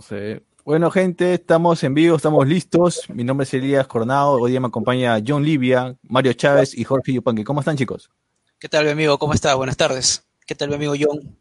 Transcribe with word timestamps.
No 0.00 0.06
sé. 0.06 0.42
Bueno, 0.64 0.90
gente, 0.90 1.34
estamos 1.34 1.84
en 1.84 1.92
vivo, 1.92 2.16
estamos 2.16 2.48
listos. 2.48 3.02
Mi 3.10 3.22
nombre 3.22 3.44
es 3.44 3.52
Elías 3.52 3.86
Coronado. 3.86 4.40
Hoy 4.40 4.50
día 4.50 4.58
me 4.58 4.68
acompaña 4.68 5.18
John 5.24 5.44
Livia, 5.44 5.94
Mario 6.04 6.32
Chávez 6.32 6.72
y 6.74 6.84
Jorge 6.84 7.12
Yupanqui. 7.12 7.44
¿Cómo 7.44 7.60
están, 7.60 7.76
chicos? 7.76 8.10
¿Qué 8.58 8.66
tal, 8.66 8.86
mi 8.86 8.92
amigo? 8.92 9.18
¿Cómo 9.18 9.34
está? 9.34 9.54
Buenas 9.56 9.76
tardes. 9.76 10.26
¿Qué 10.46 10.54
tal, 10.54 10.70
mi 10.70 10.76
amigo 10.76 10.94
John? 10.98 11.36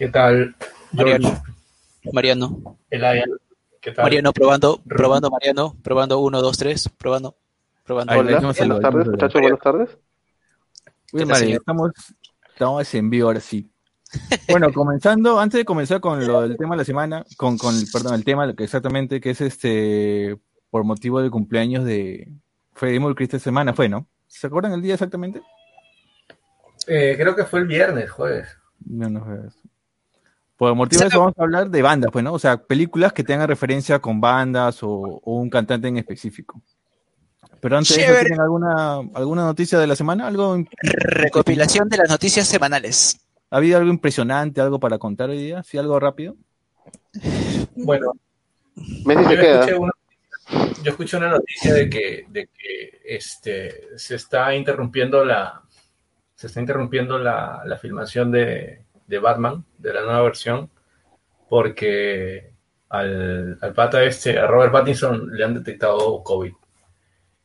¿Qué 0.00 0.08
tal? 0.08 0.56
Mariano. 0.90 1.42
Mariano. 2.12 2.76
Elaya. 2.90 3.24
¿Qué 3.80 3.92
tal? 3.92 4.02
Mariano, 4.02 4.32
probando, 4.32 4.80
probando, 4.88 5.30
Mariano. 5.30 5.76
Probando, 5.80 6.18
uno, 6.18 6.42
dos, 6.42 6.58
tres. 6.58 6.88
Probando. 6.88 7.36
Probando. 7.84 8.14
Hola, 8.14 8.40
buenas 8.40 8.56
tardes, 8.80 9.06
muchachos, 9.06 9.40
buenas 9.40 9.60
tardes. 9.60 9.96
Bien, 11.12 11.30
estamos, 11.30 11.92
estamos 12.52 12.94
en 12.94 13.10
vivo 13.10 13.28
ahora 13.28 13.38
sí. 13.38 13.70
Bueno, 14.48 14.72
comenzando, 14.72 15.38
antes 15.38 15.58
de 15.58 15.64
comenzar 15.64 16.00
con 16.00 16.26
lo 16.26 16.42
del 16.42 16.56
tema 16.56 16.74
de 16.74 16.78
la 16.78 16.84
semana, 16.84 17.24
con, 17.36 17.56
con 17.56 17.74
perdón, 17.92 18.14
el 18.14 18.24
tema 18.24 18.54
que 18.54 18.64
exactamente, 18.64 19.20
que 19.20 19.30
es 19.30 19.40
este, 19.40 20.36
por 20.70 20.84
motivo 20.84 21.20
del 21.20 21.30
cumpleaños 21.30 21.84
de 21.84 22.28
Freddie 22.74 23.00
Mercury 23.00 23.24
esta 23.24 23.38
semana, 23.38 23.72
fue, 23.72 23.88
¿no? 23.88 24.06
¿Se 24.26 24.46
acuerdan 24.46 24.72
el 24.72 24.82
día 24.82 24.94
exactamente? 24.94 25.42
Eh, 26.86 27.14
creo 27.16 27.36
que 27.36 27.44
fue 27.44 27.60
el 27.60 27.66
viernes, 27.66 28.10
jueves. 28.10 28.48
No, 28.84 29.08
no 29.08 29.24
fue 29.24 29.34
eso. 29.46 29.58
Por 30.56 30.74
motivo 30.74 31.00
de 31.00 31.08
eso 31.08 31.20
vamos 31.20 31.38
a 31.38 31.42
hablar 31.42 31.70
de 31.70 31.82
bandas, 31.82 32.10
pues, 32.12 32.24
¿no? 32.24 32.32
O 32.32 32.38
sea, 32.38 32.58
películas 32.58 33.12
que 33.12 33.24
tengan 33.24 33.48
referencia 33.48 33.98
con 33.98 34.20
bandas 34.20 34.82
o, 34.82 34.90
o 34.90 35.34
un 35.36 35.48
cantante 35.48 35.88
en 35.88 35.96
específico. 35.96 36.60
Pero 37.60 37.76
antes 37.76 37.96
de 37.96 38.04
eso. 38.04 38.20
¿tienen 38.20 38.40
alguna, 38.40 38.96
alguna 39.14 39.44
noticia 39.44 39.78
de 39.78 39.86
la 39.86 39.96
semana? 39.96 40.26
¿Algo, 40.26 40.62
Recopilación 40.82 41.88
de 41.88 41.98
las 41.98 42.08
noticias 42.08 42.46
semanales. 42.46 43.20
¿Ha 43.50 43.56
habido 43.56 43.78
algo 43.78 43.90
impresionante, 43.90 44.60
algo 44.60 44.78
para 44.78 44.98
contar 44.98 45.30
hoy 45.30 45.38
día? 45.38 45.62
¿Sí, 45.62 45.76
algo 45.76 45.98
rápido? 45.98 46.36
Bueno, 47.74 48.12
Messi 49.04 49.22
yo 49.24 49.30
se 49.30 49.36
queda. 49.36 49.60
escuché, 49.60 49.78
una, 49.78 49.92
yo 50.82 50.90
escuché 50.90 51.16
una 51.16 51.30
noticia 51.30 51.74
de 51.74 51.90
que, 51.90 52.26
de 52.28 52.46
que 52.46 53.00
este, 53.04 53.98
se 53.98 54.14
está 54.14 54.54
interrumpiendo 54.54 55.24
la 55.24 55.62
se 56.34 56.46
está 56.46 56.60
interrumpiendo 56.60 57.18
la, 57.18 57.62
la 57.66 57.76
filmación 57.76 58.30
de, 58.30 58.86
de 59.06 59.18
Batman, 59.18 59.62
de 59.76 59.92
la 59.92 60.02
nueva 60.02 60.22
versión, 60.22 60.70
porque 61.50 62.54
al, 62.88 63.58
al 63.60 63.74
pata 63.74 64.02
este, 64.04 64.38
a 64.38 64.46
Robert 64.46 64.72
Pattinson, 64.72 65.36
le 65.36 65.44
han 65.44 65.52
detectado 65.52 66.22
COVID. 66.22 66.52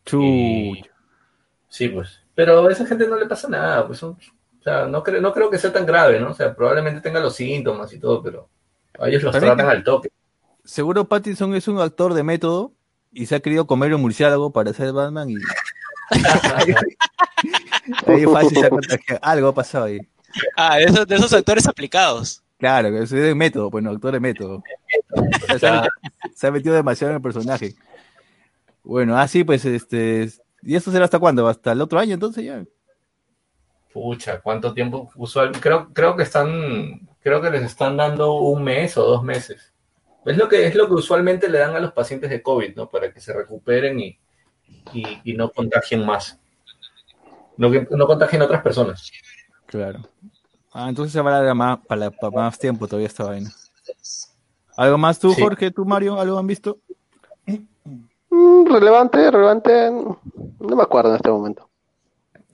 Chuy. 0.05 0.85
Sí, 1.67 1.89
pues. 1.89 2.21
Pero 2.33 2.65
a 2.65 2.71
esa 2.71 2.85
gente 2.85 3.05
no 3.05 3.17
le 3.17 3.25
pasa 3.25 3.49
nada, 3.49 3.85
pues 3.85 3.99
son, 3.99 4.17
sea, 4.65 4.85
no, 4.87 5.01
creo 5.03 5.21
no 5.21 5.31
creo 5.33 5.49
que 5.49 5.57
sea 5.57 5.71
tan 5.71 5.85
grave, 5.85 6.19
¿no? 6.19 6.31
O 6.31 6.33
sea, 6.33 6.53
probablemente 6.53 6.99
tenga 7.01 7.19
los 7.19 7.35
síntomas 7.35 7.91
y 7.93 7.99
todo, 7.99 8.21
pero 8.21 8.49
a 8.99 9.07
ellos 9.07 9.23
los 9.23 9.31
También 9.31 9.55
tratan 9.55 9.71
que- 9.71 9.77
al 9.77 9.83
toque. 9.83 10.09
Seguro 10.63 11.05
Pattinson 11.07 11.53
es 11.55 11.67
un 11.67 11.79
actor 11.79 12.13
de 12.13 12.23
método 12.23 12.73
y 13.11 13.27
se 13.27 13.35
ha 13.35 13.39
querido 13.39 13.67
comer 13.67 13.93
un 13.93 14.01
murciélago 14.01 14.51
para 14.51 14.73
ser 14.73 14.91
Batman 14.91 15.29
y 15.29 15.35
ahí 18.07 18.25
fácil 18.25 18.57
se 18.57 18.65
ha 18.65 18.69
contagiado. 18.69 19.19
Algo 19.21 19.47
ha 19.49 19.53
pasado 19.53 19.85
ahí. 19.85 19.99
Ah, 20.57 20.77
de 20.77 20.85
esos, 20.85 21.07
de 21.07 21.15
esos 21.15 21.33
actores 21.33 21.67
aplicados. 21.67 22.41
Claro, 22.57 22.89
que 22.89 23.03
es 23.03 23.09
de 23.09 23.35
método, 23.35 23.69
bueno, 23.69 23.91
actor 23.91 24.13
de 24.13 24.19
método. 24.19 24.63
O 25.15 25.47
sea, 25.47 25.59
se, 25.59 25.67
ha, 25.67 25.87
se 26.33 26.47
ha 26.47 26.51
metido 26.51 26.73
demasiado 26.75 27.11
en 27.11 27.17
el 27.17 27.21
personaje. 27.21 27.75
Bueno, 28.83 29.17
así 29.17 29.43
pues, 29.43 29.63
este. 29.63 30.29
¿Y 30.63 30.75
esto 30.75 30.91
será 30.91 31.05
hasta 31.05 31.19
cuándo? 31.19 31.47
¿Hasta 31.47 31.71
el 31.71 31.81
otro 31.81 31.99
año 31.99 32.15
entonces 32.15 32.43
ya? 32.43 32.63
Pucha, 33.95 34.41
¿cuánto 34.41 34.73
tiempo 34.73 35.09
usual? 35.15 35.53
Creo, 35.53 35.87
creo 35.93 36.17
que 36.17 36.23
están, 36.23 37.07
creo 37.21 37.41
que 37.41 37.49
les 37.49 37.63
están 37.63 37.95
dando 37.95 38.33
un 38.33 38.61
mes 38.61 38.97
o 38.97 39.05
dos 39.05 39.23
meses. 39.23 39.71
Es 40.25 40.35
lo 40.35 40.49
que 40.49 40.67
es 40.67 40.75
lo 40.75 40.89
que 40.89 40.95
usualmente 40.95 41.47
le 41.47 41.59
dan 41.59 41.77
a 41.77 41.79
los 41.79 41.93
pacientes 41.93 42.29
de 42.29 42.43
COVID, 42.43 42.75
¿no? 42.75 42.89
Para 42.89 43.13
que 43.13 43.21
se 43.21 43.31
recuperen 43.31 43.97
y, 44.01 44.19
y, 44.91 45.21
y 45.23 45.33
no 45.33 45.49
contagien 45.49 46.05
más. 46.05 46.37
No, 47.55 47.71
que, 47.71 47.87
no 47.89 48.05
contagien 48.05 48.41
a 48.41 48.45
otras 48.45 48.61
personas. 48.61 49.09
Claro. 49.65 50.01
Ah, 50.73 50.89
entonces 50.89 51.13
se 51.13 51.21
va 51.21 51.31
a 51.31 51.35
alargar 51.35 51.55
más, 51.55 51.79
para, 51.87 52.11
para 52.11 52.35
más 52.35 52.59
tiempo 52.59 52.87
todavía 52.87 53.07
esta 53.07 53.23
vaina. 53.23 53.49
¿Algo 54.75 54.97
más 54.97 55.17
tú, 55.19 55.31
Sí. 55.31 55.41
Jorge, 55.41 55.71
tú, 55.71 55.85
Mario? 55.85 56.19
¿Algo 56.19 56.37
han 56.37 56.47
visto? 56.47 56.79
Mm, 58.29 58.65
relevante, 58.65 59.31
relevante. 59.31 59.89
No 59.89 60.75
me 60.75 60.83
acuerdo 60.83 61.11
en 61.11 61.15
este 61.15 61.29
momento. 61.31 61.69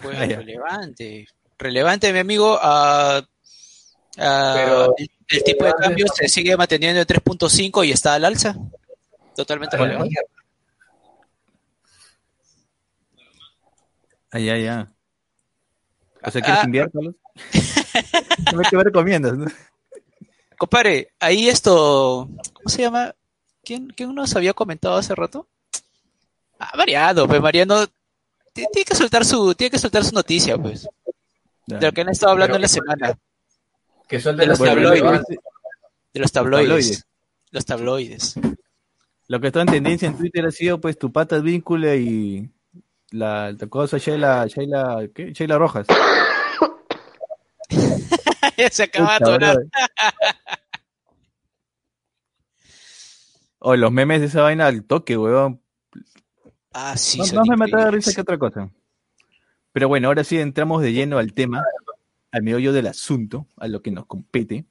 Pues 0.01 0.17
Ah, 0.17 0.25
relevante. 0.25 1.27
Relevante, 1.57 2.11
mi 2.13 2.19
amigo. 2.19 2.57
ah, 2.61 3.21
ah, 4.17 4.53
Pero- 4.55 4.95
el, 4.97 5.09
el 5.29 5.43
tipo 5.43 5.65
de 5.65 5.73
cambio 5.73 6.05
se 6.13 6.27
sigue 6.27 6.55
manteniendo 6.57 6.99
en 7.01 7.07
3.5 7.07 7.85
y 7.85 7.91
está 7.91 8.13
al 8.15 8.25
alza. 8.25 8.55
Totalmente 9.35 9.77
relevante. 9.77 10.15
Ah, 14.31 14.39
ya, 14.39 14.57
ya. 14.57 14.91
O 16.23 16.31
sea, 16.31 16.41
¿quieres 16.41 16.63
inviernos? 16.63 17.15
¿Qué 18.69 18.77
me 18.77 18.83
recomiendas? 18.83 19.33
no? 19.37 19.45
Compadre, 20.57 21.11
ahí 21.19 21.49
esto, 21.49 22.29
¿cómo 22.53 22.69
se 22.69 22.83
llama? 22.83 23.15
¿Quién, 23.63 23.87
quién 23.87 24.13
nos 24.13 24.35
había 24.35 24.53
comentado 24.53 24.95
hace 24.97 25.15
rato? 25.15 25.47
Ah, 26.59 26.71
Mariano, 26.77 27.27
pues 27.27 27.41
Mariano 27.41 27.85
tiene 28.53 28.85
que 28.85 28.95
soltar 28.95 29.25
su, 29.25 29.53
tiene 29.55 29.71
que 29.71 29.79
soltar 29.79 30.03
su 30.03 30.13
noticia, 30.13 30.57
pues, 30.57 30.87
Ya. 31.67 31.77
de 31.79 31.85
lo 31.87 31.91
que 31.93 32.01
han 32.01 32.09
estado 32.09 32.31
hablando 32.33 32.53
Pero- 32.53 32.57
en 32.57 32.61
la 32.63 32.67
semana, 32.67 33.17
Que 34.07 34.19
son 34.19 34.35
De 34.35 34.45
los 34.45 34.59
tabloides. 34.59 35.23
de 36.13 36.19
los 36.19 36.31
tabloides, 36.33 36.67
tabloides. 36.67 37.05
los 37.51 37.65
tabloides. 37.65 38.35
Lo 39.27 39.39
que 39.39 39.47
está 39.47 39.61
en 39.61 39.67
tendencia 39.67 40.07
en 40.09 40.17
Twitter 40.17 40.45
ha 40.45 40.51
sido 40.51 40.81
pues 40.81 40.97
tu 40.99 41.11
pata 41.13 41.39
víncula 41.39 41.95
y 41.95 42.49
la, 43.11 43.53
la 43.53 43.67
cosa 43.67 43.97
Sheila, 43.97 44.45
Sheila, 44.47 45.07
¿qué? 45.15 45.31
Sheila 45.31 45.57
Rojas. 45.57 45.87
se 48.71 48.83
acaba 48.83 49.11
de 49.11 49.15
atorar. 49.15 49.57
O 53.59 53.75
los 53.75 53.91
memes 53.91 54.19
de 54.21 54.27
esa 54.27 54.41
vaina 54.41 54.67
al 54.67 54.83
toque, 54.83 55.17
weón. 55.17 55.61
Ah, 56.73 56.95
sí, 56.95 57.19
más 57.19 57.47
me 57.47 57.57
mataba 57.57 57.85
de 57.85 57.91
risa 57.91 58.13
que 58.13 58.21
otra 58.21 58.37
cosa. 58.37 58.69
Pero 59.73 59.87
bueno, 59.87 60.07
ahora 60.07 60.23
sí 60.23 60.37
entramos 60.37 60.81
de 60.81 60.93
lleno 60.93 61.17
al 61.17 61.33
tema, 61.33 61.63
al 62.31 62.43
meollo 62.43 62.73
del 62.73 62.87
asunto, 62.87 63.47
a 63.57 63.67
lo 63.67 63.81
que 63.81 63.91
nos 63.91 64.05
compete. 64.05 64.65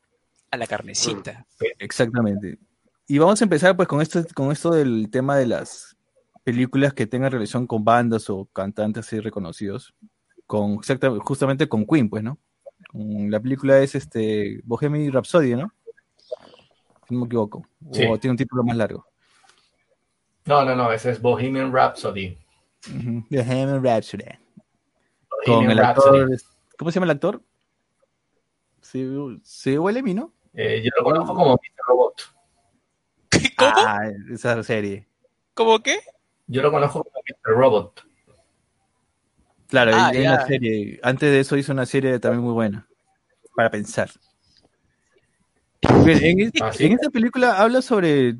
A 0.50 0.56
la 0.56 0.66
carnecita. 0.66 1.46
Exactamente. 1.78 2.58
Y 3.06 3.18
vamos 3.18 3.40
a 3.40 3.44
empezar 3.44 3.76
pues 3.76 3.88
con 3.88 4.00
esto, 4.00 4.24
con 4.34 4.52
esto 4.52 4.70
del 4.70 5.08
tema 5.10 5.36
de 5.36 5.46
las 5.46 5.96
películas 6.44 6.94
que 6.94 7.06
tengan 7.06 7.32
relación 7.32 7.66
con 7.66 7.84
bandas 7.84 8.30
o 8.30 8.46
cantantes 8.46 9.06
así 9.06 9.20
reconocidos. 9.20 9.94
Con 10.46 10.78
justamente 11.20 11.68
con 11.68 11.86
Queen, 11.86 12.08
pues, 12.08 12.22
¿no? 12.22 12.38
La 12.92 13.40
película 13.40 13.78
es 13.78 13.94
este 13.94 14.60
Bohemian 14.64 15.12
Rhapsody, 15.12 15.54
¿no? 15.54 15.72
Si 17.06 17.14
no 17.14 17.20
me 17.20 17.26
equivoco. 17.26 17.66
Sí. 17.92 18.04
O 18.06 18.18
tiene 18.18 18.32
un 18.32 18.36
título 18.36 18.64
más 18.64 18.76
largo. 18.76 19.06
No, 20.46 20.64
no, 20.64 20.74
no, 20.74 20.90
ese 20.92 21.10
es 21.10 21.20
Bohemian 21.22 21.72
Rhapsody. 21.72 22.36
Bohemian 23.30 23.82
Rhapsody. 23.84 24.24
Con 25.28 25.38
Bohemian 25.46 25.70
el 25.72 25.78
Rhapsody. 25.78 26.20
actor. 26.22 26.38
¿Cómo 26.78 26.90
se 26.90 26.94
llama 26.96 27.04
el 27.04 27.10
actor? 27.10 27.42
Sí, 28.80 29.06
sí, 29.44 29.76
huele 29.78 30.02
mi, 30.02 30.14
¿no? 30.14 30.32
Eh, 30.54 30.82
yo 30.82 30.90
lo 30.98 31.04
conozco 31.04 31.34
como 31.34 31.52
Mr. 31.54 31.84
Robot. 31.86 32.22
¿Cómo? 33.56 33.70
Ah, 33.76 34.08
esa 34.32 34.62
serie. 34.64 35.06
¿Cómo 35.54 35.80
qué? 35.82 36.00
Yo 36.46 36.62
lo 36.62 36.72
conozco 36.72 37.04
como 37.04 37.16
Mr. 37.28 37.54
Robot. 37.56 38.04
Claro, 39.68 39.92
Ah, 39.94 40.10
ya. 40.12 40.20
una 40.20 40.46
serie. 40.46 40.98
Antes 41.02 41.30
de 41.30 41.40
eso 41.40 41.56
hizo 41.56 41.72
una 41.72 41.86
serie 41.86 42.18
también 42.18 42.42
muy 42.42 42.54
buena. 42.54 42.88
Para 43.54 43.70
pensar. 43.70 44.10
En, 45.82 46.40
es- 46.40 46.52
Ah, 46.60 46.72
¿sí? 46.72 46.86
en 46.86 46.92
esta 46.92 47.10
película 47.10 47.58
habla 47.60 47.82
sobre. 47.82 48.34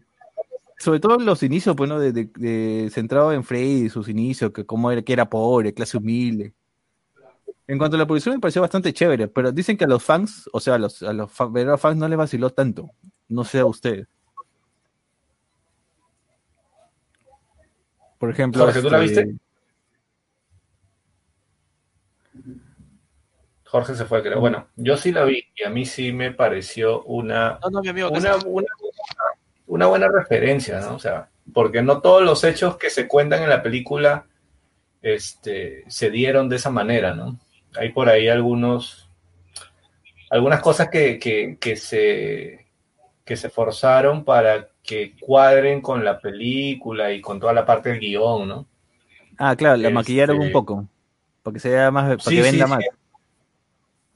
Sobre 0.81 0.99
todo 0.99 1.19
los 1.19 1.43
inicios, 1.43 1.77
pues, 1.77 1.91
¿no? 1.91 2.00
De, 2.00 2.11
de- 2.11 2.31
de- 2.35 2.91
centrado 2.91 3.32
en 3.35 3.44
Freddy, 3.44 3.91
sus 3.91 4.09
inicios, 4.09 4.50
que 4.50 4.65
cómo 4.65 4.91
era, 4.91 5.03
que 5.03 5.12
era 5.12 5.29
pobre, 5.29 5.75
clase 5.75 5.99
humilde. 5.99 6.55
En 7.67 7.77
cuanto 7.77 7.97
a 7.97 7.99
la 7.99 8.06
producción 8.06 8.35
me 8.35 8.41
pareció 8.41 8.62
bastante 8.62 8.93
chévere, 8.94 9.29
pero 9.29 9.53
dicen 9.53 9.77
que 9.77 9.85
a 9.85 9.87
los 9.87 10.03
fans, 10.03 10.49
o 10.55 10.59
sea, 10.59 10.77
a 10.77 10.79
los, 10.79 11.03
a 11.03 11.12
los 11.12 11.31
fans 11.31 11.97
no 11.99 12.09
les 12.09 12.17
vaciló 12.17 12.49
tanto. 12.49 12.88
No 13.29 13.44
sé 13.44 13.59
a 13.59 13.67
ustedes. 13.67 14.09
Por 18.19 18.31
ejemplo, 18.31 18.65
Jorge, 18.65 18.81
¿tú 18.81 18.88
la 18.91 19.05
este, 19.05 19.25
viste? 19.25 19.41
Jorge 23.67 23.94
se 23.94 24.05
fue, 24.05 24.23
creo. 24.23 24.41
Bueno, 24.41 24.67
yo 24.77 24.97
sí 24.97 25.12
la 25.12 25.25
vi 25.25 25.44
y 25.55 25.62
a 25.62 25.71
mí 25.71 25.85
sí 25.87 26.12
me 26.12 26.32
pareció 26.32 27.05
una, 27.05 27.61
No, 27.62 27.71
no, 27.71 27.82
mi 27.82 27.88
amigo. 27.88 28.11
una, 28.11 28.37
una, 28.47 28.67
una 29.81 29.88
buena 29.88 30.09
referencia, 30.09 30.81
¿no? 30.81 30.94
O 30.94 30.99
sea, 30.99 31.29
porque 31.55 31.81
no 31.82 32.00
todos 32.00 32.23
los 32.23 32.44
hechos 32.44 32.77
que 32.77 32.91
se 32.91 33.09
cuentan 33.09 33.43
en 33.43 33.49
la 33.49 33.62
película 33.62 34.27
este, 35.03 35.85
se 35.88 36.11
dieron 36.11 36.49
de 36.49 36.56
esa 36.56 36.71
manera, 36.71 37.15
¿no? 37.15 37.38
Hay 37.77 37.91
por 37.91 38.09
ahí 38.09 38.29
algunos, 38.29 39.09
algunas 40.31 40.61
cosas 40.61 40.91
que, 40.91 41.19
que, 41.19 41.56
que 41.59 41.77
se, 41.77 42.67
que 43.25 43.37
se 43.37 43.49
forzaron 43.49 44.25
para 44.25 44.69
que 44.82 45.15
cuadren 45.19 45.81
con 45.81 46.05
la 46.05 46.19
película 46.21 47.12
y 47.12 47.21
con 47.21 47.41
toda 47.41 47.53
la 47.55 47.65
parte 47.65 47.88
del 47.91 48.00
guion, 48.00 48.49
¿no? 48.49 48.67
Ah, 49.38 49.56
claro, 49.56 49.77
la 49.79 49.88
Este- 49.88 49.94
maquillaron 49.94 50.38
un 50.41 50.53
poco. 50.53 50.87
Para 51.43 51.55
que 51.55 51.61
se 51.61 51.71
vea 51.71 51.91
más, 51.91 52.05
para 52.09 52.19
Sí, 52.21 52.37
que 52.37 52.43
sí, 52.44 52.50
venda 52.50 52.67
sí. 52.67 52.71
más. 52.71 52.85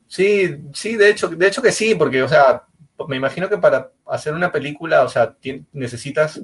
Sí, 0.07 0.57
sí, 0.75 0.97
de 0.97 1.11
hecho, 1.11 1.29
de 1.29 1.47
hecho 1.49 1.63
que 1.63 1.73
sí, 1.73 1.95
porque, 1.95 2.23
o 2.23 2.29
sea, 2.29 2.65
me 3.09 3.17
imagino 3.17 3.49
que 3.49 3.59
para 3.59 3.91
hacer 4.07 4.35
una 4.35 4.53
película, 4.53 5.03
o 5.03 5.09
sea, 5.09 5.37
necesitas, 5.73 6.41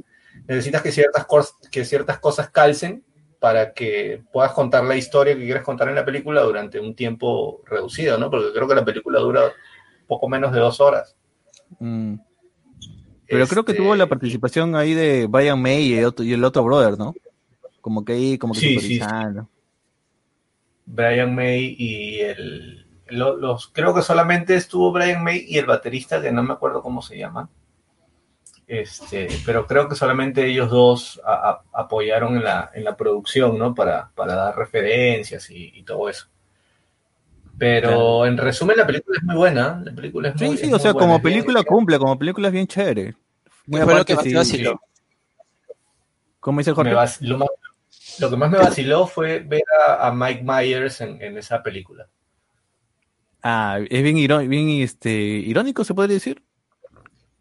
necesitas 0.47 0.83
que 0.83 0.93
ciertas, 0.93 1.27
que 1.71 1.85
ciertas 1.85 2.19
cosas 2.19 2.51
calcen 2.51 3.05
para 3.39 3.73
que 3.73 4.23
puedas 4.33 4.53
contar 4.53 4.85
la 4.85 4.97
historia 4.97 5.35
que 5.35 5.45
quieres 5.45 5.63
contar 5.63 5.89
en 5.89 5.95
la 5.95 6.05
película 6.05 6.43
durante 6.43 6.79
un 6.79 6.95
tiempo 6.95 7.63
reducido, 7.67 8.19
¿no? 8.19 8.31
Porque 8.31 8.53
creo 8.53 8.69
que 8.69 8.75
la 8.75 8.85
película 8.85 9.21
dura 9.21 9.53
poco 10.07 10.29
menos 10.29 10.53
de 10.53 10.61
dos 10.61 10.81
horas. 10.81 11.17
Mm. 11.79 12.17
Pero 13.27 13.47
creo 13.47 13.65
que 13.65 13.73
Este, 13.73 13.83
tuvo 13.83 13.95
la 13.95 14.09
participación 14.09 14.75
ahí 14.75 14.93
de 14.93 15.27
Brian 15.27 15.61
May 15.61 15.83
y 15.83 15.95
el 15.95 16.05
otro, 16.05 16.25
y 16.25 16.33
el 16.33 16.45
otro 16.45 16.65
brother, 16.65 16.99
¿no? 16.99 17.15
Como 17.81 18.05
que 18.05 18.13
ahí, 18.13 18.39
como 18.39 18.53
que 18.53 18.61
Sí, 18.61 18.79
sí, 18.81 18.99
supervisando. 18.99 19.49
Brian 20.85 21.35
May 21.35 21.77
y 21.79 22.21
el... 22.21 22.80
los, 23.11 23.69
creo 23.69 23.95
que 23.95 24.03
solamente 24.03 24.55
estuvo 24.55 24.93
Brian 24.93 25.23
May 25.23 25.45
y 25.49 25.59
el 25.59 25.67
baterista, 25.67 26.21
que 26.21 26.33
no 26.33 26.43
me 26.43 26.53
acuerdo 26.55 26.83
cómo 26.83 27.03
se 27.03 27.19
llama. 27.19 27.49
Este, 28.67 29.27
pero 29.45 29.67
creo 29.67 29.89
que 29.89 29.97
solamente 29.97 30.47
ellos 30.47 30.71
dos 30.71 31.21
a- 31.25 31.51
a- 31.51 31.63
apoyaron 31.81 32.37
en 32.37 32.45
la, 32.45 32.71
en 32.73 32.85
la 32.85 32.97
producción, 32.97 33.59
¿no? 33.59 33.75
Para, 33.75 34.11
para 34.15 34.35
dar 34.37 34.57
referencias 34.57 35.51
y, 35.51 35.73
y 35.75 35.83
todo 35.83 36.09
eso. 36.09 36.29
Pero 37.59 37.81
Claro. 37.89 38.27
en 38.27 38.39
resumen, 38.39 38.77
la 38.77 38.87
película 38.87 39.19
es 39.19 39.25
muy 39.25 39.37
buena. 39.37 39.83
La 39.85 39.93
película 39.93 40.29
es 40.29 40.39
Sí, 40.39 40.47
muy, 40.47 40.57
sí, 40.57 40.63
es 40.65 40.69
o 40.69 40.71
muy 40.73 40.81
sea, 40.81 40.93
buena, 40.93 41.09
como 41.09 41.23
película 41.23 41.63
cumple, 41.65 41.99
como 41.99 42.19
película 42.19 42.49
es 42.49 42.55
bien 42.55 42.67
chévere. 42.67 43.15
Muy 43.67 43.81
¿Qué 43.81 43.85
fue 43.85 43.95
lo 43.95 44.01
aparte, 44.01 44.17
que 44.17 44.45
sí? 44.45 44.65
¿Cómo 46.39 46.59
dice 46.61 46.73
Jorge? 46.73 46.91
Lo, 46.93 46.97
más- 46.97 47.21
lo 48.19 48.31
que 48.31 48.37
más 48.37 48.51
me 48.51 48.59
vaciló 48.59 49.07
fue 49.07 49.41
ver 49.41 49.63
a, 49.89 50.07
a 50.09 50.13
Mike 50.13 50.43
Myers 50.45 51.01
en, 51.01 51.21
en 51.21 51.37
esa 51.37 51.63
película. 51.63 52.07
Ah, 53.43 53.79
es 53.89 54.03
bien, 54.03 54.69
este, 54.83 55.11
irónico, 55.13 55.85
se 55.85 55.95
podría 55.95 56.15
decir. 56.15 56.43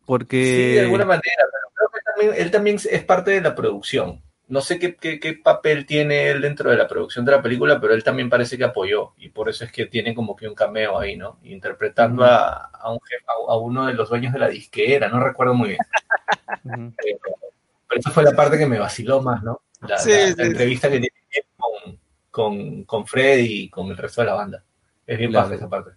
Porque... 0.06 0.44
Sí, 0.44 0.74
de 0.76 0.80
alguna 0.82 1.06
manera, 1.06 1.24
pero 1.52 1.72
creo 1.76 1.90
que 1.92 2.00
también, 2.04 2.42
él 2.46 2.52
también 2.52 2.76
es 2.90 3.04
parte 3.04 3.32
de 3.32 3.42
la 3.42 3.54
producción. 3.56 4.22
No 4.48 4.62
sé 4.62 4.80
qué, 4.80 4.96
qué, 4.96 5.20
qué 5.20 5.34
papel 5.36 5.86
tiene 5.86 6.30
él 6.30 6.42
dentro 6.42 6.72
de 6.72 6.78
la 6.78 6.88
producción 6.88 7.24
de 7.24 7.34
la 7.34 7.42
película, 7.42 7.80
pero 7.80 7.94
él 7.94 8.04
también 8.04 8.30
parece 8.32 8.58
que 8.58 8.64
apoyó 8.64 9.14
y 9.18 9.30
por 9.30 9.48
eso 9.48 9.64
es 9.64 9.72
que 9.72 9.86
tiene 9.86 10.16
como 10.16 10.36
que 10.36 10.48
un 10.48 10.56
cameo 10.56 10.98
ahí, 10.98 11.16
¿no? 11.16 11.40
Interpretando 11.44 12.24
a, 12.24 12.66
a 12.74 12.92
un 12.92 13.00
jefe, 13.02 13.24
a, 13.28 13.52
a 13.54 13.58
uno 13.58 13.86
de 13.86 13.94
los 13.94 14.10
dueños 14.10 14.34
de 14.34 14.40
la 14.40 14.48
disquera, 14.50 15.08
no 15.08 15.20
recuerdo 15.20 15.54
muy 15.54 15.70
bien. 15.70 15.80
Ujú. 16.64 16.94
Pero, 16.98 17.20
pero 17.88 18.00
esa 18.00 18.10
fue 18.10 18.24
la 18.24 18.32
parte 18.32 18.58
que 18.58 18.66
me 18.66 18.80
vaciló 18.80 19.22
más, 19.22 19.44
¿no? 19.44 19.62
La, 19.88 20.00
Sí, 20.00 20.10
la- 20.12 20.18
la 20.18 20.34
sí. 20.34 20.42
entrevista 20.42 20.90
que 20.90 21.00
tiene 21.00 21.14
con, 21.56 22.00
con, 22.32 22.84
con 22.86 23.06
Freddy 23.06 23.64
y 23.66 23.70
con 23.70 23.88
el 23.90 23.98
resto 23.98 24.22
de 24.22 24.28
la 24.28 24.34
banda. 24.34 24.64
Es 25.10 25.18
bien 25.18 25.32
Claro. 25.32 25.46
baja 25.48 25.56
esa 25.56 25.70
parte. 25.70 25.92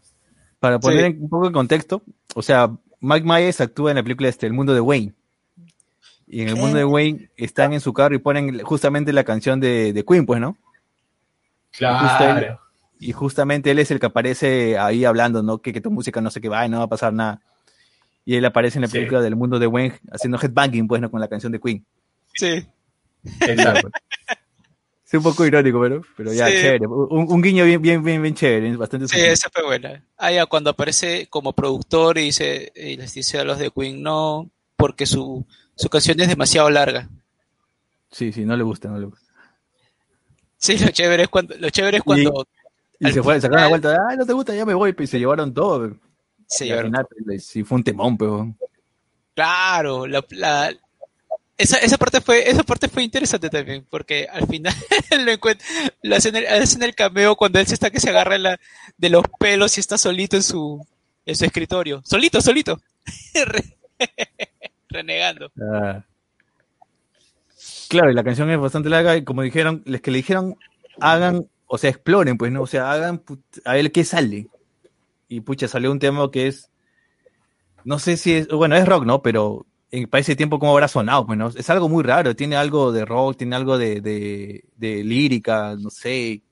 Para 0.58 0.78
poner 0.80 1.12
Sí. 1.12 1.18
un 1.20 1.28
poco 1.28 1.46
de 1.48 1.52
contexto, 1.52 2.02
o 2.34 2.42
sea, 2.42 2.70
Mike 3.00 3.26
Myers 3.26 3.60
actúa 3.60 3.90
en 3.90 3.96
la 3.96 4.02
película 4.02 4.28
este, 4.28 4.46
El 4.46 4.52
mundo 4.52 4.72
de 4.74 4.80
Wayne. 4.80 5.12
Y 6.26 6.40
en 6.42 6.48
el 6.48 6.56
mundo 6.56 6.78
de 6.78 6.84
Wayne 6.84 7.28
están 7.36 7.72
en 7.74 7.80
su 7.80 7.92
carro 7.92 8.14
y 8.14 8.18
ponen 8.18 8.60
justamente 8.62 9.12
la 9.12 9.24
canción 9.24 9.60
de, 9.60 9.92
de 9.92 10.04
Queen, 10.04 10.24
pues, 10.24 10.40
¿no? 10.40 10.56
Claro. 11.76 12.58
Y 12.98 13.12
justamente 13.12 13.70
él 13.70 13.80
es 13.80 13.90
el 13.90 13.98
que 14.00 14.06
aparece 14.06 14.78
ahí 14.78 15.04
hablando, 15.04 15.42
¿no? 15.42 15.58
Que, 15.58 15.72
que 15.72 15.80
tu 15.80 15.90
música 15.90 16.20
no 16.20 16.30
sé 16.30 16.40
qué 16.40 16.48
va 16.48 16.64
y 16.64 16.68
no 16.68 16.78
va 16.78 16.84
a 16.84 16.88
pasar 16.88 17.12
nada. 17.12 17.40
Y 18.24 18.36
él 18.36 18.44
aparece 18.44 18.78
en 18.78 18.82
la 18.82 18.86
Sí. 18.88 18.92
película 18.98 19.20
del 19.20 19.34
mundo 19.36 19.58
de 19.58 19.66
Wayne 19.66 19.98
haciendo 20.12 20.38
headbanging, 20.40 20.86
pues, 20.86 21.02
¿no? 21.02 21.10
Con 21.10 21.20
la 21.20 21.28
canción 21.28 21.50
de 21.52 21.60
Queen. 21.60 21.84
Sí. 22.34 22.64
Exacto. 23.40 23.90
Es 25.12 25.18
un 25.18 25.22
poco 25.22 25.44
irónico, 25.44 25.78
pero, 25.80 26.02
pero 26.16 26.32
ya, 26.32 26.46
Sí. 26.48 26.54
chévere. 26.54 26.86
Un, 26.86 27.30
un 27.30 27.42
guiño 27.42 27.66
bien, 27.66 27.82
bien, 27.82 28.02
bien, 28.02 28.22
bien 28.22 28.34
chévere, 28.34 28.74
bastante 28.76 29.08
Sí, 29.08 29.20
esa 29.20 29.50
fue 29.50 29.62
buena. 29.62 30.02
Ah, 30.16 30.32
ya, 30.32 30.46
cuando 30.46 30.70
aparece 30.70 31.26
como 31.28 31.52
productor 31.52 32.16
y, 32.16 32.22
dice, 32.22 32.72
y 32.74 32.96
les 32.96 33.12
dice 33.12 33.38
a 33.38 33.44
los 33.44 33.58
de 33.58 33.70
Queen 33.70 34.02
no, 34.02 34.48
porque 34.76 35.04
su, 35.04 35.44
su 35.76 35.88
canción 35.90 36.18
es 36.20 36.28
demasiado 36.28 36.70
larga. 36.70 37.10
sí, 38.10 38.32
sí, 38.32 38.44
no 38.46 38.56
le 38.56 38.62
gusta, 38.62 38.88
no 38.88 38.98
le 38.98 39.04
gusta. 39.06 39.20
Sí, 40.56 40.78
lo 40.78 40.88
chévere 40.90 41.24
es 41.24 41.28
cuando, 41.28 41.56
lo 41.58 41.68
chévere 41.70 41.98
es 41.98 42.02
cuando 42.04 42.46
Y 42.98 43.06
Al 43.06 43.12
se 43.12 43.22
fue, 43.22 43.40
sacaron 43.40 43.60
la 43.62 43.66
final- 43.66 43.80
vuelta, 43.96 44.06
ay, 44.08 44.16
no 44.16 44.24
te 44.26 44.32
gusta, 44.32 44.54
ya 44.54 44.64
me 44.64 44.74
voy, 44.74 44.94
y 44.98 45.06
se 45.06 45.18
llevaron 45.18 45.52
todo. 45.52 45.94
se 46.46 46.64
Y 46.66 46.70
al 46.70 46.76
llevaron. 46.76 46.90
final, 46.92 47.06
pues, 47.26 47.44
sí, 47.46 47.64
fue 47.64 47.76
un 47.76 47.84
temón, 47.84 48.16
pero. 48.16 48.54
Claro, 49.34 50.06
la, 50.06 50.24
la- 50.30 50.72
esa, 51.62 51.78
esa 51.78 51.96
parte 51.98 52.20
fue, 52.20 52.48
esa 52.48 52.62
parte 52.62 52.88
fue 52.88 53.02
interesante 53.04 53.48
también, 53.50 53.86
porque 53.88 54.26
al 54.30 54.46
final 54.46 54.74
lo 55.24 55.32
lo 56.02 56.16
hacen, 56.16 56.36
el, 56.36 56.46
hacen 56.46 56.82
el 56.82 56.94
cameo 56.94 57.36
cuando 57.36 57.58
él 57.58 57.66
se 57.66 57.74
está 57.74 57.90
que 57.90 58.00
se 58.00 58.10
agarra 58.10 58.38
la- 58.38 58.60
de 58.96 59.08
los 59.10 59.24
pelos 59.38 59.76
y 59.76 59.80
está 59.80 59.98
solito 59.98 60.36
en 60.36 60.42
su, 60.42 60.86
en 61.26 61.36
su 61.36 61.44
escritorio. 61.44 62.02
Solito, 62.04 62.40
solito. 62.40 62.80
Re- 63.46 63.76
Renegando. 64.88 65.50
Ah. 65.60 66.04
Claro, 67.88 68.10
y 68.10 68.14
la 68.14 68.24
canción 68.24 68.50
es 68.50 68.58
bastante 68.58 68.88
larga 68.88 69.16
y 69.16 69.24
como 69.24 69.42
dijeron, 69.42 69.82
les 69.86 70.00
que 70.00 70.10
le 70.10 70.18
dijeron, 70.18 70.56
hagan, 71.00 71.46
o 71.66 71.78
sea, 71.78 71.90
exploren, 71.90 72.38
pues, 72.38 72.50
¿no? 72.52 72.62
O 72.62 72.66
sea, 72.66 72.90
hagan 72.90 73.22
a 73.64 73.74
ver 73.74 73.92
qué 73.92 74.04
sale. 74.04 74.48
Y 75.28 75.40
pucha, 75.40 75.68
salió 75.68 75.90
un 75.92 75.98
tema 75.98 76.30
que 76.30 76.46
es, 76.46 76.70
no 77.84 77.98
sé 77.98 78.16
si 78.16 78.34
es, 78.34 78.48
bueno, 78.48 78.76
es 78.76 78.86
rock, 78.86 79.04
¿no? 79.04 79.22
Pero 79.22 79.66
en, 79.92 80.08
para 80.08 80.20
ese 80.22 80.34
tiempo, 80.34 80.58
¿cómo 80.58 80.72
habrá 80.72 80.88
sonado? 80.88 81.24
Pues, 81.26 81.38
¿no? 81.38 81.48
Es 81.48 81.70
algo 81.70 81.88
muy 81.88 82.02
raro, 82.02 82.34
tiene 82.34 82.56
algo 82.56 82.90
de 82.90 83.04
rock, 83.04 83.36
tiene 83.36 83.54
algo 83.54 83.78
de, 83.78 84.00
de, 84.00 84.64
de 84.76 85.04
lírica, 85.04 85.76
no 85.78 85.90
sé, 85.90 86.42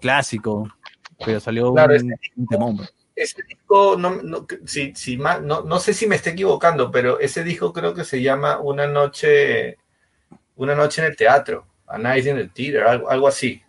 clásico, 0.00 0.68
pero 1.24 1.40
salió 1.40 1.74
Claro, 1.74 1.94
un, 1.96 2.14
un 2.36 2.46
temón. 2.46 2.76
pues. 2.78 2.94
Ese 3.14 3.42
disco, 3.46 3.96
no, 3.98 4.22
no, 4.22 4.46
si, 4.64 4.94
si 4.94 5.18
mal- 5.18 5.46
no, 5.46 5.62
no 5.62 5.78
sé 5.78 5.92
si 5.92 6.06
me 6.06 6.16
esté 6.16 6.30
equivocando, 6.30 6.90
pero 6.90 7.20
ese 7.20 7.44
disco 7.44 7.70
creo 7.72 7.92
que 7.92 8.04
se 8.04 8.22
llama 8.22 8.58
Una 8.58 8.86
noche, 8.86 9.76
una 10.56 10.74
noche 10.74 11.02
en 11.02 11.08
el 11.08 11.16
teatro, 11.16 11.66
A 11.86 11.98
Night 11.98 12.26
in 12.26 12.36
the 12.36 12.48
Theater, 12.48 12.84
algo, 12.84 13.10
algo 13.10 13.28
así. 13.28 13.60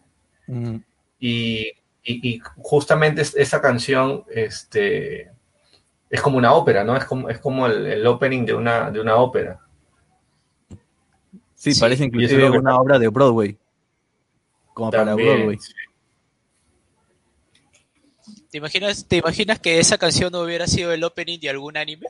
Mm. 0.47 0.77
Y, 1.19 1.67
y- 2.05 2.29
y 2.35 2.41
justamente 2.57 3.21
es- 3.21 3.35
esa 3.35 3.59
canción 3.61 4.23
este, 4.33 5.29
es 6.13 6.21
como 6.21 6.37
una 6.37 6.53
ópera, 6.53 6.83
¿no? 6.83 6.95
Es 6.95 7.05
como, 7.05 7.27
es 7.27 7.39
como 7.39 7.65
el, 7.65 7.87
el 7.87 8.05
opening 8.05 8.45
de 8.45 8.53
una, 8.53 8.91
de 8.91 9.01
una 9.01 9.15
ópera. 9.15 9.59
Sí, 11.55 11.73
Sí, 11.73 11.79
parece 11.79 12.03
inclusive 12.03 12.51
una 12.51 12.77
obra 12.77 12.99
de 12.99 13.07
Broadway. 13.07 13.57
Como 14.75 14.91
para 14.91 15.15
Broadway. 15.15 15.57
sí. 15.57 15.73
¿Te 18.51 18.59
imaginas, 18.59 19.07
¿Te 19.07 19.17
imaginas 19.17 19.57
que 19.57 19.79
esa 19.79 19.97
canción 19.97 20.31
no 20.31 20.41
hubiera 20.41 20.67
sido 20.67 20.93
el 20.93 21.03
opening 21.03 21.39
de 21.39 21.49
algún 21.49 21.77
anime? 21.77 22.05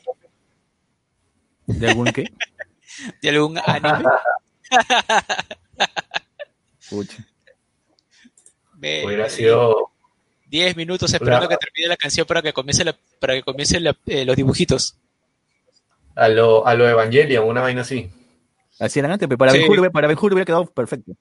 ¿De 1.65 1.89
algún 1.89 2.11
qué? 2.11 2.25
¿De 3.21 3.29
algún 3.29 3.57
anime? 3.57 4.03
Pucha. 6.89 7.25
Hubiera 8.77 9.29
sido 9.29 9.92
10 10.53 10.75
minutos 10.77 11.11
esperando 11.11 11.49
que 11.49 11.57
termine 11.57 11.87
la 11.87 11.97
canción 11.97 12.27
para 12.27 12.39
que 12.43 12.53
comience 12.53 12.85
la, 12.85 12.95
para 13.19 13.33
que 13.33 13.41
comiencen 13.41 13.83
la- 13.83 13.97
eh, 14.05 14.23
los 14.23 14.35
dibujitos. 14.35 14.95
a 16.15 16.27
lo, 16.29 16.65
a 16.67 16.75
lo 16.75 16.87
Evangelion, 16.87 17.47
una 17.47 17.61
vaina 17.61 17.81
así. 17.81 18.07
Así 18.79 18.99
eran 18.99 19.11
antes, 19.13 19.27
pero 19.27 19.37
para 19.39 19.51
Sí. 19.51 19.65
Ben 19.67 19.91
para 19.91 20.07
Ben 20.07 20.15
hubiera 20.21 20.45
quedado 20.45 20.65
perfecto. 20.67 21.13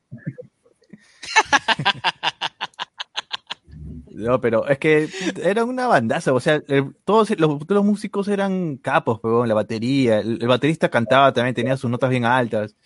No, 4.14 4.40
pero 4.42 4.68
es 4.68 4.78
que 4.78 5.08
era 5.42 5.64
una 5.64 5.86
bandaza, 5.86 6.34
o 6.34 6.38
sea, 6.40 6.60
el- 6.68 6.94
todos 7.04 7.30
los, 7.30 7.58
todos 7.60 7.66
los 7.76 7.84
músicos 7.84 8.28
eran 8.28 8.76
capos, 8.76 9.18
pero 9.22 9.46
la 9.46 9.54
batería, 9.54 10.18
el, 10.20 10.38
el 10.40 10.48
baterista 10.48 10.90
cantaba 10.90 11.32
también, 11.32 11.54
tenía 11.54 11.78
sus 11.78 11.90
notas 11.90 12.10
bien 12.10 12.26
altas, 12.26 12.76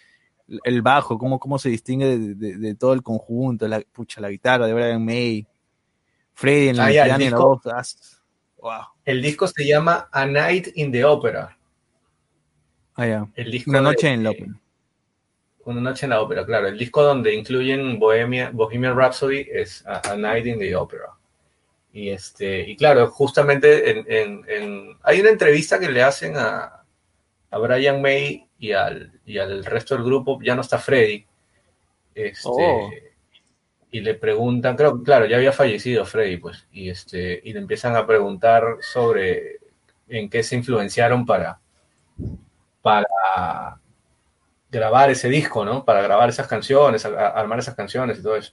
el, 0.49 0.61
el 0.63 0.83
bajo, 0.83 1.19
cómo, 1.19 1.41
cómo 1.41 1.59
se 1.59 1.69
distingue 1.69 2.17
de, 2.17 2.35
de- 2.37 2.57
de 2.59 2.75
todo 2.77 2.93
el 2.93 3.03
conjunto, 3.03 3.67
la, 3.67 3.81
pucha, 3.93 4.21
la 4.21 4.31
guitarra 4.31 4.69
de 4.69 4.75
Brian 4.75 5.05
May, 5.05 5.45
Freddy 6.37 6.69
en 6.69 6.81
Ah, 6.81 6.89
el 6.89 6.95
ya, 6.95 7.03
el 7.05 7.11
en 7.13 7.19
la 7.19 7.19
disco. 7.25 7.61
voz, 7.63 7.67
ah, 7.67 7.83
wow. 8.59 8.83
El 9.07 9.23
disco 9.23 9.49
se 9.49 9.67
llama 9.67 10.09
A 10.13 10.27
Night 10.27 10.69
in 10.75 10.93
the 10.93 11.03
Opera. 11.05 11.57
Ah, 12.95 13.07
ya. 13.07 13.27
El 13.35 13.51
disco 13.51 13.71
Una 13.71 13.79
de- 13.79 13.85
noche 13.85 14.09
en 14.13 14.23
la 14.23 14.31
ópera. 14.31 14.53
Una 15.65 15.81
noche 15.81 16.05
en 16.07 16.11
la 16.11 16.21
ópera, 16.21 16.45
claro. 16.45 16.69
El 16.69 16.79
disco 16.79 17.03
donde 17.03 17.35
incluyen 17.35 17.99
Bohemia, 17.99 18.51
Bohemian 18.53 18.95
Rhapsody 18.97 19.49
es 19.51 19.83
A, 19.87 20.13
A 20.13 20.17
Night 20.17 20.45
in 20.47 20.59
the 20.59 20.77
Opera. 20.77 21.09
Y 21.93 22.11
este, 22.11 22.61
y 22.69 22.77
claro, 22.77 23.09
justamente 23.11 23.91
en, 23.91 24.05
en- 24.07 24.45
en- 24.49 24.99
hay 25.03 25.21
una 25.23 25.31
entrevista 25.31 25.79
que 25.81 25.89
le 25.89 26.03
hacen 26.03 26.37
a, 26.37 26.85
a 27.51 27.59
Brian 27.59 28.03
May 28.03 28.47
y 28.59 28.73
al, 28.73 29.19
y 29.25 29.39
al 29.39 29.65
resto 29.65 29.95
del 29.95 30.05
grupo, 30.05 30.39
ya 30.43 30.55
no 30.55 30.61
está 30.61 30.79
Freddy. 30.79 31.25
Este, 32.15 32.47
Oh. 32.47 32.91
Y 33.97 34.01
le 34.01 34.13
preguntan, 34.13 34.77
creo, 34.77 35.03
claro, 35.03 35.25
ya 35.25 35.37
había 35.37 35.53
fallecido 35.53 36.05
Freddy, 36.05 36.37
pues, 36.37 36.67
y 36.71 36.91
este, 36.91 37.41
y 37.43 37.55
le 37.55 37.61
empiezan 37.61 37.97
a 37.97 38.07
preguntar 38.07 38.77
sobre 38.81 39.57
en 40.07 40.29
qué 40.29 40.43
se 40.43 40.55
influenciaron 40.55 41.25
para, 41.25 41.61
para 42.83 43.81
grabar 44.71 45.09
ese 45.09 45.31
disco, 45.31 45.65
¿no? 45.65 45.83
Para 45.83 46.03
grabar 46.03 46.29
esas 46.29 46.47
canciones, 46.47 47.07
armar 47.07 47.59
esas 47.59 47.75
canciones 47.75 48.19
y 48.19 48.23
todo 48.23 48.37
eso. 48.37 48.53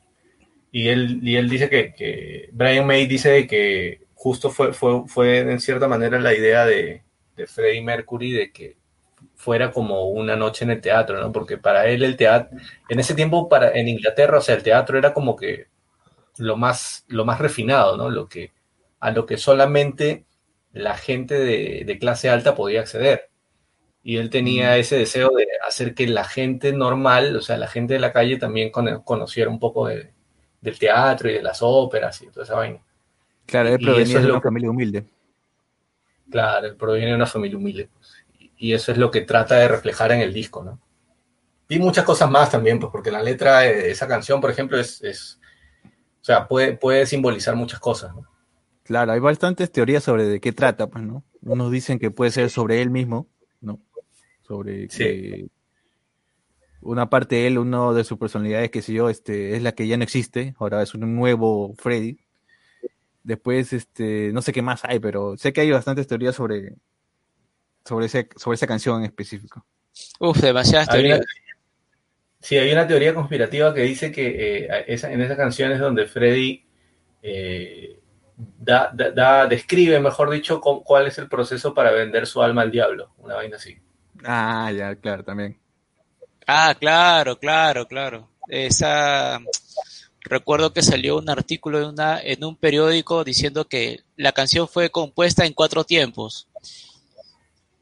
Y 0.71 0.87
él, 0.87 1.19
y 1.21 1.35
él 1.35 1.49
dice 1.49 1.69
que, 1.69 1.93
que 1.93 2.49
Brian 2.53 2.87
May 2.87 3.05
dice 3.05 3.45
que 3.45 4.05
justo 4.15 4.49
fue, 4.49 4.71
fue, 4.71 5.03
fue 5.07 5.39
en 5.39 5.59
cierta 5.59 5.89
manera 5.89 6.21
la 6.21 6.33
idea 6.33 6.65
de, 6.65 7.03
de 7.35 7.47
Freddie 7.47 7.81
Mercury 7.81 8.31
de 8.31 8.51
que 8.53 8.77
fuera 9.43 9.71
como 9.71 10.05
una 10.09 10.35
noche 10.35 10.65
en 10.65 10.71
el 10.71 10.81
teatro, 10.81 11.19
¿no? 11.21 11.31
Porque 11.31 11.57
para 11.57 11.87
él 11.87 12.03
el 12.03 12.15
teatro, 12.17 12.57
en 12.89 12.99
ese 12.99 13.15
tiempo 13.15 13.49
para, 13.49 13.71
en 13.73 13.87
Inglaterra, 13.89 14.37
o 14.39 14.41
sea, 14.41 14.55
el 14.55 14.63
teatro 14.63 14.97
era 14.97 15.13
como 15.13 15.35
que 15.35 15.67
lo 16.37 16.57
más, 16.57 17.05
lo 17.09 17.25
más 17.25 17.39
refinado, 17.39 17.97
¿no? 17.97 18.09
Lo 18.09 18.27
que, 18.29 18.51
a 18.99 19.11
lo 19.11 19.25
que 19.25 19.37
solamente 19.37 20.25
la 20.73 20.95
gente 20.97 21.35
de, 21.39 21.83
de 21.85 21.99
clase 21.99 22.29
alta 22.29 22.55
podía 22.55 22.81
acceder. 22.81 23.29
Y 24.03 24.17
él 24.17 24.29
tenía 24.29 24.77
ese 24.77 24.97
deseo 24.97 25.29
de 25.31 25.47
hacer 25.67 25.95
que 25.95 26.07
la 26.07 26.25
gente 26.25 26.73
normal, 26.73 27.35
o 27.37 27.41
sea, 27.41 27.57
la 27.57 27.67
gente 27.67 27.95
de 27.95 27.99
la 28.01 28.13
calle 28.13 28.37
también 28.37 28.71
cono- 28.71 29.03
conociera 29.03 29.49
un 29.49 29.59
poco 29.59 29.87
de- 29.87 30.11
del 30.61 30.79
teatro 30.79 31.29
y 31.29 31.33
de 31.35 31.43
las 31.43 31.59
óperas 31.61 32.21
y 32.21 32.27
toda 32.29 32.43
esa 32.45 32.55
vaina. 32.55 32.79
Claro, 33.45 33.69
él 33.69 33.79
provenía 33.79 34.19
de 34.19 34.27
una 34.27 34.41
familia 34.41 34.69
humilde. 34.69 35.05
Claro, 36.29 36.67
él 36.67 36.75
proviene 36.75 37.09
de 37.11 37.15
una 37.15 37.25
familia 37.25 37.57
humilde. 37.57 37.89
Y- 38.63 38.69
y 38.69 38.73
eso 38.73 38.91
es 38.91 38.97
lo 38.97 39.11
que 39.11 39.21
trata 39.21 39.55
de 39.55 39.67
reflejar 39.67 40.11
en 40.11 40.21
el 40.21 40.33
disco, 40.33 40.63
¿no? 40.63 40.79
Y 41.69 41.79
muchas 41.79 42.05
cosas 42.05 42.29
más 42.29 42.51
también, 42.51 42.79
pues, 42.79 42.91
porque 42.91 43.11
la 43.11 43.21
letra 43.23 43.59
de 43.59 43.89
esa 43.91 44.07
canción, 44.07 44.41
por 44.41 44.51
ejemplo, 44.51 44.79
es, 44.79 45.01
es- 45.03 45.39
o 45.85 46.25
sea, 46.25 46.47
puede, 46.47 46.77
puede 46.77 47.05
simbolizar 47.05 47.55
muchas 47.55 47.79
cosas, 47.79 48.13
¿no? 48.15 48.27
Claro, 48.83 49.13
hay 49.13 49.19
bastantes 49.19 49.71
teorías 49.71 50.03
sobre 50.03 50.25
de 50.25 50.39
qué 50.39 50.51
trata, 50.51 50.87
pues, 50.87 51.03
¿no? 51.03 51.23
Unos 51.41 51.71
dicen 51.71 51.99
que 51.99 52.11
puede 52.11 52.31
ser 52.31 52.49
sobre 52.49 52.81
él 52.81 52.89
mismo, 52.89 53.27
¿no? 53.61 53.79
Sobre 54.41 54.89
Sí. 54.89 54.97
que 55.03 55.47
una 56.81 57.09
parte 57.09 57.35
de 57.35 57.47
él, 57.47 57.57
uno 57.57 57.93
de 57.93 58.03
sus 58.03 58.17
personalidades, 58.17 58.69
que 58.69 58.81
sé 58.81 58.91
yo, 58.93 59.09
este, 59.09 59.55
es 59.55 59.63
la 59.63 59.71
que 59.71 59.87
ya 59.87 59.95
no 59.97 60.03
existe, 60.03 60.53
ahora 60.59 60.81
es 60.81 60.93
un 60.93 61.15
nuevo 61.15 61.73
Freddy. 61.77 62.19
Después, 63.23 63.71
este, 63.71 64.31
no 64.33 64.41
sé 64.41 64.51
qué 64.51 64.61
más 64.61 64.83
hay, 64.83 64.99
pero 64.99 65.37
sé 65.37 65.53
que 65.53 65.61
hay 65.61 65.71
bastantes 65.71 66.07
teorías 66.07 66.35
sobre, 66.35 66.75
sobre, 67.85 68.05
ese, 68.07 68.29
sobre 68.35 68.55
esa 68.55 68.67
canción 68.67 68.99
en 68.99 69.05
específico. 69.05 69.65
Uf, 70.19 70.37
demasiadas 70.39 70.89
Hay 70.89 71.05
una- 71.05 71.15
teorías. 71.19 71.27
sí, 72.39 72.57
hay 72.57 72.71
una 72.71 72.87
teoría 72.87 73.13
conspirativa 73.13 73.73
que 73.73 73.81
dice 73.81 74.11
que 74.11 74.65
eh, 74.65 74.85
esa- 74.87 75.11
en 75.11 75.21
esa 75.21 75.35
canción 75.37 75.71
es 75.71 75.79
donde 75.79 76.05
Freddy 76.07 76.65
eh, 77.21 77.99
da, 78.57 78.91
da- 78.93 79.11
da- 79.11 79.47
describe, 79.47 79.99
mejor 79.99 80.29
dicho, 80.29 80.59
cu- 80.59 80.83
cuál 80.83 81.07
es 81.07 81.17
el 81.17 81.29
proceso 81.29 81.73
para 81.73 81.91
vender 81.91 82.27
su 82.27 82.41
alma 82.41 82.61
al 82.63 82.71
diablo, 82.71 83.11
una 83.19 83.35
vaina 83.35 83.55
así. 83.57 83.77
Ah, 84.25 84.71
ya, 84.75 84.95
claro, 84.95 85.23
también. 85.23 85.57
Ah, 86.47 86.75
claro, 86.77 87.37
claro, 87.39 87.87
claro. 87.87 88.29
Esa 88.49 89.39
recuerdo 90.21 90.73
que 90.73 90.81
salió 90.81 91.17
un 91.17 91.29
artículo 91.29 91.79
en 91.79 91.85
una 91.89 92.19
en 92.21 92.43
un 92.43 92.55
periódico 92.57 93.23
diciendo 93.23 93.65
que 93.67 94.01
la 94.17 94.31
canción 94.33 94.67
fue 94.67 94.89
compuesta 94.89 95.45
en 95.45 95.53
cuatro 95.53 95.83
tiempos. 95.85 96.47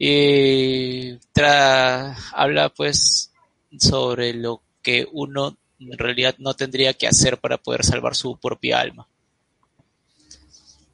Y 0.04 1.12
tra- 1.32 2.16
habla 2.34 2.70
pues 2.70 3.32
sobre 3.78 4.34
lo 4.34 4.64
que 4.82 5.08
uno 5.12 5.56
en 5.80 5.96
realidad 5.96 6.34
no 6.40 6.56
tendría 6.56 6.96
que 6.96 7.08
hacer 7.08 7.38
para 7.40 7.60
poder 7.60 7.84
salvar 7.86 8.16
su 8.16 8.36
propia 8.38 8.80
alma. 8.80 9.08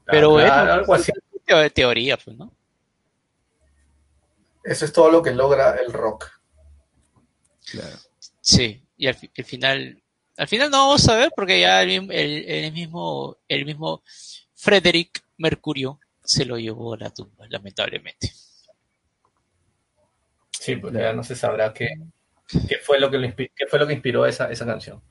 Pero 0.05 0.31
bueno, 0.31 0.51
algo 0.53 0.93
así. 0.93 1.13
Teo- 1.45 1.71
teoría, 1.71 2.17
pues, 2.17 2.35
¿no? 2.35 2.51
Eso 4.65 4.83
es 4.83 4.91
todo 4.91 5.09
lo 5.09 5.23
que 5.23 5.31
logra 5.31 5.75
el 5.77 5.93
rock. 5.93 6.29
Claro. 7.71 7.97
Sí, 8.41 8.83
y 8.97 9.07
al, 9.07 9.15
fi- 9.15 9.31
al 9.37 9.45
final, 9.45 10.03
al 10.35 10.47
final 10.49 10.69
no 10.69 10.79
vamos 10.87 11.07
a 11.07 11.15
ver 11.15 11.31
porque 11.33 11.61
ya 11.61 11.81
el, 11.81 11.87
mismo- 11.87 12.11
el- 12.11 12.43
el 12.45 12.71
mismo, 12.73 13.37
el 13.47 13.63
mismo 13.65 14.03
Frederick 14.53 15.23
Mercurio 15.37 15.97
se 16.25 16.43
lo 16.43 16.57
llevó 16.57 16.93
a 16.95 16.97
la 16.97 17.09
tumba, 17.09 17.45
lamentablemente. 17.47 18.33
Sí, 20.67 20.75
pues 20.75 20.91
Claro. 20.91 21.07
ya 21.07 21.13
no 21.13 21.23
se 21.23 21.33
sabrá 21.35 21.73
qué, 21.73 21.87
qué 22.67 22.75
fue 22.83 22.99
lo 22.99 23.09
que, 23.09 23.17
lo 23.17 23.27
qué 23.35 23.67
fue 23.69 23.79
lo 23.79 23.87
que 23.87 23.93
inspiró 23.93 24.25
esa, 24.25 24.51
esa 24.51 24.65
canción. 24.65 25.01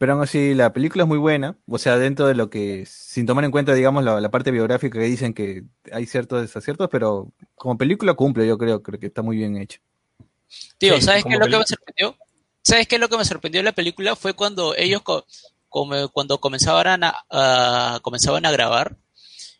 Pero 0.00 0.14
aún 0.14 0.22
así, 0.22 0.54
la 0.54 0.72
película 0.72 1.04
es 1.04 1.08
muy 1.08 1.18
buena. 1.18 1.56
O 1.68 1.78
sea, 1.78 1.96
dentro 1.96 2.26
de 2.26 2.34
lo 2.34 2.50
que, 2.50 2.84
sin 2.86 3.24
tomar 3.26 3.44
en 3.44 3.50
cuenta, 3.52 3.72
digamos, 3.72 4.02
la, 4.02 4.20
la 4.20 4.30
parte 4.30 4.50
biográfica 4.50 4.98
que 4.98 5.04
dicen 5.04 5.32
que 5.32 5.62
hay 5.92 6.06
ciertos 6.06 6.40
desaciertos, 6.40 6.88
pero 6.90 7.30
como 7.54 7.78
película 7.78 8.14
cumple, 8.14 8.48
yo 8.48 8.58
creo, 8.58 8.82
creo 8.82 8.98
que 8.98 9.06
está 9.06 9.22
muy 9.22 9.36
bien 9.36 9.56
hecho. 9.56 9.78
Tío, 10.78 10.96
Sí, 10.96 11.02
¿sabes 11.02 11.22
qué 11.24 11.34
es 11.34 11.38
lo 11.38 11.46
que 11.46 11.58
me 11.58 11.66
sorprendió? 11.66 12.16
¿Sabes 12.62 12.88
qué 12.88 12.94
es 12.96 13.00
lo 13.00 13.08
que 13.08 13.16
me 13.16 13.24
sorprendió 13.24 13.60
de 13.60 13.64
la 13.64 13.72
película? 13.72 14.16
Fue 14.16 14.32
cuando 14.34 14.74
ellos, 14.74 15.02
co- 15.02 15.24
como- 15.68 16.08
cuando 16.08 16.38
comenzaban 16.38 17.04
a, 17.04 17.14
a- 17.30 18.00
comenzaban 18.02 18.44
a 18.46 18.50
grabar 18.50 18.96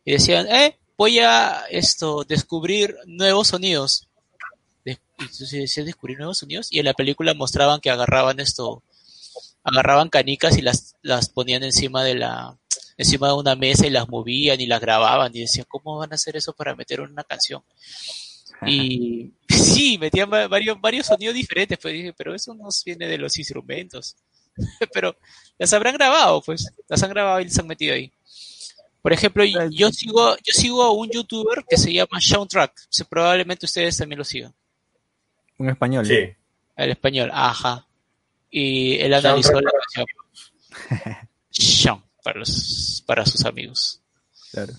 y 0.04 0.12
decían, 0.12 0.47
eh, 0.49 0.76
voy 0.97 1.19
a 1.21 1.64
esto, 1.71 2.25
descubrir 2.25 2.97
nuevos 3.07 3.49
sonidos. 3.49 4.09
Entonces 5.21 5.50
decían 5.53 5.87
descubrir 5.87 6.19
nuevos 6.19 6.39
sonidos 6.39 6.69
y 6.71 6.79
en 6.79 6.87
la 6.87 6.95
película 6.95 7.35
mostraban 7.35 7.81
que 7.81 7.91
agarraban 7.91 8.41
esto, 8.41 8.83
agarraban 9.62 10.09
canicas 10.09 10.57
y 10.59 10.62
las, 10.62 10.95
las 11.03 11.29
ponían 11.29 11.62
encima 11.62 12.03
de 12.03 12.15
la, 12.15 12.59
encima 12.97 13.29
de 13.29 13.35
una 13.35 13.55
mesa 13.55 13.87
y 13.87 13.91
las 13.91 14.09
movían 14.09 14.61
y 14.61 14.67
las 14.67 14.81
grababan 14.81 15.35
y 15.35 15.41
decían, 15.41 15.67
¿cómo 15.69 15.99
van 15.99 16.12
a 16.12 16.15
hacer 16.17 16.37
eso 16.37 16.53
para 16.55 16.75
meter 16.75 17.00
una 17.00 17.25
canción? 17.25 17.62
Y 18.67 19.33
sí, 19.49 19.99
metían 19.99 20.31
va- 20.33 20.49
varios, 20.49 20.81
varios 20.81 21.07
sonidos 21.07 21.35
diferentes, 21.35 21.79
pues 21.81 21.95
dije, 21.95 22.12
pero 22.12 22.35
eso 22.35 22.55
no 22.55 22.69
viene 22.85 23.07
de 23.07 23.19
los 23.19 23.39
instrumentos. 23.39 24.17
pero 24.93 25.17
las 25.59 25.73
habrán 25.73 25.95
grabado, 25.95 26.43
pues, 26.43 26.67
las 26.89 27.03
han 27.03 27.11
grabado 27.11 27.41
y 27.41 27.45
las 27.45 27.59
han 27.59 27.67
metido 27.67 27.95
ahí. 27.95 28.12
Por 29.03 29.12
ejemplo, 29.15 29.43
yo 29.71 29.91
sigo, 29.93 30.37
yo 30.37 30.53
sigo 30.53 30.83
a 30.83 30.93
un 30.93 31.09
youtuber 31.11 31.65
que 31.69 31.79
se 31.79 31.91
llama 31.93 32.21
Soundtrack. 32.21 32.73
Se- 32.91 33.05
probablemente 33.07 33.65
ustedes 33.65 33.97
también 33.97 34.19
lo 34.19 34.25
sigan. 34.25 34.55
Un 35.61 35.69
español. 35.69 36.07
Sí. 36.07 36.17
El 36.75 36.90
español, 36.90 37.31
ajá. 37.35 37.87
Y 38.50 38.95
él 38.95 39.12
analizó 39.12 39.61
la 39.61 39.71
canción. 39.71 40.07
Sean, 41.50 42.02
para, 42.25 42.38
los, 42.38 43.05
para 43.07 43.26
sus 43.26 43.45
amigos. 43.45 44.00
Claro. 44.52 44.73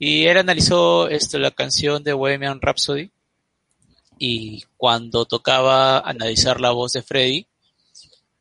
Y 0.00 0.26
él 0.26 0.36
analizó 0.36 1.06
esto, 1.08 1.38
la 1.38 1.52
canción 1.52 2.02
de 2.02 2.12
Bohemian 2.12 2.60
Rhapsody. 2.60 3.12
Y 4.18 4.64
cuando 4.76 5.26
tocaba 5.26 6.00
analizar 6.00 6.60
la 6.60 6.72
voz 6.72 6.94
de 6.94 7.02
Freddy, 7.02 7.46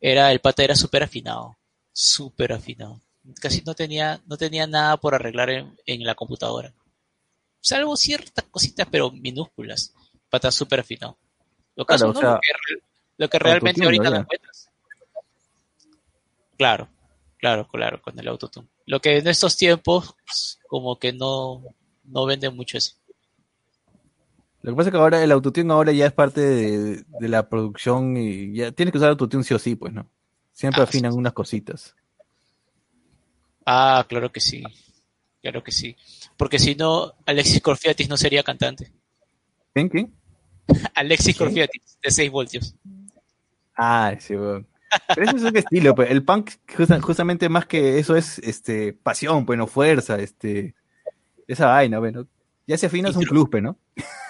era, 0.01 0.31
el 0.31 0.39
pata 0.39 0.63
era 0.63 0.75
súper 0.75 1.03
afinado. 1.03 1.55
Súper 1.93 2.53
afinado. 2.53 2.99
Casi 3.39 3.61
no 3.61 3.75
tenía, 3.75 4.19
no 4.25 4.38
tenía 4.38 4.65
nada 4.65 4.97
por 4.97 5.13
arreglar 5.13 5.51
en, 5.51 5.77
en 5.85 6.03
la 6.03 6.15
computadora. 6.15 6.73
Salvo 7.61 7.95
ciertas 7.95 8.45
cositas, 8.45 8.88
pero 8.89 9.11
minúsculas. 9.11 9.93
Pata 10.31 10.51
súper 10.51 10.79
afinado. 10.79 11.15
Lo, 11.75 11.85
Claro, 11.85 11.85
caso, 11.85 12.09
o 12.09 12.13
¿no? 12.13 12.19
sea, 12.19 12.29
lo 12.33 12.39
que, 12.41 12.49
re- 12.51 12.81
lo 13.17 13.29
que 13.29 13.39
realmente 13.39 13.83
ahorita 13.83 14.09
¿no? 14.09 14.15
encuentras. 14.17 14.69
Claro, 16.57 16.89
claro, 17.38 17.67
claro, 17.67 18.01
con 18.01 18.19
el 18.19 18.27
autotune. 18.27 18.67
Lo 18.85 18.99
que 18.99 19.17
en 19.17 19.27
estos 19.27 19.55
tiempos, 19.55 20.15
como 20.67 20.99
que 20.99 21.13
no, 21.13 21.63
no 22.03 22.25
venden 22.25 22.55
mucho 22.55 22.77
eso. 22.77 22.95
Lo 24.61 24.71
que 24.73 24.75
pasa 24.75 24.89
es 24.89 24.91
que 24.93 24.99
ahora 24.99 25.23
el 25.23 25.31
autotune 25.31 25.71
ahora 25.71 25.93
ya 25.93 26.05
es 26.07 26.11
parte 26.11 26.41
de, 26.41 27.03
de 27.07 27.29
la 27.29 27.47
producción 27.47 28.17
y 28.17 28.53
ya 28.53 28.73
tienes 28.73 28.91
que 28.91 28.97
usar 28.97 29.09
autotune 29.11 29.43
sí 29.45 29.53
o 29.53 29.59
sí, 29.59 29.75
pues, 29.75 29.93
¿no? 29.93 30.09
Siempre 30.51 30.81
Ah, 30.81 30.83
afinan 30.83 31.13
unas 31.13 31.31
cositas. 31.31 31.95
Ah, 33.65 34.05
claro 34.09 34.31
que 34.31 34.41
sí. 34.41 34.63
Claro 35.41 35.63
que 35.63 35.71
sí. 35.71 35.95
Porque 36.35 36.59
si 36.59 36.75
no, 36.75 37.13
Alexis 37.25 37.61
Corfiatis 37.61 38.09
no 38.09 38.17
sería 38.17 38.43
cantante. 38.43 38.91
¿Quién? 39.73 39.88
¿Quién? 39.88 40.13
Alexis. 40.95 41.38
Corfiatis, 41.38 41.97
de 42.01 42.11
6 42.11 42.31
voltios. 42.31 42.75
Ah, 43.75 44.15
sí, 44.19 44.35
weón. 44.35 44.67
Pero 45.15 45.27
eso 45.27 45.38
es 45.38 45.43
un 45.43 45.57
estilo, 45.57 45.93
pues. 45.95 46.09
El 46.09 46.23
punk, 46.23 46.51
justa- 46.75 46.99
justamente 46.99 47.47
más 47.47 47.65
que 47.65 47.99
eso 47.99 48.15
es 48.15 48.39
este 48.39 48.93
pasión, 48.93 49.45
pues, 49.45 49.57
no 49.57 49.67
fuerza, 49.67 50.17
este. 50.19 50.73
Esa 51.47 51.67
vaina, 51.67 51.99
bueno. 51.99 52.27
Ya 52.67 52.77
se 52.77 52.85
afina 52.88 53.09
es 53.09 53.15
un 53.15 53.23
club, 53.23 53.49
pues, 53.49 53.63
¿no? 53.63 53.77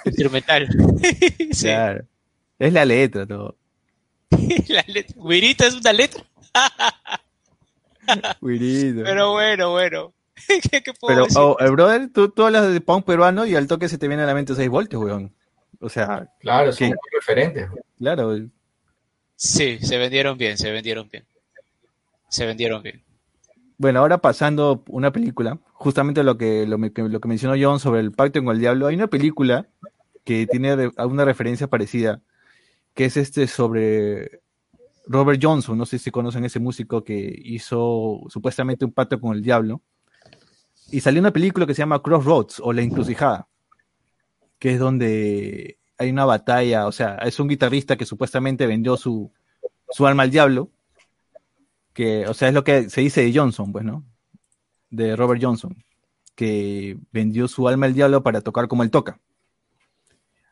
Instrumental. 0.05 0.67
sí. 1.51 1.65
Claro. 1.67 2.05
Es 2.57 2.73
la 2.73 2.85
letra, 2.85 3.25
todo. 3.25 3.55
La 4.67 4.83
letra. 4.87 5.15
Güirita 5.17 5.65
es 5.67 5.75
una 5.75 5.93
letra. 5.93 6.23
Buenito. 8.41 9.03
Pero 9.03 9.31
bueno, 9.31 9.71
bueno. 9.71 10.13
¿Qué, 10.47 10.81
qué 10.81 10.93
puedo 10.93 11.13
Pero, 11.13 11.23
decir? 11.25 11.37
oh, 11.39 11.57
el 11.59 11.71
brother, 11.71 12.09
tú, 12.13 12.29
tú 12.29 12.43
hablas 12.45 12.71
de 12.71 12.81
punk 12.81 13.05
peruano 13.05 13.45
y 13.45 13.55
al 13.55 13.67
toque 13.67 13.89
se 13.89 13.97
te 13.97 14.07
viene 14.07 14.23
a 14.23 14.25
la 14.25 14.33
mente 14.33 14.55
6 14.55 14.69
voltios, 14.69 15.03
weón. 15.03 15.33
O 15.79 15.89
sea, 15.89 16.29
Claro, 16.39 16.71
son 16.71 16.87
muy 16.89 16.97
referentes. 17.13 17.69
claro. 17.97 18.37
Sí, 19.35 19.79
se 19.79 19.97
vendieron 19.97 20.37
bien, 20.37 20.57
se 20.57 20.71
vendieron 20.71 21.09
bien. 21.09 21.23
Se 22.29 22.45
vendieron 22.45 22.83
bien. 22.83 23.01
Bueno, 23.77 23.99
ahora 24.01 24.17
pasando 24.17 24.83
una 24.89 25.11
película, 25.11 25.57
justamente 25.71 26.21
lo 26.23 26.37
que, 26.37 26.67
lo, 26.67 26.77
lo 26.77 27.19
que 27.21 27.27
mencionó 27.27 27.55
John 27.59 27.79
sobre 27.79 28.01
el 28.01 28.11
pacto 28.11 28.43
con 28.43 28.53
el 28.53 28.59
diablo, 28.59 28.87
hay 28.87 28.95
una 28.95 29.07
película 29.07 29.67
que 30.25 30.45
tiene 30.45 30.91
alguna 30.97 31.23
referencia 31.23 31.67
parecida, 31.67 32.21
que 32.93 33.05
es 33.05 33.15
este 33.15 33.47
sobre 33.47 34.41
Robert 35.07 35.39
Johnson, 35.41 35.77
no 35.77 35.85
sé 35.85 35.97
si 35.97 36.11
conocen 36.11 36.43
ese 36.43 36.59
músico 36.59 37.03
que 37.05 37.33
hizo 37.45 38.19
supuestamente 38.27 38.83
un 38.83 38.91
pacto 38.91 39.19
con 39.21 39.33
el 39.35 39.41
diablo, 39.41 39.81
y 40.91 40.99
salió 40.99 41.21
una 41.21 41.31
película 41.31 41.65
que 41.65 41.73
se 41.73 41.81
llama 41.81 42.01
Crossroads 42.03 42.59
o 42.59 42.73
La 42.73 42.81
Encrucijada, 42.81 43.47
que 44.59 44.73
es 44.73 44.79
donde 44.79 45.77
hay 45.97 46.09
una 46.11 46.25
batalla, 46.25 46.87
o 46.87 46.91
sea, 46.91 47.15
es 47.15 47.39
un 47.39 47.47
guitarrista 47.47 47.97
que 47.97 48.05
supuestamente 48.05 48.67
vendió 48.67 48.97
su, 48.97 49.31
su 49.89 50.05
alma 50.05 50.23
al 50.23 50.31
diablo, 50.31 50.69
que, 51.93 52.27
o 52.27 52.33
sea, 52.33 52.49
es 52.49 52.53
lo 52.53 52.63
que 52.63 52.89
se 52.89 53.01
dice 53.01 53.23
de 53.23 53.37
Johnson, 53.37 53.71
pues, 53.71 53.83
¿no? 53.83 54.05
De 54.89 55.15
Robert 55.15 55.41
Johnson, 55.41 55.83
que 56.35 56.97
vendió 57.11 57.47
su 57.47 57.67
alma 57.67 57.85
al 57.85 57.93
diablo 57.93 58.23
para 58.23 58.41
tocar 58.41 58.67
como 58.67 58.83
él 58.83 58.91
toca. 58.91 59.19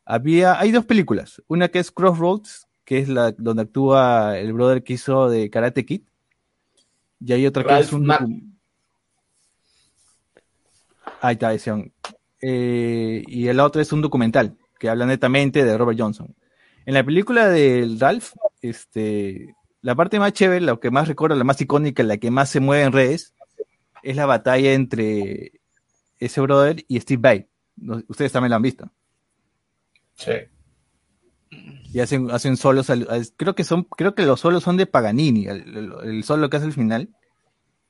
Había, 0.04 0.60
hay 0.60 0.72
dos 0.72 0.86
películas, 0.86 1.42
una 1.48 1.68
que 1.68 1.80
es 1.80 1.92
Crossroads, 1.92 2.68
que 2.86 3.00
es 3.00 3.10
la 3.10 3.34
donde 3.34 3.64
actúa 3.64 4.38
el 4.38 4.54
brother 4.54 4.84
que 4.84 4.94
hizo 4.94 5.30
de 5.30 5.50
Karate 5.50 5.86
Kid, 5.86 6.02
y 7.20 7.34
hay 7.34 7.46
otra 7.46 7.64
que 7.64 7.80
es 7.80 7.92
un 7.94 8.10
Ahí 11.20 11.34
está, 11.34 11.50
decían. 11.50 11.92
Eh, 12.42 13.24
y 13.28 13.48
el 13.48 13.60
otro 13.60 13.82
es 13.82 13.92
un 13.92 14.02
documental 14.02 14.58
que 14.80 14.90
habla 14.90 15.06
netamente 15.06 15.64
de 15.66 15.78
Robert 15.78 16.00
Johnson. 16.00 16.36
En 16.86 16.94
la 16.94 17.04
película 17.04 17.50
de 17.50 17.96
Ralph, 18.00 18.34
este, 18.62 19.56
la 19.82 19.96
parte 19.96 20.20
más 20.20 20.34
chévere, 20.34 20.62
la 20.62 20.78
que 20.78 20.92
más 20.92 21.08
recuerda, 21.08 21.36
la 21.36 21.44
más 21.44 21.60
icónica, 21.62 22.04
la 22.04 22.18
que 22.18 22.32
más 22.32 22.50
se 22.50 22.60
mueve 22.60 22.84
en 22.84 22.92
redes, 22.94 23.34
es 24.04 24.16
la 24.16 24.26
batalla 24.26 24.74
entre 24.74 25.54
ese 26.20 26.42
brother 26.42 26.84
y 26.88 27.00
Steve 27.00 27.22
Vai. 27.22 27.48
Ustedes 28.08 28.32
también 28.32 28.52
la 28.52 28.56
han 28.58 28.62
visto. 28.62 28.90
Sí. 30.16 30.32
Y 31.94 32.00
hacen, 32.00 32.30
hacen 32.32 32.58
solos, 32.58 32.90
al- 32.90 33.08
al- 33.10 33.28
creo 33.36 33.56
que 33.56 33.64
son, 33.64 33.84
creo 33.84 34.14
que 34.16 34.26
los 34.26 34.40
solos 34.42 34.64
son 34.64 34.78
de 34.78 34.86
Paganini, 34.86 35.48
el, 35.48 35.76
el- 35.78 35.94
el 36.04 36.24
solo 36.24 36.50
que 36.50 36.58
hace 36.58 36.66
al 36.68 36.74
final, 36.74 37.10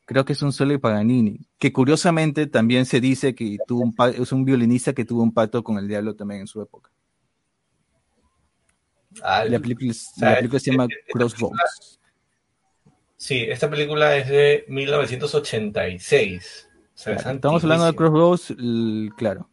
creo 0.08 0.26
que 0.26 0.34
es 0.34 0.42
un 0.42 0.52
solo 0.52 0.72
de 0.72 0.80
Paganini, 0.80 1.40
que 1.60 1.72
curiosamente 1.72 2.48
también 2.48 2.86
se 2.88 3.00
dice 3.00 3.36
que 3.36 3.58
tuvo 3.68 3.82
un 3.84 3.94
es 4.16 4.32
un 4.32 4.44
violinista 4.46 4.94
que 4.94 5.06
tuvo 5.06 5.22
un 5.22 5.32
pacto 5.34 5.64
con 5.64 5.78
el 5.78 5.88
diablo 5.88 6.16
también 6.16 6.42
en 6.42 6.48
su 6.48 6.60
época. 6.62 6.90
Ah, 9.22 9.46
La 9.46 9.60
película, 9.60 9.94
la 10.18 10.36
se 10.60 10.72
llama 10.72 10.84
esta 10.86 10.96
película- 10.96 11.14
Crossroads. 11.26 12.00
Sí, 13.18 13.46
esta 13.50 13.70
película 13.70 14.16
es 14.16 14.30
de 14.30 14.66
1986. 14.68 16.70
O 16.94 16.98
sea, 16.98 17.14
es 17.14 17.26
estamos 17.26 17.64
hablando 17.64 17.86
de 17.86 17.96
l- 18.52 19.10
claro. 19.18 19.50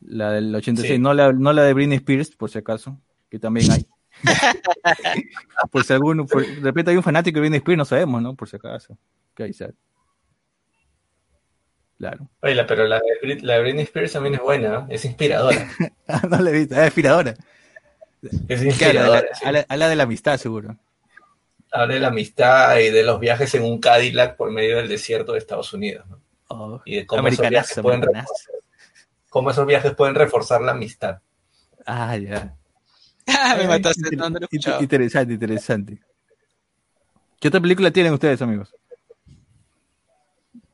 La 0.00 0.30
del 0.32 0.54
86, 0.54 0.94
Sí. 0.96 0.98
no, 0.98 1.12
la, 1.12 1.32
no 1.32 1.52
la 1.52 1.62
de 1.62 1.74
Britney 1.74 1.96
Spears, 1.98 2.30
por 2.36 2.50
si 2.50 2.58
acaso, 2.58 2.98
que 3.28 3.38
también 3.38 3.70
hay. 3.70 3.86
Por 5.70 5.84
si 5.84 5.92
alguno, 5.92 6.26
por- 6.26 6.46
de 6.46 6.60
repente 6.60 6.90
hay 6.90 6.96
un 6.96 7.02
fanático 7.02 7.36
de 7.36 7.40
Britney 7.40 7.58
Spears, 7.58 7.78
no 7.78 7.84
sabemos, 7.84 8.22
¿no? 8.22 8.34
Por 8.34 8.48
si 8.48 8.56
acaso. 8.56 8.96
Que 9.34 9.44
ahí 9.44 9.52
sale. 9.52 9.74
Claro. 11.98 12.28
Oye, 12.42 12.64
pero 12.64 12.86
la 12.86 12.98
de, 13.22 13.40
la 13.42 13.54
de 13.56 13.60
Britney 13.62 13.84
Spears 13.84 14.12
también 14.12 14.34
es 14.36 14.40
buena, 14.40 14.86
es 14.88 15.04
inspiradora. 15.04 15.68
Ah, 16.08 16.22
no 16.28 16.38
la 16.40 16.50
he 16.50 16.52
visto, 16.54 16.74
es 16.74 16.86
inspiradora. 16.86 17.34
Es 18.22 18.30
Claro, 18.48 18.64
inspiradora. 18.64 19.24
sí. 19.34 19.44
habla, 19.68 19.88
de 19.88 19.96
la 19.96 20.02
amistad, 20.02 20.36
seguro. 20.38 20.76
Habla 21.70 21.94
de 21.94 22.00
la 22.00 22.08
amistad 22.08 22.78
y 22.78 22.90
de 22.90 23.04
los 23.04 23.20
viajes 23.20 23.54
en 23.54 23.62
un 23.62 23.78
Cadillac 23.78 24.36
por 24.36 24.50
medio 24.50 24.78
del 24.78 24.88
desierto 24.88 25.32
de 25.32 25.38
Estados 25.38 25.72
Unidos. 25.72 26.04
¿no? 26.08 26.20
Oh, 26.48 26.82
Y 26.84 26.96
de 26.96 27.06
cómo 27.06 27.28
esos, 27.28 27.48
viajes 27.48 27.78
pueden 27.80 28.02
reforzar, 28.02 28.54
cómo 29.28 29.50
esos 29.52 29.66
viajes 29.66 29.94
pueden 29.94 30.16
reforzar 30.16 30.60
la 30.62 30.72
amistad. 30.72 31.20
Ah, 31.86 32.16
ya. 32.16 32.56
Me 33.56 33.62
Ay, 33.62 33.66
mataste, 33.68 34.00
inter- 34.00 34.18
no, 34.18 34.30
no 34.30 34.30
lo 34.30 34.36
he 34.38 34.38
inter- 34.44 34.48
escuchado. 34.52 34.82
Interesante, 34.82 35.34
interesante. 35.34 35.98
¿Qué 37.40 37.48
otra 37.48 37.60
película 37.60 37.90
tienen 37.90 38.12
ustedes, 38.12 38.40
amigos? 38.42 38.74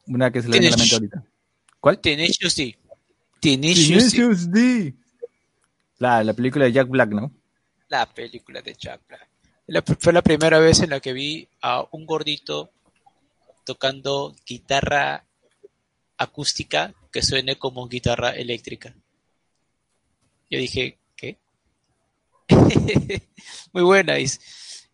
Una 0.07 0.31
que 0.31 0.41
se 0.43 0.49
le 0.49 0.53
viene 0.59 0.69
a 0.69 0.71
la 0.71 0.77
mente 0.77 0.95
ahorita. 0.95 1.25
¿Cuál? 1.81 2.01
Tenacious 2.01 2.57
D. 2.57 2.79
Tenacious 3.41 4.51
D. 4.51 4.95
La, 5.99 6.23
la 6.25 6.33
película 6.35 6.65
de 6.67 6.73
Jack 6.73 6.89
Black, 6.89 7.11
¿no? 7.11 7.33
La 7.89 8.07
película 8.07 8.63
de 8.63 8.75
Jack 8.75 9.01
Black. 9.09 9.29
La- 9.69 9.83
fue 9.83 10.13
la 10.13 10.23
primera 10.23 10.59
vez 10.59 10.81
en 10.81 10.91
la 10.91 11.01
que 11.01 11.13
vi 11.13 11.49
a 11.63 11.85
un 11.93 12.07
gordito 12.07 12.71
tocando 13.65 14.35
guitarra 14.47 15.25
acústica 16.19 16.95
que 17.13 17.23
suene 17.23 17.57
como 17.57 17.89
guitarra 17.89 18.31
eléctrica. 18.31 18.95
Yo 20.51 20.59
dije. 20.59 20.99
Muy 23.73 23.83
buena. 23.83 24.19
Y, 24.19 24.27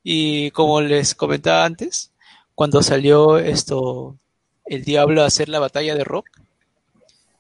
y 0.03 0.51
como 0.53 0.81
les 0.81 1.15
comentaba 1.15 1.65
antes, 1.65 2.13
cuando 2.55 2.83
salió 2.83 3.39
esto, 3.39 4.19
el 4.67 4.85
diablo 4.85 5.23
a 5.23 5.27
hacer 5.27 5.49
la 5.49 5.59
batalla 5.61 5.95
de 5.95 6.05
rock, 6.05 6.27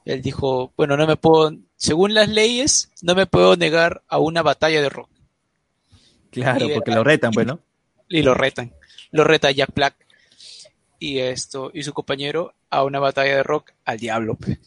él 0.04 0.20
dijo, 0.22 0.72
bueno, 0.76 0.96
no 0.96 1.06
me 1.06 1.16
puedo, 1.16 1.52
según 1.76 2.14
las 2.14 2.28
leyes, 2.28 2.90
no 3.02 3.14
me 3.14 3.26
puedo 3.26 3.56
negar 3.56 4.02
a 4.08 4.18
una 4.18 4.42
batalla 4.42 4.80
de 4.82 4.88
rock. 4.88 5.08
Claro, 6.30 6.66
Y 6.68 6.72
porque 6.74 6.90
era- 6.90 6.98
lo 7.00 7.04
retan, 7.04 7.32
pues, 7.32 7.46
¿no? 7.46 7.60
y 8.08 8.22
lo 8.22 8.34
retan. 8.34 8.72
Lo 9.10 9.24
reta 9.24 9.50
Jack 9.50 9.74
Black 9.74 9.94
y 10.98 11.18
esto 11.18 11.70
y 11.74 11.82
su 11.82 11.92
compañero 11.92 12.54
a 12.70 12.82
una 12.84 12.98
batalla 12.98 13.36
de 13.36 13.42
rock 13.42 13.72
al 13.84 13.98
diablo. 13.98 14.34
pe. 14.36 14.58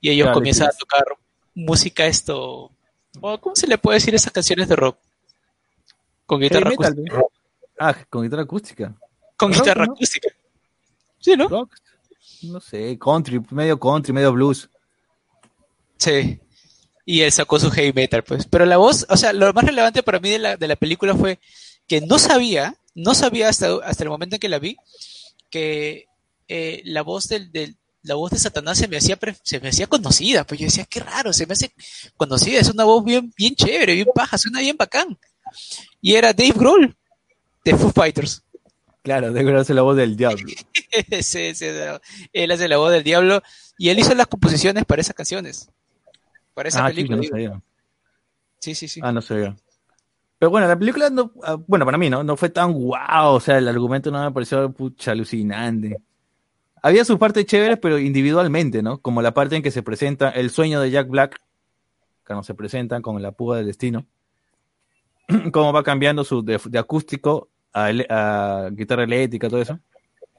Y 0.00 0.10
ellos 0.10 0.26
Claro, 0.26 0.34
comienzan 0.34 0.68
a 0.68 0.72
sí. 0.72 0.78
tocar 0.78 1.04
música 1.54 2.06
esto. 2.06 2.70
O 3.20 3.38
¿Cómo 3.40 3.56
se 3.56 3.66
le 3.66 3.78
puede 3.78 3.96
decir 3.96 4.14
esas 4.14 4.32
canciones 4.32 4.68
de 4.68 4.76
rock? 4.76 4.98
Con 6.26 6.40
guitarra 6.40 6.70
metal, 6.70 6.92
acústica. 6.92 7.22
Ah, 7.78 7.96
con 8.08 8.22
guitarra 8.22 8.42
acústica. 8.42 8.94
Con 9.36 9.52
rock, 9.52 9.60
guitarra 9.62 9.86
¿no? 9.86 9.92
acústica. 9.92 10.28
Sí, 11.20 11.36
¿no? 11.36 11.48
Rock. 11.48 11.74
No 12.42 12.60
sé, 12.60 12.98
country, 12.98 13.40
medio 13.50 13.78
country, 13.78 14.12
medio 14.12 14.32
blues. 14.32 14.68
Sí. 15.98 16.40
Y 17.04 17.20
él 17.20 17.30
sacó 17.32 17.58
su 17.58 17.70
heavy 17.70 17.92
metal, 17.92 18.24
pues. 18.24 18.46
Pero 18.46 18.66
la 18.66 18.76
voz, 18.76 19.06
o 19.08 19.16
sea, 19.16 19.32
lo 19.32 19.52
más 19.52 19.64
relevante 19.64 20.02
para 20.02 20.18
mí 20.18 20.30
de 20.30 20.38
la, 20.38 20.56
de 20.56 20.66
la 20.68 20.76
película 20.76 21.14
fue 21.14 21.38
que 21.86 22.00
no 22.00 22.18
sabía, 22.18 22.76
no 22.94 23.14
sabía 23.14 23.48
hasta, 23.48 23.76
hasta 23.84 24.02
el 24.02 24.10
momento 24.10 24.36
en 24.36 24.40
que 24.40 24.48
la 24.48 24.58
vi, 24.58 24.76
que 25.50 26.06
eh, 26.48 26.82
la 26.84 27.02
voz 27.02 27.28
del, 27.28 27.52
del- 27.52 27.76
la 28.06 28.14
voz 28.14 28.30
de 28.30 28.38
Satanás 28.38 28.78
se 28.78 28.88
me 28.88 28.96
hacía 28.96 29.18
se 29.42 29.60
me 29.60 29.68
hacía 29.68 29.86
conocida, 29.86 30.44
pues 30.44 30.60
yo 30.60 30.66
decía, 30.66 30.84
qué 30.88 31.00
raro, 31.00 31.32
se 31.32 31.46
me 31.46 31.52
hace 31.52 31.72
conocida, 32.16 32.60
es 32.60 32.70
una 32.70 32.84
voz 32.84 33.04
bien, 33.04 33.32
bien 33.36 33.54
chévere, 33.54 33.94
bien 33.94 34.08
paja, 34.14 34.38
suena 34.38 34.60
bien 34.60 34.76
bacán. 34.76 35.18
Y 36.00 36.14
era 36.14 36.32
Dave 36.32 36.52
Grohl, 36.56 36.96
de 37.64 37.76
Foo 37.76 37.90
Fighters. 37.90 38.42
Claro, 39.02 39.32
de 39.32 39.44
verdad 39.44 39.62
es 39.62 39.70
la 39.70 39.82
voz 39.82 39.96
del 39.96 40.16
diablo. 40.16 40.46
Sí, 41.22 41.54
sí, 41.54 41.66
él 42.32 42.50
hace 42.50 42.68
la 42.68 42.78
voz 42.78 42.90
del 42.90 43.02
diablo 43.04 43.42
y 43.76 43.90
él 43.90 43.98
hizo 43.98 44.14
las 44.14 44.26
composiciones 44.28 44.84
para 44.86 45.02
esas 45.02 45.14
canciones. 45.14 45.68
Para 46.54 46.70
esa 46.70 46.84
Ah, 46.84 46.88
sí, 46.88 46.94
película. 46.94 47.16
no 47.16 47.22
digo. 47.22 47.32
sabía. 47.34 47.62
Sí, 48.60 48.74
sí, 48.74 48.88
sí. 48.88 49.00
Ah, 49.02 49.12
no 49.12 49.20
sabía. 49.20 49.54
Pero 50.38 50.50
bueno, 50.50 50.66
la 50.66 50.78
película, 50.78 51.10
no, 51.10 51.32
ah, 51.44 51.56
bueno, 51.66 51.84
para 51.84 51.98
mí, 51.98 52.08
¿no? 52.08 52.22
No 52.24 52.36
fue 52.36 52.48
tan 52.48 52.72
guau, 52.72 53.34
o 53.34 53.40
sea, 53.40 53.58
el 53.58 53.68
argumento 53.68 54.10
no 54.10 54.24
me 54.24 54.32
pareció 54.32 54.70
pucha 54.72 55.12
alucinante. 55.12 55.96
Había 56.86 57.04
sus 57.04 57.18
partes 57.18 57.46
chéveres, 57.46 57.80
pero 57.82 57.98
individualmente, 57.98 58.80
¿no? 58.80 58.98
Como 58.98 59.20
la 59.20 59.34
parte 59.34 59.56
en 59.56 59.62
que 59.64 59.72
se 59.72 59.82
presenta 59.82 60.30
el 60.30 60.50
sueño 60.50 60.80
de 60.80 60.92
Jack 60.92 61.08
Black, 61.08 61.40
cuando 62.24 62.44
se 62.44 62.54
presentan 62.54 63.02
con 63.02 63.20
la 63.20 63.32
púa 63.32 63.56
del 63.56 63.66
destino, 63.66 64.06
cómo 65.52 65.72
va 65.72 65.82
cambiando 65.82 66.22
su 66.22 66.44
de, 66.44 66.60
de 66.64 66.78
acústico 66.78 67.48
a, 67.72 68.68
guitarra 68.70 69.02
eléctrica, 69.02 69.48
todo 69.48 69.60
eso. 69.60 69.80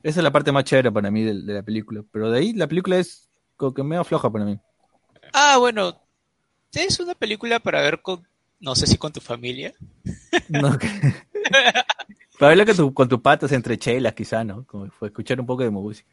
Esa 0.01 0.21
es 0.21 0.23
la 0.23 0.31
parte 0.31 0.53
más 0.53 0.63
chévere 0.63 0.89
para 0.89 1.11
mí 1.11 1.21
de, 1.21 1.33
de 1.41 1.53
la 1.53 1.63
película. 1.63 2.01
Pero 2.13 2.31
de 2.31 2.39
ahí 2.39 2.53
la 2.53 2.67
película 2.67 2.97
es 2.97 3.27
como 3.57 3.73
que 3.73 3.83
medio 3.83 4.05
floja 4.05 4.31
para 4.31 4.45
mí. 4.45 4.57
Ah, 5.33 5.57
bueno, 5.57 6.01
es 6.71 6.97
una 7.01 7.13
película 7.13 7.59
para 7.59 7.81
ver 7.81 8.01
con, 8.01 8.25
no 8.61 8.73
sé 8.73 8.87
si 8.87 8.97
con 8.97 9.11
tu 9.11 9.19
familia. 9.19 9.73
No, 10.47 10.77
que- 10.77 10.87
Para 12.39 12.49
verla 12.49 12.65
con 12.65 12.75
tu, 12.77 12.93
con 12.93 13.09
tu 13.09 13.21
patas 13.21 13.51
entre 13.51 13.77
chelas, 13.77 14.13
quizá, 14.13 14.45
¿no? 14.45 14.63
Como 14.65 14.89
fue 14.91 15.09
escuchar 15.09 15.41
un 15.41 15.45
poco 15.45 15.63
de 15.63 15.71
música. 15.71 16.07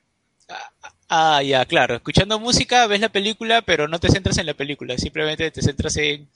Ah, 1.09 1.43
ya, 1.43 1.65
claro. 1.67 1.95
Escuchando 1.97 2.41
música, 2.41 2.87
ves 2.87 3.01
la 3.01 3.09
película, 3.09 3.63
pero 3.63 3.89
no 3.89 3.99
te 4.01 4.09
centras 4.09 4.39
en 4.39 4.47
la 4.47 4.55
película. 4.55 4.97
Simplemente 4.99 5.51
te 5.51 5.63
centras 5.63 5.97
en. 5.97 6.29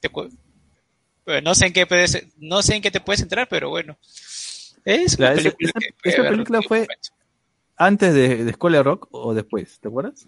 te 0.00 0.08
bueno, 0.08 1.50
no 1.50 1.54
sé 1.54 1.66
en 1.66 1.72
qué 1.72 1.86
puedes, 1.86 2.26
no 2.38 2.62
sé 2.62 2.76
en 2.76 2.82
qué 2.82 2.90
te 2.90 3.00
puedes 3.00 3.20
centrar, 3.20 3.48
pero 3.48 3.68
bueno. 3.70 3.96
Es 4.84 5.18
una 5.18 5.32
Claro, 5.32 5.36
película 5.36 5.68
esa- 5.70 5.80
que 6.02 6.08
esa 6.08 6.28
película 6.28 6.62
fue-. 6.62 6.88
¿Antes 7.76 8.14
de, 8.14 8.44
de 8.44 8.50
Escuela 8.50 8.78
de 8.78 8.82
Rock 8.84 9.08
o 9.10 9.34
después? 9.34 9.78
¿Te 9.80 9.88
acuerdas? 9.88 10.26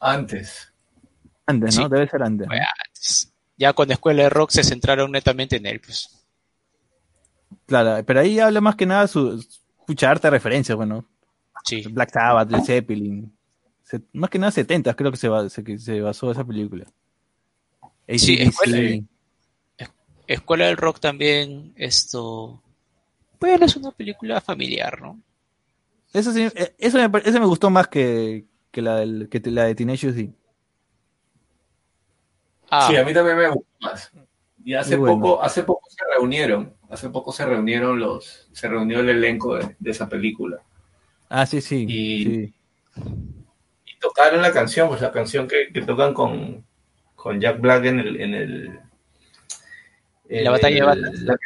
Antes. 0.00 0.72
Antes, 1.46 1.76
¿no? 1.76 1.84
Sí. 1.84 1.88
Debe 1.90 2.08
ser 2.08 2.22
antes. 2.22 2.48
Ya 3.56 3.72
con 3.72 3.90
Escuela 3.92 4.24
de 4.24 4.30
Rock 4.30 4.50
se 4.50 4.64
centraron 4.64 5.10
netamente 5.12 5.56
en 5.56 5.66
él, 5.66 5.80
pues. 5.80 6.08
Claro, 7.66 8.04
pero 8.04 8.20
ahí 8.20 8.38
habla 8.40 8.60
más 8.60 8.76
que 8.76 8.86
nada 8.86 9.06
su, 9.06 9.38
escucha 9.78 10.10
harta 10.10 10.30
referencia, 10.30 10.74
bueno. 10.74 11.04
Sí. 11.64 11.82
Black 11.90 12.10
Sabbath, 12.12 12.50
Led 12.50 12.60
Zeppelin. 12.62 13.32
Se- 13.82 14.02
más 14.12 14.30
que 14.30 14.38
nada 14.38 14.50
70 14.52 14.94
creo 14.94 15.10
que 15.10 15.16
se, 15.16 15.28
ba- 15.28 15.48
se, 15.48 15.62
que 15.64 15.78
se 15.78 16.00
basó 16.00 16.30
esa 16.30 16.44
película. 16.44 16.86
Sí, 18.08 18.36
escuela- 18.40 19.00
Escuela 20.26 20.66
del 20.66 20.76
Rock 20.76 21.00
también, 21.00 21.72
esto... 21.76 22.62
Bueno, 23.40 23.66
es 23.66 23.76
una 23.76 23.90
película 23.90 24.40
familiar, 24.40 25.00
¿no? 25.02 25.20
Eso 26.12 26.32
sí, 26.32 26.42
eh, 26.54 26.74
eso 26.78 26.96
me, 26.98 27.10
pare- 27.10 27.28
ese 27.28 27.40
me 27.40 27.46
gustó 27.46 27.70
más 27.70 27.88
que, 27.88 28.44
que 28.70 28.80
la, 28.82 28.96
del, 28.96 29.28
que 29.28 29.40
te- 29.40 29.50
la 29.50 29.64
de 29.64 29.74
Teenage 29.74 30.12
D. 30.12 30.32
Ah, 32.70 32.86
Sí, 32.88 32.96
a 32.96 33.04
mí 33.04 33.12
también 33.12 33.36
me 33.36 33.48
gustó 33.48 33.66
más. 33.80 34.10
Y 34.64 34.74
hace 34.74 34.96
bueno. 34.96 35.20
poco, 35.20 35.42
hace 35.42 35.64
poco 35.64 35.88
se 35.90 36.04
reunieron, 36.16 36.72
hace 36.88 37.10
poco 37.10 37.32
se 37.32 37.44
reunieron 37.44 37.98
los, 37.98 38.48
se 38.52 38.68
reunió 38.68 39.00
el 39.00 39.08
elenco 39.08 39.56
de, 39.56 39.74
de 39.78 39.90
esa 39.90 40.08
película. 40.08 40.62
Ah, 41.34 41.46
sí, 41.46 41.60
sí. 41.62 41.86
Y- 41.88 42.24
sí. 42.24 42.54
Y 43.86 43.98
tocaron 43.98 44.42
la 44.42 44.52
canción, 44.52 44.88
pues 44.88 45.00
la 45.00 45.10
canción 45.10 45.48
que, 45.48 45.72
que 45.72 45.80
tocan 45.80 46.12
con, 46.12 46.62
con 47.16 47.40
Jack 47.40 47.58
Black 47.60 47.84
en 47.86 48.00
el, 48.00 48.20
en 48.20 48.34
el 48.34 48.80
en 50.28 50.44
La 50.44 50.50
batalla 50.50 50.74
de 50.74 50.80
el- 50.80 50.86
bandas. 50.86 51.20
la 51.22 51.34
que 51.36 51.44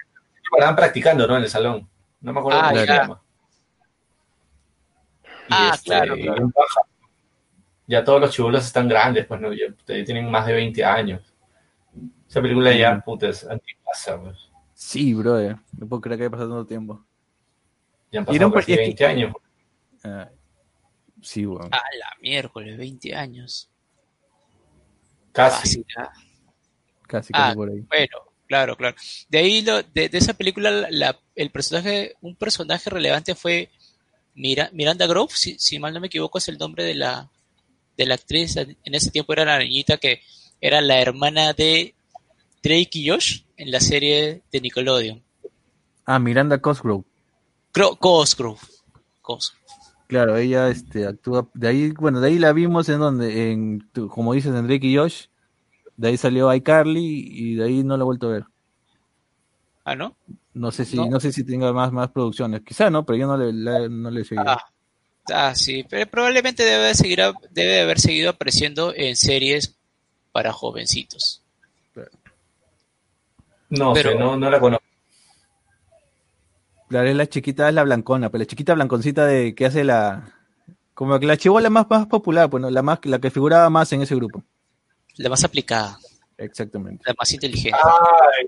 estaban 0.53 0.75
practicando, 0.77 1.27
¿no? 1.29 1.37
En 1.37 1.42
el 1.44 1.49
salón. 1.49 1.88
No 2.20 2.33
me 2.33 2.40
acuerdo 2.40 2.59
Ah, 2.61 2.68
cómo 2.70 2.81
se 2.81 2.87
llama. 2.87 3.22
Y 5.22 5.29
Ah, 5.51 5.70
este, 5.75 5.85
claro. 5.90 6.16
Ya 7.87 8.03
todos 8.03 8.20
los 8.20 8.31
chibolos 8.33 8.64
están 8.66 8.88
grandes, 8.88 9.27
pues 9.27 9.40
no, 9.40 9.53
ya, 9.53 9.66
ya 9.87 10.05
tienen 10.05 10.29
más 10.29 10.44
de 10.46 10.53
20 10.55 10.85
años. 10.85 11.22
Esa 12.29 12.42
película 12.42 12.72
ya, 12.77 12.99
puta, 13.01 13.29
es 13.29 13.46
antipasa, 13.46 14.20
pues. 14.20 14.37
Sí, 14.75 15.14
brother. 15.14 15.57
No 15.79 15.87
puedo 15.87 16.01
creer 16.01 16.18
que 16.18 16.25
haya 16.25 16.31
pasado 16.31 16.51
tanto 16.51 16.66
tiempo. 16.66 17.05
Ya 18.11 18.18
han 18.20 18.27
pasado 18.27 18.53
casi 18.53 18.72
per- 18.72 18.81
20 18.81 19.07
años. 19.07 19.33
Ah, 20.09 20.31
sí, 21.23 21.45
weón. 21.47 21.73
a 21.75 21.77
la 21.77 22.16
miércoles, 22.21 22.77
20 22.79 23.14
años. 23.14 23.69
Casi. 25.33 25.57
Fácil, 25.83 25.87
ah. 25.99 26.12
Casi, 27.07 27.33
Ah, 27.35 27.45
casi 27.49 27.57
por 27.57 27.69
ahí. 27.71 27.81
Bueno, 27.88 28.16
claro, 28.47 28.77
claro. 28.77 28.97
De 29.29 29.38
ahí, 29.38 29.62
lo, 29.62 29.83
de, 29.83 30.09
de 30.09 30.19
esa 30.19 30.35
película, 30.35 30.71
la- 30.71 30.88
la- 30.90 31.21
el 31.35 31.51
personaje, 31.51 32.14
un 32.21 32.35
personaje 32.37 32.88
relevante 32.90 33.35
fue 33.35 33.71
Mira- 34.35 34.71
Miranda 34.73 35.07
Grove, 35.07 35.33
si, 35.35 35.59
si 35.59 35.79
mal 35.79 35.95
no 35.95 36.01
me 36.01 36.09
equivoco, 36.09 36.38
es 36.38 36.49
el 36.49 36.59
nombre 36.59 36.85
de 36.85 36.95
la, 36.95 37.31
de 37.97 38.07
la 38.07 38.14
actriz. 38.14 38.57
En 38.57 38.77
ese 38.85 39.11
tiempo 39.11 39.33
era 39.33 39.45
la 39.45 39.59
niñita 39.59 39.97
que 39.99 40.21
era 40.61 40.81
la 40.81 41.01
hermana 41.01 41.53
de 41.53 41.95
Drake 42.62 42.90
y 42.95 43.09
Josh 43.09 43.42
en 43.57 43.71
la 43.71 43.81
serie 43.81 44.42
de 44.51 44.61
Nickelodeon. 44.61 45.23
Ah, 46.05 46.19
Miranda 46.19 46.59
Cosgrove. 46.61 47.05
Cro- 47.73 47.97
Cosgrove. 47.99 48.61
Cosgrove. 49.23 49.56
Claro, 50.07 50.37
ella 50.37 50.69
este, 50.69 51.07
actúa. 51.07 51.49
De 51.55 51.69
ahí, 51.69 51.90
bueno, 51.90 52.21
de 52.21 52.29
ahí 52.29 52.38
la 52.38 52.53
vimos 52.53 52.88
en 52.88 53.01
donde, 53.01 53.51
en, 53.53 53.88
tu- 53.92 54.09
como 54.09 54.33
dices, 54.35 54.55
en 54.55 54.66
Drake 54.66 54.87
y 54.87 54.97
Josh. 54.97 55.27
De 55.97 56.09
ahí 56.09 56.16
salió 56.16 56.53
iCarly 56.55 57.27
y 57.29 57.55
de 57.57 57.64
ahí 57.64 57.83
no 57.83 57.97
la 57.97 58.03
he 58.03 58.05
vuelto 58.05 58.29
a 58.29 58.33
ver. 58.33 58.45
Ah, 59.85 59.95
¿no? 59.97 60.14
No 60.55 60.71
sé 60.71 60.85
si, 60.85 60.97
No. 60.97 61.07
no, 61.07 61.21
sé 61.21 61.33
si 61.33 61.45
tenga 61.45 61.73
más, 61.73 61.90
más 61.92 62.11
producciones. 62.11 62.62
Quizá 62.62 62.90
no, 62.90 63.05
pero 63.05 63.19
yo 63.19 63.27
no 63.27 63.37
le, 63.37 63.53
la- 63.53 63.88
no 63.88 64.11
le 64.11 64.21
he 64.21 64.25
seguido. 64.25 64.45
Ah, 64.49 64.64
ah, 65.33 65.55
sí, 65.55 65.85
pero 65.88 66.09
probablemente 66.11 66.62
debe, 66.64 66.95
seguir, 66.95 67.23
a- 67.23 67.35
debe 67.51 67.73
de 67.73 67.81
haber 67.81 67.99
seguido 68.01 68.31
apareciendo 68.31 68.92
en 68.95 69.16
series 69.16 69.75
para 70.33 70.53
jovencitos. 70.53 71.42
No 73.71 73.92
Pero- 73.92 74.11
sé, 74.12 74.19
no, 74.19 74.37
no 74.37 74.51
la 74.51 74.61
conozco. 74.61 74.85
La, 76.88 77.03
la 77.03 77.27
chiquita 77.29 77.68
es 77.68 77.75
la 77.75 77.83
blancona, 77.85 78.31
pero 78.31 78.40
la 78.42 78.46
chiquita 78.46 78.75
blanconcita 78.75 79.27
de 79.27 79.55
que 79.55 79.66
hace 79.66 79.85
la. 79.85 80.33
Como 80.94 81.18
que 81.18 81.27
la 81.27 81.37
chivola 81.37 81.68
más, 81.68 81.87
más 81.90 82.07
popular, 82.07 82.49
pues, 82.49 82.61
¿no? 82.62 82.70
la, 82.70 82.83
más, 82.83 83.01
la 83.05 83.18
que 83.18 83.31
figuraba 83.31 83.68
más 83.70 83.92
en 83.92 84.03
ese 84.03 84.14
grupo. 84.14 84.42
La 85.16 85.29
más 85.29 85.44
aplicada, 85.44 85.99
Exactamente. 86.38 87.03
la 87.07 87.14
más 87.18 87.33
inteligente. 87.33 87.79
Ah, 87.83 87.99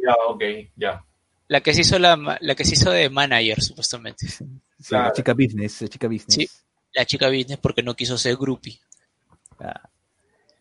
ya, 0.03 0.14
ok, 0.29 0.42
ya. 0.77 1.05
La 1.48 1.61
que 1.61 1.72
se 1.74 1.81
hizo 1.83 1.98
la, 1.98 2.38
la 2.40 2.55
que 2.55 2.64
se 2.64 2.74
hizo 2.74 2.90
de 2.90 3.11
manager, 3.11 3.61
supuestamente. 3.62 4.27
Sí, 4.29 4.44
Claro. 4.88 5.07
La 5.07 5.12
chica 5.12 5.35
business, 5.35 5.83
la 5.83 5.88
chica 5.88 6.07
business. 6.07 6.35
Sí. 6.35 6.48
La 6.94 7.05
chica 7.05 7.29
business 7.29 7.59
porque 7.59 7.83
no 7.83 7.94
quiso 7.96 8.16
ser 8.16 8.37
groupie. 8.37 8.79
Ah. 9.59 9.88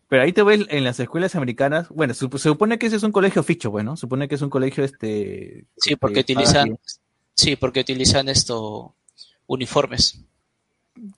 Pero 0.08 0.22
ahí 0.22 0.32
te 0.32 0.42
ves 0.42 0.66
en 0.70 0.84
las 0.84 0.98
escuelas 0.98 1.34
americanas. 1.36 1.88
Bueno, 1.90 2.14
sup- 2.14 2.32
se 2.38 2.48
supone 2.48 2.78
que 2.78 2.86
ese 2.86 2.96
es 2.96 3.02
un 3.02 3.12
colegio 3.12 3.42
ficho, 3.42 3.70
pues, 3.70 3.84
¿no? 3.84 3.96
Supone 3.96 4.26
que 4.28 4.34
es 4.34 4.42
un 4.42 4.50
colegio 4.50 4.82
este. 4.82 5.66
Sí, 5.76 5.94
porque 5.96 6.24
que- 6.24 6.32
utilizan, 6.32 6.78
sí, 7.38 7.54
porque 7.56 7.80
utilizan 7.80 8.28
esto 8.28 8.94
uniformes. 9.46 10.20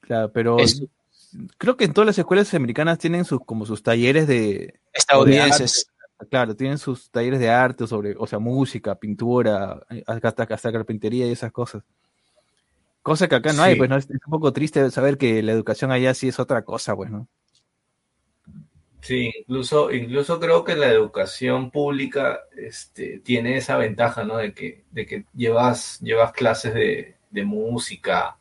Claro, 0.02 0.30
pero 0.32 0.58
Es- 0.60 0.82
creo 1.56 1.76
que 1.76 1.84
en 1.84 1.94
todas 1.94 2.06
las 2.06 2.18
escuelas 2.18 2.52
americanas 2.54 2.98
tienen 2.98 3.24
sus 3.24 3.40
como 3.44 3.64
sus 3.64 3.82
talleres 3.82 4.26
de 4.26 4.78
estadounidenses. 4.92 5.86
claro, 6.28 6.54
tienen 6.54 6.76
sus 6.76 7.10
talleres 7.10 7.40
de 7.40 7.48
arte 7.48 7.86
sobre, 7.86 8.14
o 8.18 8.26
sea, 8.26 8.38
música, 8.38 8.94
pintura, 8.96 9.80
hasta, 10.06 10.42
hasta 10.42 10.72
carpintería 10.72 11.26
y 11.26 11.32
esas 11.32 11.50
cosas. 11.52 11.82
Cosa 13.02 13.26
que 13.26 13.36
acá 13.36 13.54
no 13.54 13.62
hay, 13.62 13.76
pues 13.76 13.88
no 13.88 13.96
es, 13.96 14.04
es 14.04 14.20
un 14.26 14.30
poco 14.30 14.52
triste 14.52 14.90
saber 14.90 15.16
que 15.16 15.42
la 15.42 15.52
educación 15.52 15.90
allá 15.90 16.12
sí 16.12 16.28
es 16.28 16.38
otra 16.38 16.62
cosa, 16.62 16.94
pues, 16.94 17.10
¿no? 17.10 17.26
Sí, 19.00 19.32
incluso, 19.40 19.90
incluso 19.92 20.38
creo 20.38 20.62
que 20.64 20.76
la 20.76 20.88
educación 20.88 21.70
pública 21.70 22.40
este, 22.56 23.18
tiene 23.20 23.56
esa 23.56 23.76
ventaja, 23.78 24.24
¿no? 24.24 24.36
De 24.36 24.52
que, 24.52 24.84
de 24.90 25.06
que 25.06 25.24
llevas, 25.34 25.98
llevas 26.00 26.32
clases 26.32 26.74
de, 26.74 27.16
de 27.30 27.44
música, 27.44 28.36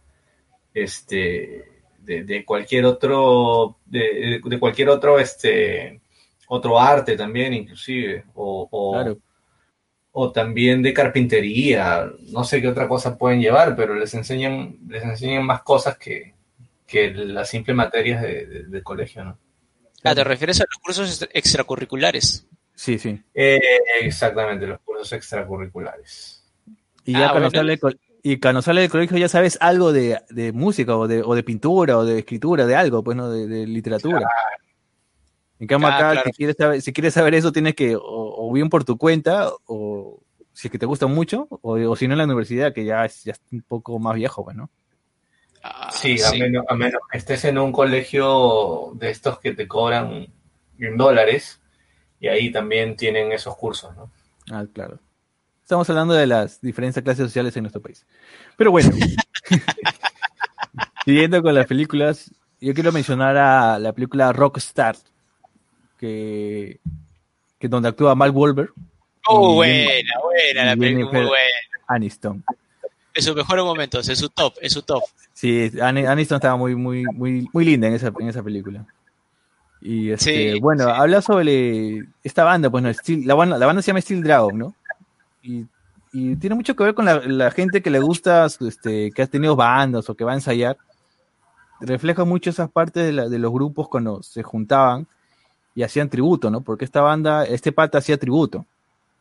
este, 0.74 1.65
de, 2.00 2.24
de 2.24 2.45
cualquier 2.45 2.86
otro, 2.86 3.78
de, 3.86 4.41
de 4.43 4.60
cualquier 4.60 4.89
otro, 4.89 5.19
este, 5.19 6.02
otro 6.48 6.80
arte 6.80 7.15
también, 7.15 7.54
inclusive, 7.54 8.26
o, 8.36 8.67
o, 8.72 8.93
Claro. 8.93 9.17
o 10.12 10.32
también 10.32 10.82
de 10.82 10.93
carpintería, 10.93 12.12
no 12.32 12.43
sé 12.43 12.62
qué 12.62 12.67
otra 12.67 12.88
cosa 12.88 13.17
pueden 13.17 13.39
llevar, 13.41 13.76
pero 13.76 13.93
les 13.95 14.13
enseñan, 14.13 14.78
les 14.88 15.04
enseñan 15.04 15.45
más 15.45 15.62
cosas 15.63 15.98
que, 15.98 16.34
que 16.88 17.12
las 17.12 17.50
simples 17.50 17.78
materias 17.78 18.22
de, 18.22 18.82
colegio, 18.84 19.24
¿no? 19.24 19.38
Ah, 20.03 20.15
te 20.15 20.23
refieres 20.23 20.59
a 20.62 20.65
los 20.65 20.77
cursos 20.81 21.09
extra- 21.09 21.29
extracurriculares. 21.33 22.47
Sí, 22.75 22.97
sí. 22.97 23.21
Eh, 23.33 23.59
exactamente, 24.01 24.65
los 24.65 24.79
cursos 24.79 25.12
extracurriculares. 25.12 26.43
Y 27.03 27.13
ya 27.13 27.27
Ah, 27.27 27.31
cuando 27.31 27.49
bueno. 27.49 27.77
sale 27.77 27.97
y 28.21 28.39
cuando 28.39 28.62
sale 28.62 28.81
del 28.81 28.89
colegio 28.89 29.17
ya 29.17 29.29
sabes 29.29 29.57
algo 29.62 29.93
de, 29.93 30.19
de 30.29 30.51
música 30.51 30.95
o 30.97 31.07
de, 31.07 31.21
o 31.23 31.35
de 31.35 31.43
pintura 31.43 31.97
o 31.97 32.05
de 32.05 32.19
escritura, 32.19 32.65
de 32.65 32.75
algo, 32.75 33.03
pues, 33.03 33.15
¿no? 33.17 33.29
De, 33.29 33.47
de 33.47 33.65
literatura. 33.65 34.27
En 35.59 35.67
cambio 35.67 35.89
Ah, 35.89 35.95
acá, 35.97 36.12
claro. 36.12 36.21
si, 36.25 36.31
quieres 36.38 36.55
saber, 36.57 36.81
si 36.81 36.93
quieres 36.93 37.13
saber 37.13 37.35
eso, 37.35 37.51
tienes 37.51 37.75
que, 37.75 37.95
o, 37.95 38.01
o 38.03 38.51
bien 38.53 38.69
por 38.69 38.83
tu 38.85 38.97
cuenta, 38.97 39.49
o 39.65 40.21
si 40.53 40.67
es 40.67 40.71
que 40.71 40.79
te 40.79 40.85
gusta 40.85 41.07
mucho, 41.07 41.47
o, 41.49 41.73
o 41.73 41.95
si 41.95 42.07
no 42.07 42.13
en 42.13 42.19
la 42.19 42.23
universidad, 42.25 42.73
que 42.73 42.85
ya 42.85 43.05
es, 43.05 43.23
ya 43.23 43.33
es 43.33 43.41
un 43.51 43.62
poco 43.62 43.97
más 43.99 44.15
viejo, 44.15 44.43
pues, 44.43 44.55
¿no? 44.55 44.69
Ah, 45.63 45.89
Sí, 45.91 46.17
a 46.22 46.32
menos, 46.32 46.65
a 46.69 46.76
menos 46.76 47.02
que 47.12 47.17
estés 47.17 47.45
en 47.45 47.58
un 47.58 47.72
colegio 47.72 48.91
de 48.95 49.10
estos 49.10 49.39
que 49.39 49.54
te 49.54 49.67
cobran 49.67 50.28
en 50.80 50.98
dólares, 50.98 51.60
y 52.19 52.28
ahí 52.28 52.52
también 52.52 52.95
tienen 52.95 53.32
esos 53.32 53.56
cursos, 53.56 53.95
¿no? 53.95 54.12
Ah, 54.52 54.65
claro. 54.74 55.00
Estamos 55.62 55.89
hablando 55.89 56.13
de 56.13 56.28
las 56.28 56.62
diferentes 56.62 57.04
clases 57.04 57.26
sociales 57.26 57.56
en 57.56 57.63
nuestro 57.63 57.82
país. 57.82 58.06
Pero 58.58 58.72
bueno, 58.72 58.89
siguiendo 61.06 61.41
con 61.43 61.54
las 61.54 61.67
películas, 61.67 62.32
yo 62.60 62.74
quiero 62.74 62.91
mencionar 62.91 63.38
a 63.38 63.80
la 63.80 63.93
película 63.93 64.34
Rockstar, 64.34 64.95
que, 66.00 66.80
que 67.60 67.67
donde 67.67 67.89
actúa 67.89 68.15
Mark 68.15 68.36
Wahlberg, 68.36 68.74
Oh, 69.32 69.56
buena, 69.56 70.13
buena, 70.24 70.65
la 70.65 70.76
película 70.76 71.19
muy 71.19 71.28
buena. 71.28 71.56
Aniston. 71.88 72.43
En 73.13 73.24
sus 73.24 73.36
mejores 73.36 73.63
momentos, 73.63 74.08
en 74.10 74.15
su 74.15 74.30
top, 74.30 74.56
en 74.62 74.69
su 74.69 74.82
top. 74.82 75.04
Sí, 75.39 75.71
Ani- 75.82 76.06
Aniston 76.06 76.36
estaba 76.36 76.58
muy, 76.58 76.75
muy, 76.75 77.06
muy, 77.06 77.49
muy 77.54 77.63
linda 77.63 77.88
en 77.88 77.93
esa, 77.93 78.12
en 78.19 78.28
esa 78.28 78.43
película. 78.43 78.86
Y 79.80 80.10
este, 80.12 80.56
Sí, 80.56 80.60
bueno, 80.60 80.84
sí. 80.84 80.89
habla 80.93 81.21
sobre 81.21 82.04
esta 82.25 82.43
banda, 82.43 82.69
pues 82.69 82.84
no, 82.84 82.89
Steel- 82.93 83.25
la, 83.25 83.36
banda, 83.36 83.58
la 83.58 83.65
banda 83.65 83.82
se 83.82 83.88
llama 83.88 84.02
Steel 84.02 84.21
Dragon, 84.21 84.60
¿no? 84.60 84.75
Y, 85.41 85.65
y 86.12 86.36
tiene 86.36 86.58
mucho 86.58 86.75
que 86.75 86.84
ver 86.84 86.93
con 86.93 87.06
la, 87.06 87.21
la 87.25 87.52
gente 87.52 87.82
que 87.82 87.89
le 87.89 87.99
gusta, 87.99 88.47
este, 88.47 89.12
que 89.12 89.21
ha 89.21 89.28
tenido 89.28 89.56
bandas 89.56 90.10
o 90.10 90.15
que 90.15 90.25
va 90.25 90.34
a 90.34 90.36
ensayar. 90.36 90.78
Refleja 91.80 92.25
mucho 92.25 92.49
esas 92.49 92.69
partes 92.69 93.06
de, 93.06 93.13
la- 93.13 93.30
de 93.30 93.39
los 93.39 93.54
grupos 93.54 93.88
cuando 93.88 94.21
se 94.21 94.43
juntaban 94.43 95.08
y 95.73 95.84
hacían 95.84 96.10
tributo, 96.10 96.52
¿no? 96.52 96.60
Porque 96.60 96.84
esta 96.84 96.99
banda, 96.99 97.45
este 97.45 97.71
pata 97.71 97.99
hacía 97.99 98.17
tributo. 98.17 98.65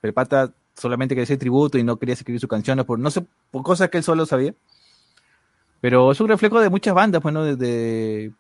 Pero 0.01 0.09
el 0.11 0.15
pata 0.15 0.53
solamente 0.77 1.15
quería 1.15 1.23
hacer 1.23 1.39
tributo 1.39 1.79
y 1.79 1.85
no 1.85 1.97
quería 1.97 2.15
escribir 2.15 2.41
sus 2.41 2.51
canciones 2.51 2.85
por, 2.87 2.99
no 2.99 3.09
sé, 3.13 3.25
por 3.53 3.63
cosas 3.63 3.89
que 3.89 3.99
él 3.99 4.03
solo 4.03 4.27
sabía. 4.27 4.53
Pero 5.81 6.11
es 6.13 6.21
un 6.21 6.29
reflejo 6.29 6.61
de 6.61 6.71
muchas 6.71 6.95
bandas, 6.95 7.23
bueno, 7.23 7.45
desde 7.45 8.33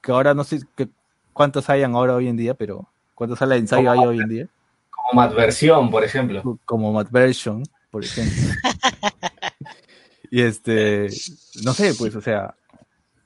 que 0.00 0.12
ahora 0.12 0.34
no 0.34 0.44
sé 0.44 0.60
qué- 0.76 0.88
cuántas 1.32 1.68
hayan 1.70 1.94
ahora 1.94 2.14
hoy 2.14 2.28
en 2.28 2.36
día, 2.36 2.54
pero 2.54 2.88
cuántas 3.14 3.38
salas 3.38 3.56
de 3.56 3.60
ensayo 3.60 3.90
hay 3.90 3.98
hoy 4.00 4.20
en 4.20 4.28
día, 4.28 4.48
Como 4.90 5.20
Madversión, 5.20 5.90
por 5.90 6.04
ejemplo. 6.04 6.58
como 6.64 6.92
Matt 6.92 7.10
Version, 7.10 7.62
por 7.90 8.04
ejemplo. 8.04 8.32
y 10.30 10.40
este, 10.42 11.08
no 11.64 11.72
sé, 11.74 11.94
pues, 11.94 12.14
o 12.16 12.20
sea, 12.20 12.54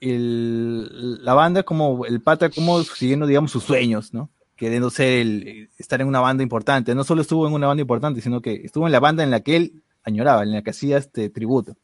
el, 0.00 1.24
la 1.24 1.35
banda 1.35 1.62
como 1.62 2.04
el 2.04 2.20
pata 2.20 2.50
como 2.50 2.82
siguiendo, 2.82 3.26
digamos, 3.26 3.50
sus 3.50 3.64
sueños, 3.64 4.12
¿no? 4.12 4.28
queriendo 4.56 4.88
ser 4.88 5.20
el, 5.20 5.68
estar 5.78 6.00
en 6.00 6.09
una 6.09 6.20
banda 6.20 6.42
importante. 6.42 6.94
No 6.94 7.04
solo 7.04 7.20
estuvo 7.20 7.46
en 7.46 7.52
una 7.52 7.66
banda 7.66 7.82
importante, 7.82 8.22
sino 8.22 8.40
que 8.40 8.54
estuvo 8.64 8.87
en 8.87 8.92
la 8.92 9.00
banda 9.00 9.22
en 9.22 9.30
la 9.30 9.40
que 9.40 9.56
él 9.56 9.82
añoraba, 10.02 10.42
en 10.44 10.52
la 10.52 10.62
que 10.62 10.70
hacía 10.70 10.96
este 10.96 11.28
tributo. 11.28 11.76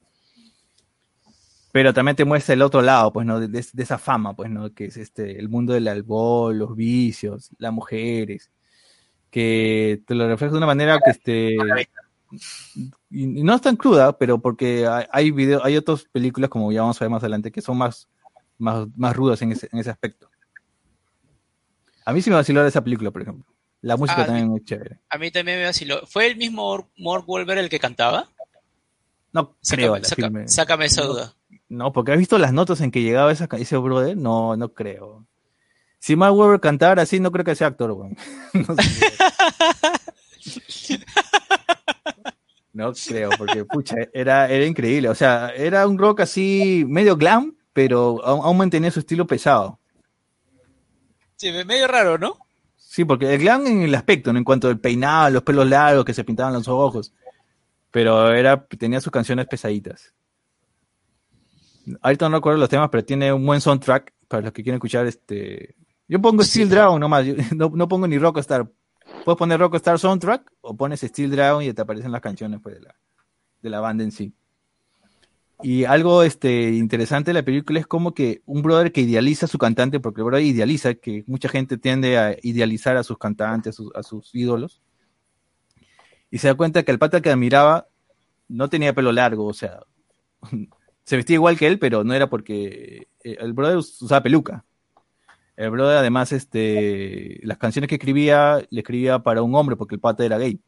Pero 1.72 1.94
también 1.94 2.16
te 2.16 2.24
muestra 2.26 2.52
el 2.54 2.62
otro 2.62 2.82
lado, 2.82 3.12
pues, 3.12 3.26
¿no? 3.26 3.40
De, 3.40 3.48
de- 3.48 3.66
de 3.72 3.82
esa 3.82 3.98
fama, 3.98 4.34
pues, 4.36 4.50
¿no? 4.50 4.72
Que 4.74 4.84
es 4.86 4.96
este, 4.98 5.38
el 5.38 5.48
mundo 5.48 5.72
del 5.72 5.88
alcohol, 5.88 6.56
los 6.58 6.76
vicios, 6.76 7.50
las 7.58 7.72
mujeres, 7.72 8.50
que 9.30 10.02
te 10.06 10.14
lo 10.14 10.28
refleja 10.28 10.52
de 10.52 10.58
una 10.58 10.66
manera 10.66 11.00
que 11.02 11.10
este 11.10 11.56
y 13.10 13.26
no 13.42 13.54
es 13.54 13.60
tan 13.60 13.76
cruda, 13.76 14.16
pero 14.16 14.38
porque 14.38 14.86
hay, 15.10 15.30
video, 15.30 15.62
hay 15.64 15.76
otras 15.76 16.04
películas, 16.04 16.48
como 16.48 16.72
ya 16.72 16.80
vamos 16.82 17.00
a 17.00 17.04
ver 17.04 17.10
más 17.10 17.22
adelante, 17.22 17.52
que 17.52 17.60
son 17.60 17.76
más, 17.76 18.08
más, 18.58 18.86
más 18.96 19.14
rudas 19.14 19.42
en 19.42 19.52
ese, 19.52 19.68
en 19.72 19.78
ese 19.78 19.90
aspecto. 19.90 20.30
A 22.04 22.12
mí 22.12 22.22
sí 22.22 22.30
me 22.30 22.36
vaciló 22.36 22.66
esa 22.66 22.82
película, 22.82 23.10
por 23.10 23.22
ejemplo. 23.22 23.46
La 23.82 23.96
música 23.96 24.22
Ah, 24.22 24.26
también 24.26 24.54
es 24.56 24.64
chévere. 24.64 25.00
A 25.10 25.18
mí 25.18 25.30
también 25.30 25.58
me 25.58 25.64
vaciló. 25.64 26.06
¿Fue 26.06 26.26
el 26.26 26.36
mismo 26.36 26.90
Mark 26.98 27.24
Wolver 27.26 27.58
el 27.58 27.68
que 27.68 27.78
cantaba? 27.78 28.28
No 29.32 29.56
Sácame, 29.60 30.00
creo, 30.00 30.04
filme. 30.16 30.48
sácame 30.48 30.84
esa 30.86 31.02
duda. 31.02 31.34
No, 31.72 31.90
porque 31.90 32.12
has 32.12 32.18
visto 32.18 32.36
las 32.36 32.52
notas 32.52 32.82
en 32.82 32.90
que 32.90 33.00
llegaba 33.00 33.32
esa, 33.32 33.48
ese 33.56 33.78
brother. 33.78 34.14
No, 34.14 34.56
no 34.56 34.74
creo. 34.74 35.26
Si 35.98 36.16
Mark 36.16 36.34
Webber 36.34 36.60
cantara 36.60 37.00
así, 37.00 37.18
no 37.18 37.32
creo 37.32 37.46
que 37.46 37.54
sea 37.54 37.68
actor, 37.68 37.92
weón. 37.92 38.14
No, 42.74 42.92
sé. 42.92 42.92
No 42.92 42.92
creo, 42.92 43.30
porque 43.38 43.64
pucha, 43.64 43.96
era, 44.12 44.50
era 44.50 44.66
increíble. 44.66 45.08
O 45.08 45.14
sea, 45.14 45.50
era 45.56 45.86
un 45.86 45.96
rock 45.96 46.20
así 46.20 46.84
medio 46.86 47.16
glam, 47.16 47.56
pero 47.72 48.22
aún, 48.22 48.44
aún 48.44 48.58
mantenía 48.58 48.90
su 48.90 49.00
estilo 49.00 49.26
pesado. 49.26 49.78
Sí, 51.36 51.50
medio 51.64 51.86
raro, 51.86 52.18
¿no? 52.18 52.36
Sí, 52.76 53.06
porque 53.06 53.32
el 53.32 53.40
glam 53.40 53.66
en 53.66 53.82
el 53.82 53.94
aspecto, 53.94 54.30
¿no? 54.32 54.38
en 54.38 54.44
cuanto 54.44 54.68
al 54.68 54.78
peinado, 54.78 55.30
los 55.30 55.42
pelos 55.42 55.66
largos 55.66 56.04
que 56.04 56.12
se 56.12 56.24
pintaban 56.24 56.52
los 56.52 56.68
ojos. 56.68 57.14
Pero 57.90 58.34
era, 58.34 58.66
tenía 58.66 59.00
sus 59.00 59.12
canciones 59.12 59.46
pesaditas. 59.46 60.12
Ahorita 62.00 62.28
no 62.28 62.36
recuerdo 62.36 62.58
los 62.58 62.68
temas, 62.68 62.88
pero 62.90 63.04
tiene 63.04 63.32
un 63.32 63.44
buen 63.44 63.60
soundtrack 63.60 64.12
para 64.28 64.42
los 64.42 64.52
que 64.52 64.62
quieren 64.62 64.76
escuchar 64.76 65.06
este. 65.06 65.76
Yo 66.08 66.20
pongo 66.20 66.42
Steel 66.42 66.68
Dragon 66.68 67.00
nomás, 67.00 67.26
yo 67.26 67.34
no, 67.56 67.70
no 67.74 67.88
pongo 67.88 68.06
ni 68.06 68.18
Rockstar. 68.18 68.70
Puedes 69.24 69.38
poner 69.38 69.60
Rockstar 69.60 69.98
Soundtrack 69.98 70.52
o 70.60 70.76
pones 70.76 71.00
Steel 71.00 71.30
Dragon 71.30 71.62
y 71.62 71.72
te 71.72 71.82
aparecen 71.82 72.12
las 72.12 72.20
canciones 72.20 72.60
pues, 72.62 72.76
de, 72.76 72.82
la, 72.82 72.94
de 73.62 73.70
la 73.70 73.80
banda 73.80 74.04
en 74.04 74.12
sí. 74.12 74.32
Y 75.62 75.84
algo 75.84 76.24
este, 76.24 76.72
interesante 76.72 77.30
de 77.30 77.34
la 77.34 77.44
película 77.44 77.78
es 77.78 77.86
como 77.86 78.14
que 78.14 78.42
un 78.46 78.62
brother 78.62 78.90
que 78.90 79.02
idealiza 79.02 79.46
a 79.46 79.48
su 79.48 79.58
cantante, 79.58 80.00
porque 80.00 80.20
el 80.20 80.24
brother 80.24 80.44
idealiza, 80.44 80.94
que 80.94 81.22
mucha 81.28 81.48
gente 81.48 81.78
tiende 81.78 82.18
a 82.18 82.36
idealizar 82.42 82.96
a 82.96 83.04
sus 83.04 83.16
cantantes, 83.16 83.74
a 83.74 83.76
sus, 83.76 83.94
a 83.94 84.02
sus 84.02 84.34
ídolos, 84.34 84.82
y 86.30 86.38
se 86.38 86.48
da 86.48 86.54
cuenta 86.54 86.82
que 86.82 86.90
el 86.90 86.98
pata 86.98 87.20
que 87.20 87.30
admiraba 87.30 87.86
no 88.48 88.68
tenía 88.68 88.92
pelo 88.92 89.12
largo, 89.12 89.46
o 89.46 89.54
sea, 89.54 89.80
se 91.12 91.16
vestía 91.16 91.34
igual 91.34 91.58
que 91.58 91.66
él, 91.66 91.78
pero 91.78 92.04
no 92.04 92.14
era 92.14 92.30
porque 92.30 93.06
eh, 93.22 93.36
el 93.38 93.52
brother 93.52 93.76
usaba 93.76 94.22
peluca. 94.22 94.64
El 95.58 95.68
brother 95.68 95.98
además, 95.98 96.32
este, 96.32 97.38
las 97.42 97.58
canciones 97.58 97.90
que 97.90 97.96
escribía, 97.96 98.66
le 98.70 98.80
escribía 98.80 99.18
para 99.18 99.42
un 99.42 99.54
hombre 99.54 99.76
porque 99.76 99.96
el 99.96 100.00
pata 100.00 100.24
era 100.24 100.38
gay. 100.38 100.58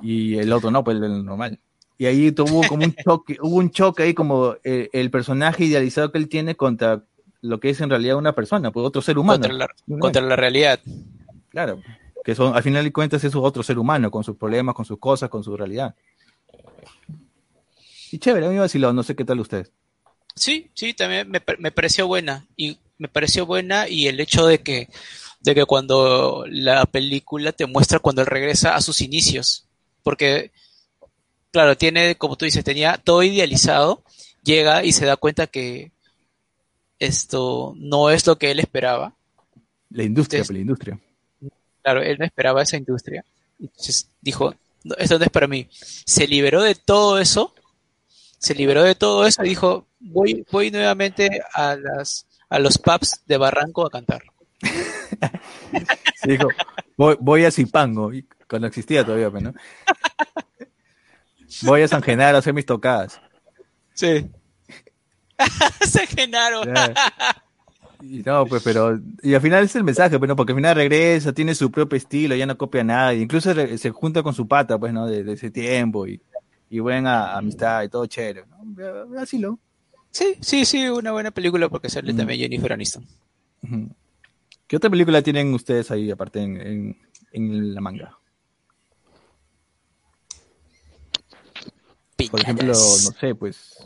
Y 0.00 0.36
el 0.36 0.52
otro 0.52 0.70
no, 0.70 0.84
pues 0.84 0.98
el 0.98 1.24
normal. 1.24 1.58
Y 1.98 2.06
ahí 2.06 2.30
tuvo 2.30 2.62
como 2.68 2.84
un 2.84 2.94
choque, 2.94 3.36
hubo 3.42 3.56
un 3.56 3.70
choque 3.70 4.04
ahí 4.04 4.14
como 4.14 4.54
eh, 4.62 4.90
el 4.92 5.10
personaje 5.10 5.64
idealizado 5.64 6.12
que 6.12 6.18
él 6.18 6.28
tiene 6.28 6.54
contra 6.54 7.02
lo 7.40 7.58
que 7.58 7.70
es 7.70 7.80
en 7.80 7.90
realidad 7.90 8.18
una 8.18 8.32
persona, 8.32 8.70
pues 8.70 8.86
otro 8.86 9.02
ser 9.02 9.18
humano. 9.18 9.40
Contra 9.40 9.58
la, 9.58 9.98
contra 9.98 10.22
la 10.22 10.36
realidad. 10.36 10.78
Claro, 11.48 11.80
que 12.22 12.36
son, 12.36 12.54
al 12.54 12.62
final 12.62 12.84
de 12.84 12.92
cuentas 12.92 13.24
es 13.24 13.34
otro 13.34 13.64
ser 13.64 13.76
humano, 13.76 14.08
con 14.08 14.22
sus 14.22 14.36
problemas, 14.36 14.76
con 14.76 14.84
sus 14.84 15.00
cosas, 15.00 15.28
con 15.28 15.42
su 15.42 15.56
realidad. 15.56 15.96
Y 18.16 18.18
chévere, 18.18 18.46
a 18.46 18.48
mí 18.48 18.54
me 18.54 18.62
vaciló, 18.62 18.94
no 18.94 19.02
sé 19.02 19.14
qué 19.14 19.26
tal 19.26 19.40
ustedes. 19.40 19.70
Sí, 20.34 20.70
sí, 20.72 20.94
también 20.94 21.30
me, 21.30 21.42
me 21.58 21.70
pareció 21.70 22.06
buena. 22.06 22.46
Y 22.56 22.78
me 22.96 23.08
pareció 23.08 23.44
buena 23.44 23.90
y 23.90 24.06
el 24.08 24.18
hecho 24.20 24.46
de 24.46 24.60
que, 24.62 24.88
de 25.40 25.54
que 25.54 25.66
cuando 25.66 26.46
la 26.48 26.86
película 26.86 27.52
te 27.52 27.66
muestra 27.66 27.98
cuando 27.98 28.22
él 28.22 28.26
regresa 28.26 28.74
a 28.74 28.80
sus 28.80 29.02
inicios. 29.02 29.66
Porque, 30.02 30.50
claro, 31.50 31.76
tiene, 31.76 32.14
como 32.16 32.36
tú 32.36 32.46
dices, 32.46 32.64
tenía 32.64 32.96
todo 32.96 33.22
idealizado, 33.22 34.02
llega 34.42 34.82
y 34.82 34.92
se 34.92 35.04
da 35.04 35.18
cuenta 35.18 35.46
que 35.46 35.92
esto 36.98 37.74
no 37.76 38.08
es 38.08 38.26
lo 38.26 38.38
que 38.38 38.50
él 38.50 38.60
esperaba. 38.60 39.14
La 39.90 40.04
industria, 40.04 40.38
Entonces- 40.38 40.46
pues, 40.46 40.56
la 40.56 40.60
industria. 40.62 41.00
Claro, 41.82 42.00
él 42.02 42.16
no 42.18 42.24
esperaba 42.24 42.62
esa 42.62 42.78
industria. 42.78 43.26
Entonces 43.60 44.08
dijo, 44.22 44.54
"No, 44.84 44.94
esto 44.96 45.18
no 45.18 45.24
es 45.26 45.30
para 45.30 45.46
mí. 45.46 45.68
Se 45.70 46.26
liberó 46.26 46.62
de 46.62 46.74
todo 46.76 47.18
eso, 47.18 47.52
se 48.46 48.54
liberó 48.54 48.84
de 48.84 48.94
todo 48.94 49.26
eso 49.26 49.44
y 49.44 49.48
dijo, 49.48 49.88
voy, 49.98 50.46
voy 50.52 50.70
nuevamente 50.70 51.42
a 51.52 51.74
las 51.74 52.26
a 52.48 52.60
los 52.60 52.78
pubs 52.78 53.22
de 53.26 53.38
Barranco 53.38 53.84
a 53.84 53.90
cantar. 53.90 54.22
Dijo, 56.24 56.48
voy, 56.96 57.16
voy 57.18 57.44
a 57.44 57.50
Zipango, 57.50 58.12
cuando 58.48 58.68
existía 58.68 59.04
todavía, 59.04 59.30
pues, 59.30 59.42
¿no? 59.42 59.54
Voy 61.62 61.82
a 61.82 61.88
San 61.88 62.02
Genaro 62.02 62.36
a 62.36 62.40
hacer 62.40 62.52
mis 62.52 62.66
tocadas. 62.66 63.20
Sí. 63.94 64.28
se 65.80 66.06
Genaro. 66.06 66.62
Y 68.02 68.22
no, 68.24 68.46
pues, 68.46 68.62
pero, 68.62 68.98
y 69.22 69.34
al 69.34 69.40
final 69.40 69.64
es 69.64 69.74
el 69.74 69.84
mensaje, 69.84 70.18
pues, 70.18 70.28
¿no? 70.28 70.36
Porque 70.36 70.52
al 70.52 70.58
final 70.58 70.76
regresa, 70.76 71.32
tiene 71.32 71.54
su 71.54 71.70
propio 71.70 71.96
estilo, 71.96 72.34
ya 72.34 72.46
no 72.46 72.58
copia 72.58 72.82
a 72.82 72.84
nadie, 72.84 73.22
incluso 73.22 73.54
se 73.54 73.90
junta 73.90 74.22
con 74.22 74.34
su 74.34 74.46
pata, 74.46 74.78
pues, 74.78 74.92
¿no? 74.92 75.06
De, 75.06 75.24
de 75.24 75.32
ese 75.32 75.50
tiempo 75.50 76.06
y, 76.06 76.20
y 76.68 76.78
buena 76.80 77.36
amistad 77.36 77.82
y 77.84 77.88
todo 77.88 78.06
chévere, 78.06 78.44
¿no? 78.46 79.18
Así 79.18 79.38
lo. 79.38 79.58
Sí, 80.10 80.34
sí, 80.40 80.64
sí, 80.64 80.88
una 80.88 81.12
buena 81.12 81.30
película 81.30 81.68
porque 81.68 81.88
sale 81.90 82.12
Mm. 82.12 82.16
también 82.16 82.40
Jennifer 82.40 82.72
Aniston. 82.72 83.06
¿Qué 84.66 84.76
otra 84.76 84.90
película 84.90 85.22
tienen 85.22 85.52
ustedes 85.54 85.90
ahí, 85.90 86.10
aparte 86.10 86.40
en, 86.42 86.60
en, 86.60 86.98
en 87.32 87.74
la 87.74 87.80
manga? 87.80 88.18
Por 92.30 92.40
ejemplo, 92.40 92.68
no 92.72 92.74
sé, 92.74 93.34
pues. 93.34 93.76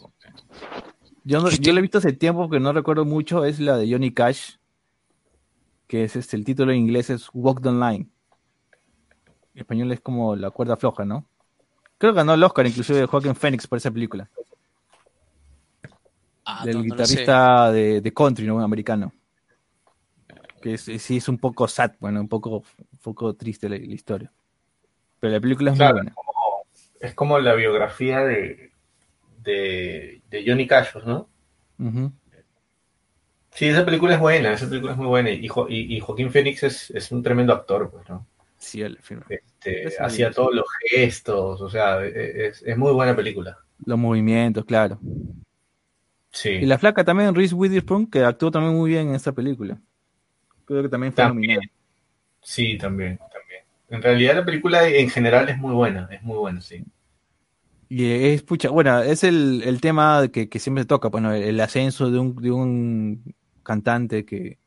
Yo, 1.24 1.40
no- 1.40 1.50
yo 1.50 1.72
la 1.72 1.80
he 1.80 1.82
visto 1.82 1.98
hace 1.98 2.12
tiempo 2.12 2.48
que 2.48 2.60
no 2.60 2.72
recuerdo 2.72 3.04
mucho, 3.04 3.44
es 3.44 3.58
la 3.60 3.76
de 3.76 3.90
Johnny 3.90 4.12
Cash, 4.12 4.52
que 5.86 6.04
es 6.04 6.16
este, 6.16 6.36
el 6.36 6.44
título 6.44 6.70
en 6.72 6.78
inglés 6.78 7.10
es 7.10 7.28
Walk 7.32 7.60
the 7.62 7.72
Line. 7.72 8.08
En 9.54 9.60
español 9.60 9.90
es 9.92 10.00
como 10.00 10.36
La 10.36 10.50
cuerda 10.50 10.76
floja, 10.76 11.04
¿no? 11.04 11.26
Creo 12.00 12.14
que 12.14 12.16
ganó 12.16 12.32
el 12.32 12.42
Oscar 12.42 12.66
inclusive 12.66 13.00
de 13.00 13.04
Joaquin 13.06 13.34
Phoenix 13.36 13.66
por 13.66 13.76
esa 13.76 13.90
película, 13.90 14.26
Ah, 16.46 16.64
del 16.64 16.76
no, 16.76 16.78
no 16.80 16.84
guitarrista 16.86 17.70
de, 17.70 18.00
de 18.00 18.14
country, 18.14 18.46
¿no? 18.46 18.58
Americano. 18.62 19.12
Que 20.62 20.74
es- 20.74 20.84
sí 21.02 21.18
es 21.18 21.28
un 21.28 21.36
poco 21.36 21.68
sad, 21.68 21.92
bueno, 22.00 22.22
un 22.22 22.28
poco, 22.28 22.64
un 22.78 22.98
poco 23.02 23.34
triste 23.34 23.68
la, 23.68 23.76
la 23.76 23.84
historia. 23.94 24.32
Pero 25.20 25.34
la 25.34 25.40
película 25.40 25.72
es 25.72 25.76
Claro, 25.76 25.96
muy 25.96 26.00
buena. 26.04 26.14
como- 26.14 26.64
es 27.00 27.14
como 27.14 27.38
la 27.38 27.52
biografía 27.54 28.20
de, 28.20 28.72
de, 29.42 30.22
de 30.30 30.44
Johnny 30.46 30.66
Cash, 30.66 30.96
¿no? 31.04 31.28
Sí, 33.52 33.66
esa 33.68 33.84
película 33.84 34.14
es 34.14 34.20
buena, 34.20 34.54
esa 34.54 34.66
película 34.66 34.92
es 34.92 34.98
muy 34.98 35.06
buena. 35.06 35.28
Y, 35.32 35.48
Jo- 35.48 35.68
y, 35.68 35.94
y 35.94 36.00
Joaquín 36.00 36.30
Phoenix 36.30 36.62
es, 36.62 36.90
es 36.92 37.12
un 37.12 37.22
tremendo 37.22 37.52
actor, 37.52 37.90
pues, 37.90 38.08
¿no? 38.08 38.26
Sí, 38.60 38.82
el 38.82 38.98
film. 38.98 39.22
Este, 39.28 39.86
Es 39.88 40.00
hacía 40.00 40.30
todos 40.30 40.54
los 40.54 40.66
gestos, 40.88 41.60
o 41.60 41.68
sea, 41.68 42.04
e- 42.04 42.46
es, 42.48 42.62
es 42.62 42.76
muy 42.76 42.92
buena 42.92 43.16
película. 43.16 43.58
Los 43.84 43.98
movimientos, 43.98 44.64
claro. 44.64 45.00
Sí. 46.32 46.50
Y 46.50 46.66
la 46.66 46.78
flaca 46.78 47.04
también, 47.04 47.34
Reese 47.34 47.54
Witherspoon, 47.54 48.06
que 48.06 48.20
actuó 48.22 48.50
también 48.50 48.74
muy 48.76 48.90
bien 48.90 49.08
en 49.08 49.14
esta 49.14 49.32
película. 49.32 49.80
Creo 50.66 50.82
que 50.82 50.88
también 50.88 51.12
fue 51.12 51.24
También. 51.24 51.56
nominada. 51.56 51.74
Sí, 52.42 52.78
también, 52.78 53.18
también. 53.18 53.64
En 53.88 54.02
realidad 54.02 54.36
la 54.36 54.44
película 54.44 54.88
en 54.88 55.10
general 55.10 55.48
es 55.48 55.58
muy 55.58 55.74
buena, 55.74 56.08
es 56.12 56.22
muy 56.22 56.38
buena, 56.38 56.60
sí. 56.60 56.84
Y 57.88 58.04
es, 58.12 58.42
pucha, 58.42 58.70
bueno, 58.70 59.00
es 59.02 59.24
el, 59.24 59.62
el 59.64 59.80
tema 59.80 60.28
que, 60.32 60.48
que 60.48 60.58
siempre 60.60 60.84
se 60.84 60.88
toca, 60.88 61.08
bueno, 61.08 61.32
el 61.32 61.58
ascenso 61.60 62.10
de 62.10 62.18
un, 62.20 62.36
de 62.36 62.50
un 62.52 63.34
cantante 63.64 64.24
que, 64.24 64.58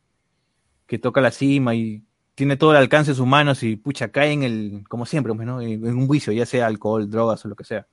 que 0.88 1.00
toca 1.00 1.22
la 1.22 1.32
cima 1.32 1.76
y 1.76 2.04
tiene 2.36 2.58
todo 2.58 2.72
el 2.72 2.78
alcance 2.78 3.12
de 3.12 3.16
sus 3.16 3.28
manos 3.28 3.62
y, 3.64 3.76
pucha, 3.76 4.10
cae 4.10 4.32
en 4.32 4.44
el, 4.44 4.84
como 4.90 5.06
siempre, 5.06 5.34
pues, 5.34 5.46
¿no? 5.48 5.62
En, 5.62 5.86
un 5.86 6.08
vicio, 6.08 6.34
ya 6.34 6.46
sea 6.46 6.68
alcohol, 6.68 7.10
drogas 7.10 7.44
o 7.46 7.48
lo 7.48 7.56
que 7.56 7.64
sea. 7.64 7.86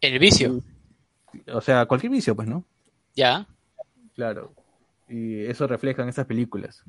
El 0.00 0.18
vicio, 0.18 0.62
O 1.52 1.60
sea, 1.60 1.86
cualquier 1.86 2.12
vicio, 2.12 2.34
pues, 2.36 2.48
¿no? 2.48 2.64
ya. 3.14 3.46
Claro. 4.14 4.52
Y 5.08 5.44
eso 5.44 5.66
refleja 5.68 6.02
en 6.02 6.08
estas 6.08 6.26
películas. 6.26 6.82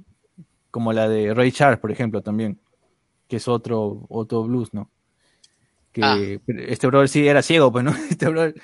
Como 0.71 0.91
la 0.93 1.07
de 1.07 1.33
Ray 1.33 1.51
Charles, 1.51 1.79
por 1.79 1.91
ejemplo, 1.91 2.21
también. 2.21 2.59
Que 3.27 3.35
es 3.37 3.47
otro, 3.47 4.05
otro 4.09 4.43
blues, 4.43 4.73
¿no? 4.73 4.89
Que 5.91 6.01
Ah. 6.03 6.17
este 6.67 6.87
brother 6.87 7.07
sí 7.07 7.27
era 7.27 7.41
ciego, 7.43 7.71
pues, 7.71 7.83
¿no? 7.85 7.91
Este 8.09 8.27
brother 8.27 8.55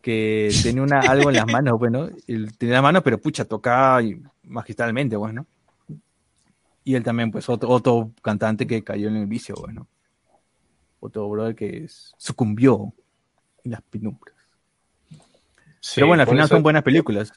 que 0.00 0.50
tenía 0.62 0.82
una, 0.82 1.00
algo 1.00 1.30
en 1.30 1.36
las 1.36 1.46
manos, 1.46 1.74
pues, 1.78 1.90
¿no? 1.90 2.08
Él 2.26 2.56
tenía 2.56 2.74
las 2.76 2.82
manos, 2.82 3.02
pero 3.02 3.18
pucha, 3.18 3.44
tocaba 3.44 4.02
y- 4.02 4.22
magistralmente, 4.44 5.18
pues, 5.18 5.34
¿no? 5.34 5.44
Y 6.88 6.94
él 6.94 7.02
también, 7.02 7.30
pues, 7.30 7.46
otro, 7.50 7.68
otro 7.68 8.12
cantante 8.22 8.66
que 8.66 8.82
cayó 8.82 9.08
en 9.08 9.16
el 9.16 9.26
vicio, 9.26 9.54
bueno. 9.56 9.86
Otro 11.00 11.28
brother 11.28 11.54
que 11.54 11.86
sucumbió 12.16 12.94
en 13.62 13.72
las 13.72 13.82
penumbras. 13.82 14.34
Sí, 15.80 15.96
Pero 15.96 16.06
bueno, 16.06 16.22
al 16.22 16.28
final 16.28 16.44
eso- 16.46 16.54
son 16.54 16.62
buenas 16.62 16.82
películas. 16.82 17.30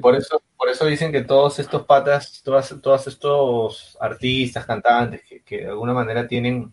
Por 0.00 0.16
eso, 0.16 0.42
por 0.56 0.70
eso 0.70 0.86
dicen 0.86 1.12
que 1.12 1.20
todos 1.24 1.58
estos 1.58 1.84
patas, 1.84 2.40
todas, 2.42 2.74
todos 2.80 3.06
estos 3.06 3.98
artistas, 4.00 4.64
cantantes, 4.64 5.20
que, 5.28 5.42
que 5.42 5.58
de 5.58 5.66
alguna 5.68 5.92
manera 5.92 6.26
tienen 6.26 6.72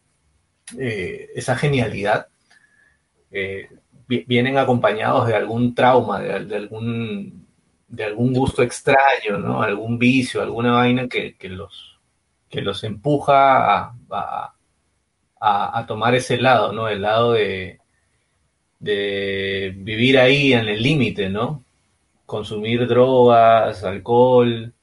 eh, 0.80 1.28
esa 1.36 1.58
genialidad, 1.58 2.28
eh, 3.32 3.68
vi- 4.08 4.24
vienen 4.26 4.58
acompañados 4.58 5.28
de 5.28 5.36
algún 5.36 5.76
trauma, 5.76 6.22
de, 6.22 6.46
de 6.46 6.56
algún, 6.56 7.46
de 7.90 8.04
algún 8.06 8.32
gusto 8.34 8.64
extraño, 8.64 9.38
¿no? 9.40 9.62
Algún 9.62 10.00
vicio, 10.00 10.42
alguna 10.42 10.72
vaina 10.72 11.10
que, 11.10 11.36
que 11.36 11.50
los, 11.50 11.97
que 12.58 12.64
los 12.64 12.84
empuja 12.84 13.78
a, 13.84 13.96
a- 14.12 15.80
a- 15.80 15.86
tomar 15.88 16.16
ese 16.16 16.38
lado, 16.38 16.72
¿no? 16.74 16.88
El 16.90 17.02
lado 17.04 17.34
de, 17.34 17.80
de 18.80 19.74
vivir 19.78 20.18
ahí 20.20 20.54
en 20.54 20.68
el 20.68 20.82
límite, 20.82 21.30
¿no? 21.30 21.64
consumir 22.26 22.88
drogas, 22.88 23.84
alcohol, 23.84 24.74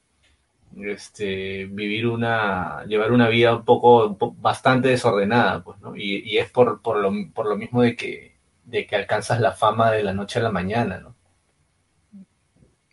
este, 0.79 1.67
vivir 1.67 2.07
una, 2.09 2.85
llevar 2.87 3.13
una 3.13 3.29
vida 3.29 3.55
un 3.57 3.65
poco, 3.65 4.17
bastante 4.39 4.89
desordenada, 4.89 5.63
pues, 5.65 5.81
¿no? 5.81 5.97
Y, 5.97 6.23
y 6.25 6.39
es 6.39 6.51
por, 6.51 6.83
por 6.83 6.99
lo, 6.99 7.13
por 7.35 7.47
lo 7.47 7.57
mismo 7.57 7.83
de 7.83 7.97
que, 7.97 8.37
de 8.65 8.87
que 8.87 8.97
alcanzas 8.97 9.41
la 9.41 9.53
fama 9.53 9.91
de 9.93 10.03
la 10.05 10.15
noche 10.15 10.41
a 10.41 10.43
la 10.43 10.53
mañana, 10.53 10.99
¿no? 11.01 11.15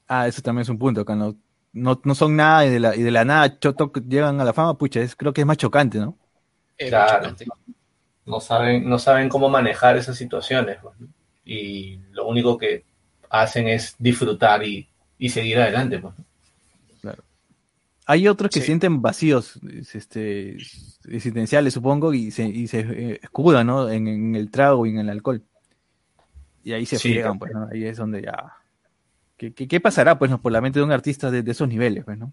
Ah, 0.08 0.28
eso 0.28 0.42
también 0.42 0.64
es 0.64 0.70
un 0.70 0.78
punto. 0.78 1.06
Cuando 1.06 1.36
no, 1.74 2.02
no 2.04 2.16
son 2.16 2.36
nada 2.36 2.66
y 2.66 2.70
de 2.70 2.80
la, 2.80 2.96
y 2.96 3.02
de 3.04 3.12
la 3.12 3.26
nada 3.26 3.60
choto, 3.60 3.92
llegan 4.08 4.40
a 4.42 4.46
la 4.46 4.54
fama, 4.54 4.78
pucha, 4.78 5.02
es, 5.02 5.16
creo 5.16 5.34
que 5.34 5.42
es 5.42 5.48
más 5.48 5.58
chocante, 5.58 6.00
¿no? 6.00 6.18
Claro. 6.78 7.36
chocante. 7.36 7.46
No 8.26 8.40
saben, 8.40 8.90
no 8.90 9.00
saben 9.00 9.30
cómo 9.30 9.50
manejar 9.50 9.98
esas 9.98 10.18
situaciones, 10.18 10.78
pues, 10.82 11.00
¿no? 11.00 11.08
Y 11.46 11.98
lo 12.12 12.28
único 12.28 12.58
que 12.58 12.86
hacen 13.30 13.68
es 13.68 13.96
disfrutar 14.00 14.64
y, 14.64 14.88
y 15.18 15.30
seguir 15.30 15.60
adelante, 15.60 16.00
pues. 16.00 16.14
Hay 18.06 18.28
otros 18.28 18.52
que 18.52 18.60
Sí. 18.60 18.66
sienten 18.66 19.02
vacíos 19.02 19.58
es- 19.72 19.96
este, 19.96 20.58
existenciales, 21.08 21.74
supongo, 21.74 22.14
y 22.14 22.32
se, 22.32 22.44
y 22.46 22.68
se 22.68 22.80
eh, 22.82 23.20
escudan, 23.24 23.68
¿no? 23.68 23.90
En, 23.90 24.08
en 24.08 24.36
el 24.36 24.50
trago 24.52 24.86
y 24.86 24.90
en 24.90 25.00
el 25.00 25.10
alcohol. 25.10 25.44
Y 26.64 26.74
ahí 26.74 26.86
se 26.86 26.98
Sí, 26.98 27.10
friegan, 27.10 27.40
pues, 27.40 27.52
¿no? 27.54 27.68
Ahí 27.72 27.86
es 27.86 27.98
donde 27.98 28.22
ya... 28.24 28.54
¿Qué, 29.42 29.52
qué, 29.56 29.68
qué 29.68 29.80
pasará, 29.80 30.20
pues, 30.20 30.30
no? 30.30 30.40
por 30.40 30.52
la 30.52 30.62
mente 30.62 30.78
de 30.78 30.86
un 30.86 30.92
artista 30.92 31.32
de, 31.32 31.42
de 31.42 31.52
esos 31.52 31.68
niveles, 31.68 32.06
pues, 32.06 32.16
no? 32.16 32.32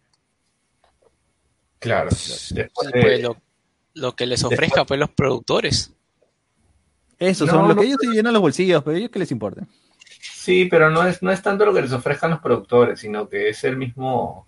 Claro. 1.79 2.11
Después 2.11 2.91
pues, 2.93 3.23
lo, 3.23 3.35
lo 3.95 4.15
que 4.15 4.27
les 4.27 4.45
ofrezcan 4.45 4.85
pues 4.85 5.01
los 5.01 5.09
productores. 5.09 5.95
Eso, 7.19 7.47
No, 7.47 7.53
son 7.53 7.63
lo 7.69 7.75
no. 7.75 7.81
que 7.81 7.87
ellos 7.87 7.97
se 7.99 8.09
llenan 8.09 8.35
los 8.35 8.43
bolsillos, 8.43 8.85
pero 8.85 8.99
ellos 8.99 9.09
qué 9.11 9.21
les 9.21 9.31
importa. 9.31 9.67
Sí, 10.21 10.67
pero 10.67 10.91
no 10.91 11.03
es, 11.07 11.23
no 11.23 11.33
es 11.33 11.41
tanto 11.41 11.65
lo 11.65 11.73
que 11.73 11.81
les 11.81 11.93
ofrezcan 11.95 12.29
los 12.31 12.41
productores, 12.41 13.01
sino 13.01 13.27
que 13.27 13.49
es 13.49 13.65
el 13.65 13.79
mismo, 13.79 14.47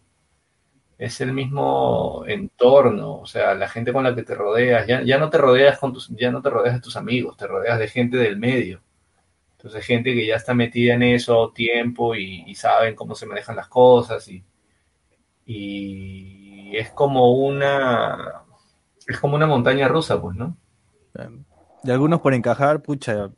es 0.99 1.18
el 1.23 1.33
mismo 1.33 2.25
entorno, 2.27 3.20
o 3.20 3.27
sea, 3.27 3.55
la 3.55 3.70
gente 3.70 3.90
con 3.90 4.05
la 4.05 4.14
que 4.14 4.23
te 4.23 4.35
rodeas, 4.35 4.87
ya, 4.87 5.01
ya 5.03 5.16
no 5.16 5.31
te 5.31 5.38
rodeas 5.38 5.79
con 5.79 5.94
tus, 5.94 6.09
ya 6.11 6.31
no 6.31 6.42
te 6.42 6.51
rodeas 6.51 6.75
de 6.75 6.83
tus 6.83 6.96
amigos, 6.96 7.38
te 7.38 7.46
rodeas 7.46 7.79
de 7.79 7.88
gente 7.88 8.18
del 8.18 8.37
medio. 8.37 8.83
Entonces, 9.61 9.85
gente 9.85 10.14
que 10.14 10.27
ya 10.27 10.37
está 10.37 10.55
metida 10.55 10.94
en 10.94 11.03
eso 11.03 11.53
tiempo 11.55 12.14
y, 12.14 12.44
y 12.46 12.55
saben 12.55 12.94
cómo 12.94 13.14
se 13.14 13.27
manejan 13.27 13.57
las 13.57 13.68
cosas 13.68 14.27
y, 14.29 14.42
y 15.46 16.77
es 16.77 16.90
como 16.90 17.35
una, 17.35 18.42
es 19.07 19.18
como 19.18 19.35
una 19.37 19.46
montaña 19.46 19.87
rusa, 19.88 20.20
pues, 20.20 20.37
¿no? 20.37 20.57
Y 21.85 21.90
algunos 21.90 22.20
por 22.23 22.33
encajar, 22.35 22.81
pucha, 22.83 23.31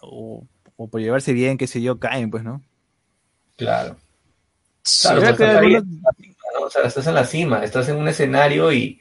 o, 0.00 0.44
o 0.76 0.88
por 0.88 1.00
llevarse 1.00 1.32
bien, 1.32 1.56
qué 1.58 1.66
sé 1.66 1.80
yo, 1.82 1.98
caen, 1.98 2.30
pues, 2.30 2.44
¿no? 2.44 2.62
Claro. 3.56 3.96
Sí, 4.82 5.08
Claro, 5.08 5.20
pues, 5.20 5.30
estás 5.32 5.48
ahí, 5.56 5.74
algunos- 5.74 5.84
¿no? 6.54 6.66
O 6.66 6.70
sea, 6.70 6.82
estás 6.82 7.06
en 7.06 7.14
la 7.14 7.24
cima, 7.24 7.64
estás 7.64 7.88
en 7.88 7.96
un 7.96 8.06
escenario 8.06 8.72
y, 8.72 9.00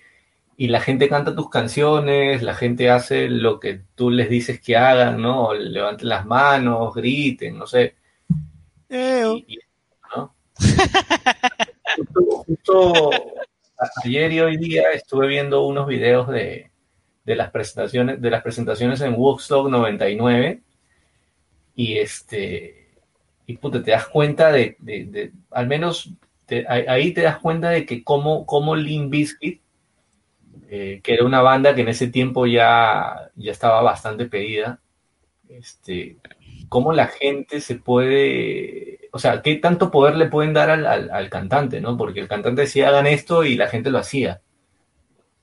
y 0.63 0.67
la 0.69 0.79
gente 0.79 1.09
canta 1.09 1.35
tus 1.35 1.49
canciones, 1.49 2.41
la 2.41 2.53
gente 2.55 2.89
hace 2.89 3.27
lo 3.27 3.59
que 3.59 3.81
tú 3.95 4.09
les 4.09 4.29
dices 4.29 4.61
que 4.61 4.77
hagan, 4.77 5.21
¿no? 5.21 5.53
Levanten 5.53 6.07
las 6.07 6.25
manos, 6.25 6.93
griten, 6.95 7.57
no 7.57 7.67
sé. 7.67 7.95
Y- 9.35 9.55
y- 9.55 9.59
¿no? 10.15 10.33
Justo, 12.47 13.09
ayer 14.05 14.31
y 14.31 14.39
hoy 14.39 14.57
día 14.57 14.83
estuve 14.93 15.27
viendo 15.27 15.65
unos 15.65 15.85
videos 15.87 16.27
de, 16.29 16.71
de 17.25 17.35
las 17.35 17.51
presentaciones, 17.51 18.21
de 18.21 18.29
las 18.29 18.41
presentaciones 18.41 19.01
en 19.01 19.15
Woodstock 19.15 19.69
99 19.69 20.61
y 21.75 21.97
este 21.97 22.87
y 23.45 23.57
puta, 23.57 23.83
te 23.83 23.91
das 23.91 24.07
cuenta 24.07 24.51
de, 24.51 24.77
de- 24.79 25.05
de- 25.05 25.31
al 25.51 25.67
menos 25.67 26.09
te- 26.45 26.65
ahí- 26.69 27.13
te 27.13 27.21
das 27.23 27.39
cuenta 27.39 27.69
de 27.71 27.85
que 27.85 28.01
como, 28.03 28.45
como 28.45 28.75
Limp 28.77 29.11
Bizkit, 29.11 29.61
eh, 30.75 31.01
que 31.03 31.13
era 31.15 31.25
una 31.25 31.41
banda 31.41 31.75
que 31.75 31.81
en 31.81 31.89
ese 31.89 32.07
tiempo 32.07 32.45
ya, 32.47 33.31
ya 33.35 33.51
estaba 33.51 33.81
bastante 33.81 34.25
pedida, 34.27 34.79
este, 35.49 36.17
cómo 36.69 36.93
la 36.93 37.07
gente 37.07 37.61
se 37.61 37.75
puede, 37.77 39.09
o 39.13 39.19
sea, 39.19 39.41
qué 39.43 39.55
tanto 39.57 39.91
poder 39.91 40.15
le 40.17 40.27
pueden 40.29 40.53
dar 40.53 40.69
al, 40.71 40.85
al- 40.87 41.11
al 41.11 41.29
cantante, 41.29 41.81
¿no? 41.81 41.97
Porque 41.97 42.19
el 42.21 42.27
cantante 42.29 42.61
decía 42.63 42.89
hagan 42.89 43.07
esto 43.07 43.43
y 43.45 43.55
la 43.57 43.67
gente 43.69 43.91
lo 43.91 43.99
hacía. 43.99 44.41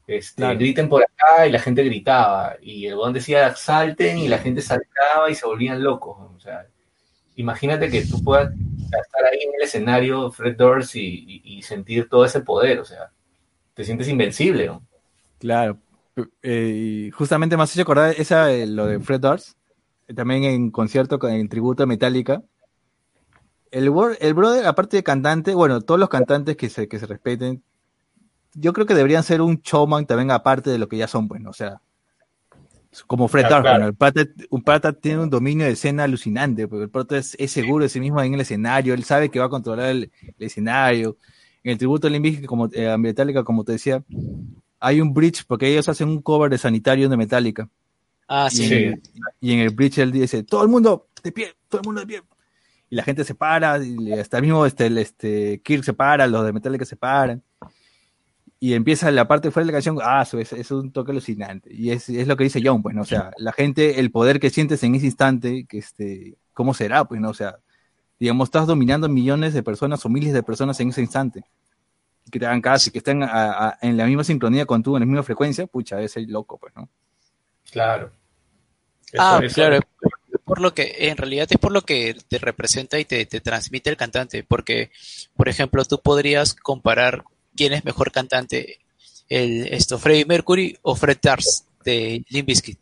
Este, 0.07 0.43
Claro. 0.43 0.59
Griten 0.59 0.89
por 0.89 1.03
acá 1.03 1.47
y 1.47 1.53
la 1.53 1.59
gente 1.61 1.85
gritaba. 1.85 2.57
Y 2.61 2.87
el 2.87 2.97
buen 2.97 3.13
decía 3.13 3.55
salten 3.55 4.19
y 4.19 4.29
la 4.29 4.39
gente 4.39 4.61
saltaba 4.63 5.31
y 5.31 5.35
se 5.35 5.47
volvían 5.47 5.83
locos. 5.83 6.17
O 6.37 6.41
sea, 6.41 6.67
imagínate 7.37 7.91
que 7.91 8.07
tú 8.07 8.23
puedas 8.25 8.53
estar 8.53 9.25
ahí 9.27 9.41
en 9.43 9.55
el 9.57 9.63
escenario, 9.65 10.31
Fred 10.33 10.57
Durst, 10.57 10.97
y, 10.97 11.01
y- 11.45 11.59
y 11.59 11.63
sentir 11.63 12.09
todo 12.09 12.25
ese 12.25 12.41
poder. 12.43 12.81
O 12.81 12.85
sea, 12.85 13.13
te 13.75 13.85
sientes 13.85 14.09
invencible. 14.09 14.67
¿no? 14.69 14.83
Claro. 15.41 15.79
Eh, 16.43 17.11
justamente 17.15 17.57
me 17.57 17.63
has 17.63 17.73
hecho 17.73 17.83
acordar 17.83 18.15
esa, 18.17 18.53
eh, 18.53 18.67
lo 18.67 18.87
de 18.87 19.01
Fred 19.01 19.21
Durst, 19.21 19.57
eh, 20.07 20.15
también 20.15 20.45
en 20.45 20.71
concierto 20.71 21.19
con, 21.19 21.33
en 21.33 21.49
tributo 21.49 21.83
a 21.83 21.87
Metallica. 21.87 22.43
El, 23.71 23.91
el 24.21 24.35
brother, 24.35 24.67
aparte 24.67 24.99
de 24.99 25.03
cantante, 25.03 25.55
bueno, 25.55 25.81
todos 25.81 25.99
los 25.99 26.11
cantantes 26.11 26.57
que 26.57 26.69
se, 26.69 26.89
que 26.89 26.99
se 26.99 27.07
respeten, 27.07 27.63
yo 28.55 28.73
creo 28.73 28.87
que 28.87 28.95
deberían 28.95 29.23
ser 29.23 29.41
un 29.41 29.63
showman 29.63 30.07
también 30.07 30.31
aparte 30.31 30.71
de 30.71 30.79
lo 30.79 30.89
que 30.89 30.99
ya 30.99 31.09
son, 31.09 31.27
bueno, 31.27 31.51
o 31.51 31.55
sea, 31.55 31.81
como 33.07 33.29
Fred 33.29 33.45
Durst, 33.45 33.61
claro. 33.63 33.71
bueno, 33.71 33.87
el 33.87 33.95
pata, 33.95 34.23
un 34.51 34.63
pata 34.63 34.93
tiene 34.93 35.23
un 35.23 35.31
dominio 35.31 35.65
de 35.65 35.73
escena 35.73 36.05
alucinante, 36.05 36.69
porque 36.69 36.83
el 36.83 36.91
pata 36.91 37.17
es, 37.17 37.35
es 37.39 37.51
seguro 37.51 37.85
de 37.85 37.89
sí 37.89 38.01
mismo 38.01 38.21
en 38.21 38.35
el 38.35 38.41
escenario, 38.41 38.93
él 38.93 39.05
sabe 39.05 39.31
que 39.31 39.39
va 39.39 39.47
a 39.47 39.51
controlar 39.51 39.87
el, 39.87 40.11
el 40.21 40.47
escenario. 40.47 41.17
En 41.63 41.73
el 41.73 41.79
tributo 41.79 42.09
a 42.09 42.47
como 42.47 42.71
eh, 42.73 42.89
a 42.89 42.97
Metallica, 42.97 43.45
como 43.45 43.65
te 43.65 43.73
decía, 43.73 44.03
hay 44.81 45.01
un 45.01 45.13
bridge, 45.13 45.45
porque 45.47 45.69
ellos 45.69 45.89
hacen 45.89 46.09
un 46.09 46.23
cover 46.23 46.51
de 46.51 46.59
Sanitario 46.59 47.09
de 47.09 47.17
Metallica. 47.17 47.69
Ah, 48.27 48.49
Y, 48.51 48.57
sí. 48.57 48.75
En, 48.75 49.03
y 49.41 49.53
en 49.53 49.61
el 49.61 49.71
bridge 49.71 49.99
él 49.99 50.11
dice, 50.11 50.43
todo 50.43 50.63
el 50.63 50.69
mundo 50.69 51.09
de 51.23 51.33
pie, 51.33 51.55
todo 51.69 51.83
el 51.83 51.87
mundo 51.87 52.01
de 52.01 52.07
pie. 52.07 52.23
Y 52.89 52.97
la 52.97 53.05
gente 53.05 53.25
se 53.25 53.35
para, 53.35 53.79
y 53.85 54.13
hasta 54.13 54.39
el 54.39 54.43
mismo 54.43 54.67
este, 54.67 54.87
el, 54.87 54.99
este, 54.99 55.61
Kirk 55.63 55.85
se 55.85 55.93
para, 55.93 56.27
los 56.27 56.45
de 56.45 56.53
Metallica 56.53 56.85
se 56.85 56.97
paran. 56.97 57.43
Y 58.59 58.75
empieza 58.75 59.11
la 59.11 59.27
parte 59.27 59.51
fuera 59.51 59.65
de 59.65 59.73
la 59.73 59.77
canción, 59.77 59.99
ah, 60.03 60.23
eso 60.23 60.39
es, 60.39 60.53
es 60.53 60.71
un 60.71 60.93
toque 60.93 61.13
alucinante. 61.13 61.73
Y 61.73 61.91
es, 61.91 62.09
es 62.09 62.27
lo 62.27 62.37
que 62.37 62.45
dice 62.45 62.61
John, 62.63 62.83
pues, 62.83 62.95
¿no? 62.95 63.03
O 63.03 63.07
sea, 63.07 63.31
la 63.39 63.53
gente, 63.53 64.01
el 64.01 64.11
poder 64.11 64.39
que 64.39 64.51
sientes 64.51 64.83
en 64.83 64.95
ese 64.95 65.07
instante, 65.07 65.65
que 65.67 65.79
este, 65.79 66.37
¿cómo 66.53 66.75
será? 66.75 67.05
Pues, 67.05 67.21
¿no? 67.21 67.31
O 67.31 67.35
sea, 67.35 67.57
digamos, 68.19 68.49
estás 68.49 68.67
dominando 68.67 69.09
millones 69.09 69.55
de 69.55 69.63
personas 69.63 70.05
o 70.05 70.11
miles 70.11 70.35
de 70.35 70.43
personas 70.43 70.79
en 70.81 70.91
ese 70.91 71.01
instante. 71.01 71.45
Que 72.31 72.39
te 72.39 72.47
hagan 72.47 72.61
caso 72.61 72.89
y 72.89 72.93
que 72.93 72.99
estén 72.99 73.23
a- 73.23 73.69
a- 73.69 73.79
en 73.83 73.97
la 73.97 74.07
misma 74.07 74.25
sincronía 74.25 74.67
con 74.67 74.83
tú, 74.83 74.97
en 74.97 75.01
la 75.01 75.07
misma 75.07 75.23
frecuencia, 75.23 75.67
pucha, 75.67 75.97
debe 75.97 76.09
ser 76.09 76.25
loco, 76.29 76.59
pues, 76.59 76.75
¿no? 76.77 76.89
Claro. 77.71 78.11
Eso- 79.13 79.23
Ah, 79.23 79.41
eso- 79.43 79.55
claro. 79.55 79.81
Por 80.45 80.61
lo 80.61 80.75
que, 80.75 80.95
en 81.09 81.17
realidad 81.17 81.47
es 81.49 81.59
por 81.59 81.71
lo 81.73 81.83
que 81.83 82.17
te 82.29 82.39
representa 82.39 82.99
y 82.99 83.05
te, 83.05 83.25
te 83.27 83.41
transmite 83.41 83.91
el 83.91 83.97
cantante. 83.97 84.43
Porque, 84.45 84.91
por 85.37 85.49
ejemplo, 85.49 85.85
tú 85.85 86.01
podrías 86.01 86.55
comparar 86.55 87.25
quién 87.57 87.73
es 87.73 87.85
mejor 87.85 88.11
cantante, 88.11 88.79
el, 89.29 89.69
esto, 89.73 89.99
Freddie 89.99 90.25
Mercury 90.25 90.77
o 90.83 90.97
Fred 90.97 91.19
Durst 91.23 91.67
de 91.85 92.25
Limp 92.31 92.49
Bizkit. 92.49 92.79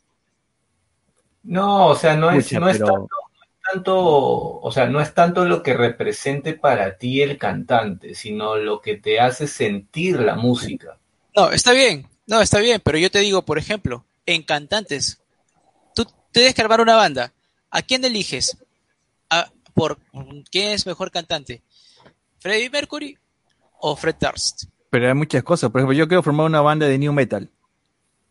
No, 1.43 1.87
o 1.87 1.95
sea, 1.95 2.15
no 2.15 2.31
es, 2.31 2.45
Pucha, 2.45 2.59
no 2.59 2.69
es 2.69 2.77
pero- 2.77 2.87
tanto, 2.87 3.07
tanto, 3.71 3.95
o 3.97 4.71
sea, 4.71 4.87
no 4.87 5.01
es 5.01 5.13
tanto 5.13 5.45
lo 5.45 5.63
que 5.63 5.73
represente 5.73 6.53
para 6.53 6.97
ti 6.97 7.21
el 7.21 7.37
cantante, 7.37 8.15
sino 8.15 8.55
lo 8.55 8.81
que 8.81 8.97
te 8.97 9.19
hace 9.19 9.47
sentir 9.47 10.19
la 10.19 10.35
música. 10.35 10.97
No, 11.35 11.51
está 11.51 11.71
bien, 11.73 12.07
no, 12.27 12.41
está 12.41 12.59
bien, 12.59 12.81
pero 12.83 12.97
yo 12.97 13.11
te 13.11 13.19
digo, 13.19 13.43
por 13.43 13.57
ejemplo, 13.57 14.05
en 14.25 14.43
cantantes, 14.43 15.21
tú 15.95 16.05
tienes 16.31 16.53
que 16.53 16.61
armar 16.61 16.81
una 16.81 16.95
banda, 16.95 17.33
¿a 17.69 17.81
quién 17.81 18.03
eliges? 18.03 18.57
¿A- 19.29 19.51
por 19.73 19.97
quién 20.51 20.71
es 20.71 20.85
mejor 20.85 21.11
cantante? 21.11 21.61
¿Freddie 22.39 22.69
Mercury 22.69 23.17
o 23.79 23.95
Fred 23.95 24.15
Durst? 24.19 24.65
Pero 24.89 25.07
hay 25.07 25.13
muchas 25.13 25.43
cosas. 25.43 25.69
Por 25.69 25.79
ejemplo, 25.79 25.97
yo 25.97 26.07
quiero 26.07 26.23
formar 26.23 26.47
una 26.47 26.61
banda 26.61 26.87
de 26.87 26.97
new 26.97 27.13
metal. 27.13 27.49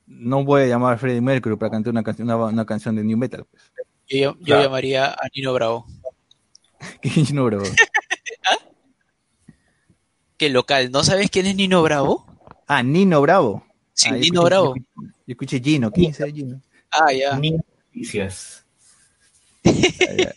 No 0.06 0.44
voy 0.44 0.62
a 0.62 0.66
llamar 0.66 0.94
a 0.94 0.98
Freddie 0.98 1.20
Mercury 1.20 1.56
para 1.56 1.70
cantar 1.70 1.92
una, 1.92 2.02
canción 2.02 2.28
una, 2.28 2.36
una 2.36 2.66
canción 2.66 2.96
de 2.96 3.04
new 3.04 3.16
metal. 3.16 3.44
Pues. 3.50 3.62
Yo, 4.08 4.18
yo 4.18 4.34
Claro. 4.44 4.62
llamaría 4.64 5.06
a 5.12 5.28
Nino 5.34 5.52
Bravo. 5.52 5.86
¿Qué 7.02 7.10
no, 7.32 7.44
bro? 7.46 7.62
¿Qué 10.36 10.48
local? 10.50 10.90
¿No 10.92 11.02
sabes 11.02 11.30
quién 11.30 11.46
es 11.46 11.56
Nino 11.56 11.82
Bravo? 11.82 12.26
Ah, 12.66 12.82
Nino 12.82 13.20
Bravo. 13.20 13.64
Sí, 13.92 14.08
Ah, 14.10 14.12
yo 14.16 14.20
Nino 14.20 14.40
escuché- 14.42 14.44
Bravo. 14.44 14.74
Yo 14.76 15.12
escuché 15.26 15.60
Gino. 15.60 15.90
¿Quién 15.90 16.10
es 16.12 16.18
Gino? 16.32 16.60
Ah, 16.90 17.12
ya. 17.12 17.38
Noticias. 17.38 18.64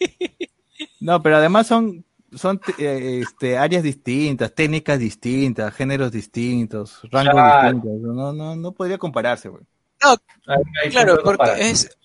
No, 0.99 1.21
pero 1.21 1.37
además 1.37 1.67
son, 1.67 2.03
son 2.35 2.59
eh, 2.79 3.21
este, 3.23 3.57
áreas 3.57 3.83
distintas, 3.83 4.53
técnicas 4.53 4.97
distintas, 4.99 5.73
géneros 5.75 6.11
distintos, 6.11 6.99
rangos 7.11 7.33
Claro. 7.33 7.73
distintos. 7.73 8.01
No, 8.15 8.33
no, 8.33 8.55
no 8.55 8.71
podría 8.71 8.97
compararse, 8.97 9.49
güey. 9.49 9.63
Hay 10.47 10.89
Claro, 10.89 11.19
porque 11.23 11.69
es 11.69 11.95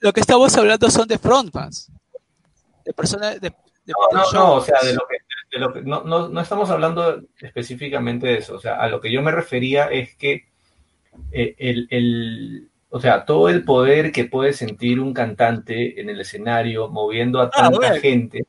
lo 0.00 0.12
que 0.12 0.20
estamos 0.20 0.56
hablando 0.56 0.90
son 0.90 1.06
de 1.08 1.18
frontmans, 1.18 1.90
de 2.84 2.92
personas 2.92 3.40
de, 3.40 3.50
de 3.50 3.92
No, 4.12 4.32
no, 4.32 4.54
o 4.54 4.60
sea, 4.60 4.78
de 4.82 4.94
lo 4.94 5.02
que, 5.08 5.16
de 5.52 5.58
lo 5.58 5.72
que 5.72 5.82
no, 5.82 6.02
no, 6.04 6.28
no 6.28 6.40
estamos 6.40 6.70
hablando 6.70 7.22
específicamente 7.38 8.26
de 8.26 8.38
eso. 8.38 8.54
O 8.56 8.60
sea, 8.60 8.76
a 8.76 8.88
lo 8.88 9.00
que 9.00 9.12
yo 9.12 9.22
me 9.22 9.30
refería 9.32 9.86
es 9.86 10.14
que 10.16 10.44
eh, 11.32 11.54
el, 11.58 11.86
el- 11.90 12.70
o 12.92 13.00
sea, 13.00 13.24
todo 13.24 13.48
el 13.48 13.64
poder 13.64 14.10
que 14.10 14.24
puede 14.24 14.52
sentir 14.52 14.98
un 14.98 15.14
cantante 15.14 16.00
en 16.00 16.10
el 16.10 16.20
escenario, 16.20 16.88
moviendo 16.88 17.40
a 17.40 17.48
tanta 17.50 17.76
bueno. 17.76 17.94
gente, 18.00 18.44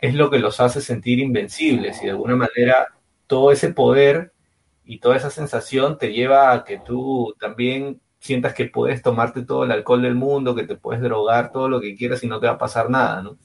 es 0.00 0.14
lo 0.14 0.30
que 0.30 0.40
los 0.40 0.58
hace 0.60 0.80
sentir 0.80 1.20
invencibles. 1.20 2.00
Y 2.02 2.06
de 2.06 2.10
alguna 2.10 2.34
manera, 2.34 2.88
todo 3.28 3.52
ese 3.52 3.72
poder 3.72 4.32
y 4.84 4.98
toda 4.98 5.16
esa 5.16 5.30
sensación 5.30 5.96
te 5.96 6.12
lleva 6.12 6.52
a 6.52 6.64
que 6.64 6.78
tú 6.78 7.36
también 7.38 8.00
sientas 8.22 8.54
que 8.54 8.66
puedes 8.66 9.02
tomarte 9.02 9.44
todo 9.44 9.64
el 9.64 9.72
alcohol 9.72 10.02
del 10.02 10.14
mundo, 10.16 10.54
que 10.54 10.66
te 10.66 10.76
puedes 10.76 11.02
drogar 11.02 11.52
todo 11.52 11.68
lo 11.68 11.80
que 11.80 11.96
quieras 11.96 12.24
y 12.24 12.28
no 12.28 12.40
te 12.40 12.46
va 12.48 12.54
a 12.54 12.58
pasar 12.58 12.90
nada, 12.90 13.22
¿no? 13.22 13.38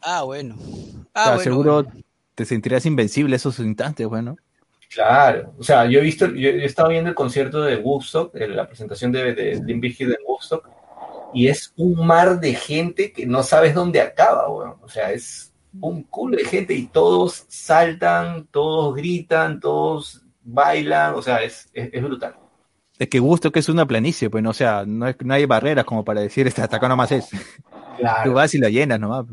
Ah, 0.00 0.22
bueno. 0.24 0.56
O 0.56 1.06
Ah, 1.14 1.32
sea, 1.32 1.36
bueno, 1.36 1.38
seguro 1.38 1.84
bueno. 1.84 1.92
te 2.34 2.44
sentirás 2.44 2.86
invencible 2.86 3.36
esos 3.36 3.58
instantes, 3.60 4.06
bueno. 4.08 4.40
Claro, 4.88 5.54
o 5.58 5.62
sea, 5.62 5.86
yo 5.86 6.00
he 6.00 6.02
visto, 6.02 6.26
yo 6.26 6.50
he 6.50 6.64
estado 6.66 6.90
viendo 6.90 7.08
el 7.08 7.14
concierto 7.16 7.62
de 7.62 7.76
Woodstock, 7.78 8.34
eh, 8.36 8.46
la 8.48 8.66
presentación 8.66 9.10
de, 9.10 9.34
de 9.34 9.74
Bizkit 9.80 10.08
en 10.08 10.16
Woodstock, 10.26 10.68
y 11.32 11.48
es 11.48 11.72
un 11.76 12.06
mar 12.06 12.38
de 12.40 12.54
gente 12.54 13.10
que 13.12 13.26
no 13.26 13.42
sabes 13.42 13.74
dónde 13.74 14.00
acaba, 14.02 14.50
weón. 14.50 14.76
O 14.82 14.88
sea, 14.88 15.12
es 15.12 15.54
un 15.80 16.02
culo 16.04 16.36
de 16.36 16.44
gente 16.44 16.74
y 16.74 16.88
todos 16.88 17.46
saltan, 17.48 18.46
todos 18.48 18.94
gritan, 18.94 19.60
todos 19.60 20.22
bailan, 20.42 21.14
o 21.14 21.22
sea, 21.22 21.42
es, 21.42 21.70
es, 21.72 21.88
es 21.92 22.02
brutal. 22.02 22.36
Es 23.02 23.08
que 23.08 23.18
gusto 23.18 23.50
que 23.50 23.58
es 23.58 23.68
una 23.68 23.84
planicie, 23.84 24.30
pues, 24.30 24.44
no, 24.44 24.50
o 24.50 24.54
sea, 24.54 24.84
no, 24.86 25.08
es- 25.08 25.16
no 25.24 25.34
hay 25.34 25.44
barreras 25.44 25.84
como 25.84 26.04
para 26.04 26.20
decir, 26.20 26.46
"Este, 26.46 26.62
hasta 26.62 26.76
acá 26.76 26.88
nomás 26.88 27.10
es. 27.10 27.28
Tú 28.24 28.32
vas 28.32 28.54
y 28.54 28.58
lo 28.58 28.68
llenas 28.68 29.00
nomás. 29.00 29.26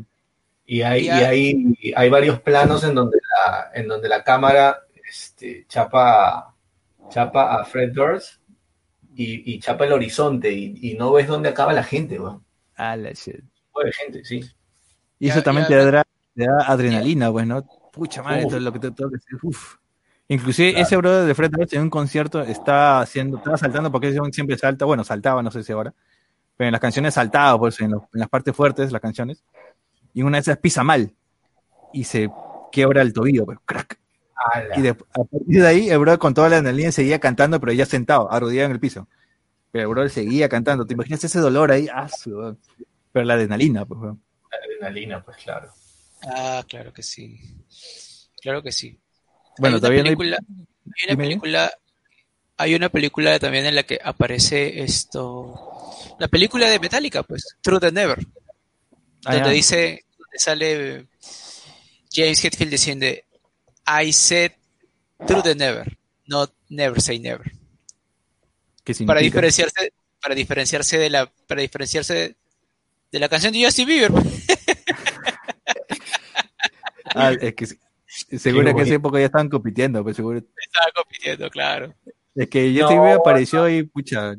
Y 0.66 0.82
hay, 0.82 1.06
y 1.06 1.10
hay, 1.10 1.74
hay 1.94 2.10
varios 2.10 2.40
planos 2.40 2.82
en 2.82 2.94
donde 2.96 3.18
la, 3.18 3.70
en 3.74 3.86
donde 3.86 4.08
la 4.08 4.24
cámara 4.24 4.80
este, 5.08 5.66
chapa, 5.68 6.52
chapa 7.10 7.60
a 7.60 7.64
Fred 7.64 7.92
Durst 7.92 8.40
y, 9.14 9.52
y 9.54 9.60
chapa 9.60 9.84
el 9.84 9.92
horizonte 9.92 10.52
y, 10.52 10.74
y 10.80 10.94
no 10.94 11.12
ves 11.12 11.28
dónde 11.28 11.48
acaba 11.50 11.72
la 11.72 11.84
gente, 11.84 12.18
weón. 12.18 12.42
Ah, 12.76 12.96
la 12.96 13.10
shit. 13.12 13.36
gente, 13.92 14.24
sí. 14.24 14.40
Y 15.20 15.26
Ya- 15.28 15.34
eso 15.34 15.42
también 15.44 15.66
ya- 15.68 15.78
te, 15.78 15.90
da, 15.92 16.04
te 16.34 16.44
da 16.44 16.64
adrenalina, 16.66 17.30
pues, 17.30 17.46
¿no? 17.46 17.64
Pucha 17.92 18.22
madre, 18.22 18.44
Uf. 18.46 18.50
todo 18.50 18.60
lo 18.60 18.72
que 18.72 18.78
te 18.80 18.90
tengo 18.90 19.10
que 19.10 19.16
decir. 19.16 19.38
Inclusive 20.34 20.80
ese 20.80 20.96
brother 20.96 21.26
de 21.26 21.34
Fred 21.34 21.50
Durst 21.50 21.72
en 21.74 21.82
un 21.82 21.90
concierto 21.90 22.40
está 22.42 23.00
haciendo, 23.00 23.38
estaba 23.38 23.56
saltando 23.58 23.90
porque 23.90 24.08
ese 24.08 24.18
hombre 24.20 24.32
siempre 24.32 24.56
salta, 24.56 24.84
bueno, 24.84 25.02
saltaba, 25.02 25.42
no 25.42 25.50
sé 25.50 25.64
si 25.64 25.72
ahora, 25.72 25.92
pero 26.56 26.68
en 26.68 26.72
las 26.72 26.80
canciones 26.80 27.14
saltaba, 27.14 27.58
pues, 27.58 27.80
en, 27.80 27.90
los- 27.90 28.02
en 28.14 28.20
las 28.20 28.28
partes 28.28 28.54
fuertes, 28.54 28.92
las 28.92 29.00
canciones, 29.00 29.42
y 30.14 30.22
una 30.22 30.36
de 30.36 30.42
esas 30.42 30.58
pisa 30.58 30.84
mal 30.84 31.12
y 31.92 32.04
se 32.04 32.30
quiebra 32.70 33.02
el 33.02 33.12
tobillo, 33.12 33.44
pues, 33.44 33.58
crack. 33.64 33.98
Ala. 34.54 34.78
Y 34.78 34.82
de- 34.82 34.90
a 34.90 34.94
partir 35.24 35.60
de 35.62 35.66
ahí, 35.66 35.90
el 35.90 35.98
brother 35.98 36.20
con 36.20 36.32
toda 36.32 36.48
la 36.48 36.58
adrenalina 36.58 36.92
seguía 36.92 37.18
cantando, 37.18 37.58
pero 37.58 37.72
ya 37.72 37.84
sentado, 37.84 38.30
arrodillado 38.32 38.66
en 38.66 38.72
el 38.72 38.80
piso. 38.80 39.08
Pero 39.72 39.82
el 39.82 39.88
brother 39.90 40.10
seguía 40.10 40.48
cantando. 40.48 40.86
¿Te 40.86 40.94
imaginas 40.94 41.22
ese 41.24 41.40
dolor 41.40 41.72
ahí? 41.72 41.88
Ah, 41.92 42.08
su- 42.08 42.56
pero 43.12 43.24
la 43.24 43.34
adrenalina, 43.34 43.84
pues, 43.84 44.00
weón. 44.00 44.22
Adrenalina, 44.52 45.22
pues 45.24 45.36
claro. 45.38 45.70
Ah, 46.24 46.62
claro 46.68 46.92
que 46.92 47.02
sí. 47.02 47.38
Claro 48.40 48.62
que 48.62 48.70
sí. 48.72 48.98
Bueno, 49.60 49.76
hay 49.76 49.78
una 49.78 49.80
todavía 49.80 50.02
no 50.02 50.08
hay- 50.10 50.16
película, 50.16 50.38
hay 50.96 51.06
una 51.14 51.16
película, 51.22 51.72
hay 52.56 52.74
una 52.74 52.88
película 52.88 53.38
también 53.38 53.66
en 53.66 53.74
la 53.74 53.82
que 53.84 53.98
aparece 54.02 54.82
esto, 54.82 55.54
la 56.18 56.28
película 56.28 56.68
de 56.68 56.78
Metallica, 56.78 57.22
pues, 57.22 57.56
True 57.60 57.78
the 57.80 57.92
Never, 57.92 58.18
Ah, 59.24 59.34
donde 59.34 59.48
ya. 59.48 59.54
dice, 59.54 60.04
donde 60.18 60.38
sale 60.38 61.06
James 62.12 62.42
Hetfield 62.44 62.70
diciendo, 62.70 63.06
I 63.86 64.12
said 64.12 64.52
True 65.26 65.42
the 65.42 65.54
Never, 65.54 65.96
not 66.26 66.52
Never 66.70 67.00
say 67.00 67.18
never, 67.18 67.52
¿Qué 68.84 68.94
para 69.04 69.20
diferenciarse, 69.20 69.92
para 70.22 70.34
diferenciarse 70.34 70.98
de 70.98 71.10
la, 71.10 71.26
para 71.46 71.60
diferenciarse 71.62 72.14
de, 72.14 72.36
de 73.12 73.18
la 73.18 73.28
canción 73.28 73.52
de 73.52 73.64
Justin 73.64 73.86
Bieber. 73.86 74.12
Ah, 77.12 77.32
es 77.32 77.54
que 77.54 77.66
seguro 78.38 78.64
Qué 78.64 78.64
que 78.64 78.70
en 78.70 78.76
esa 78.76 78.84
bonito. 78.84 78.94
época 78.96 79.18
ya 79.20 79.26
estaban 79.26 79.48
compitiendo, 79.48 80.02
pues 80.02 80.16
seguro. 80.16 80.38
Estaba 80.38 80.86
compitiendo, 80.94 81.48
claro. 81.50 81.94
Es 82.34 82.48
que 82.48 82.70
No. 82.72 82.80
Justin 82.80 83.00
Bieber 83.02 83.18
apareció 83.18 83.68
y 83.68 83.82
pucha, 83.84 84.34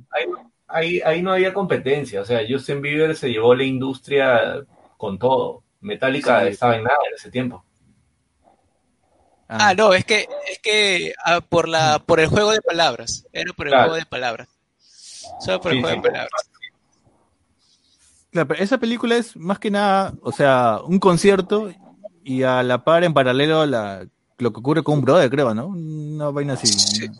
Ahí, 0.67 1.01
ahí 1.01 1.21
no 1.21 1.33
había 1.33 1.53
competencia. 1.53 2.21
O 2.21 2.25
sea, 2.25 2.39
Justin 2.47 2.81
Bieber 2.81 3.15
se 3.15 3.29
llevó 3.29 3.53
la 3.53 3.63
industria 3.65 4.63
con 4.97 5.19
todo. 5.19 5.63
Metallica 5.81 6.41
Sí. 6.43 6.47
estaba 6.49 6.77
en 6.77 6.83
nada 6.83 6.97
en 7.09 7.15
ese 7.15 7.29
tiempo. 7.29 7.65
ah, 9.49 9.69
Ah, 9.69 9.73
no, 9.73 9.93
es 9.93 10.05
que, 10.05 10.27
es 10.49 10.59
que 10.59 11.13
ah, 11.25 11.41
por 11.41 11.67
la, 11.67 11.99
por 11.99 12.19
el 12.21 12.27
juego 12.27 12.51
de 12.51 12.61
palabras. 12.61 13.27
Era 13.33 13.51
por 13.53 13.67
el 13.67 13.71
Claro. 13.71 13.89
juego 13.89 13.95
de 13.99 14.05
palabras. 14.05 14.47
Solo 15.41 15.59
por 15.59 15.71
el 15.73 15.77
Sí, 15.79 15.81
juego 15.81 15.95
sí. 15.97 16.01
de 16.03 16.09
palabras. 16.11 16.49
claro, 18.31 18.47
pero 18.47 18.63
esa 18.63 18.77
película 18.77 19.17
es 19.17 19.35
más 19.35 19.59
que 19.59 19.71
nada, 19.71 20.13
o 20.21 20.31
sea, 20.31 20.79
un 20.85 20.99
concierto 20.99 21.69
y 22.23 22.43
a 22.43 22.63
la 22.63 22.83
par 22.83 23.03
en 23.03 23.13
paralelo 23.13 23.61
a 23.61 23.65
la, 23.65 24.05
lo 24.37 24.51
que 24.53 24.59
ocurre 24.59 24.83
con 24.83 24.95
un 24.99 25.01
brother, 25.05 25.29
creo, 25.29 25.53
¿no? 25.53 25.67
Una 25.67 26.29
vaina 26.29 26.53
así. 26.53 26.67
Sí. 26.67 27.07
¿no? 27.07 27.13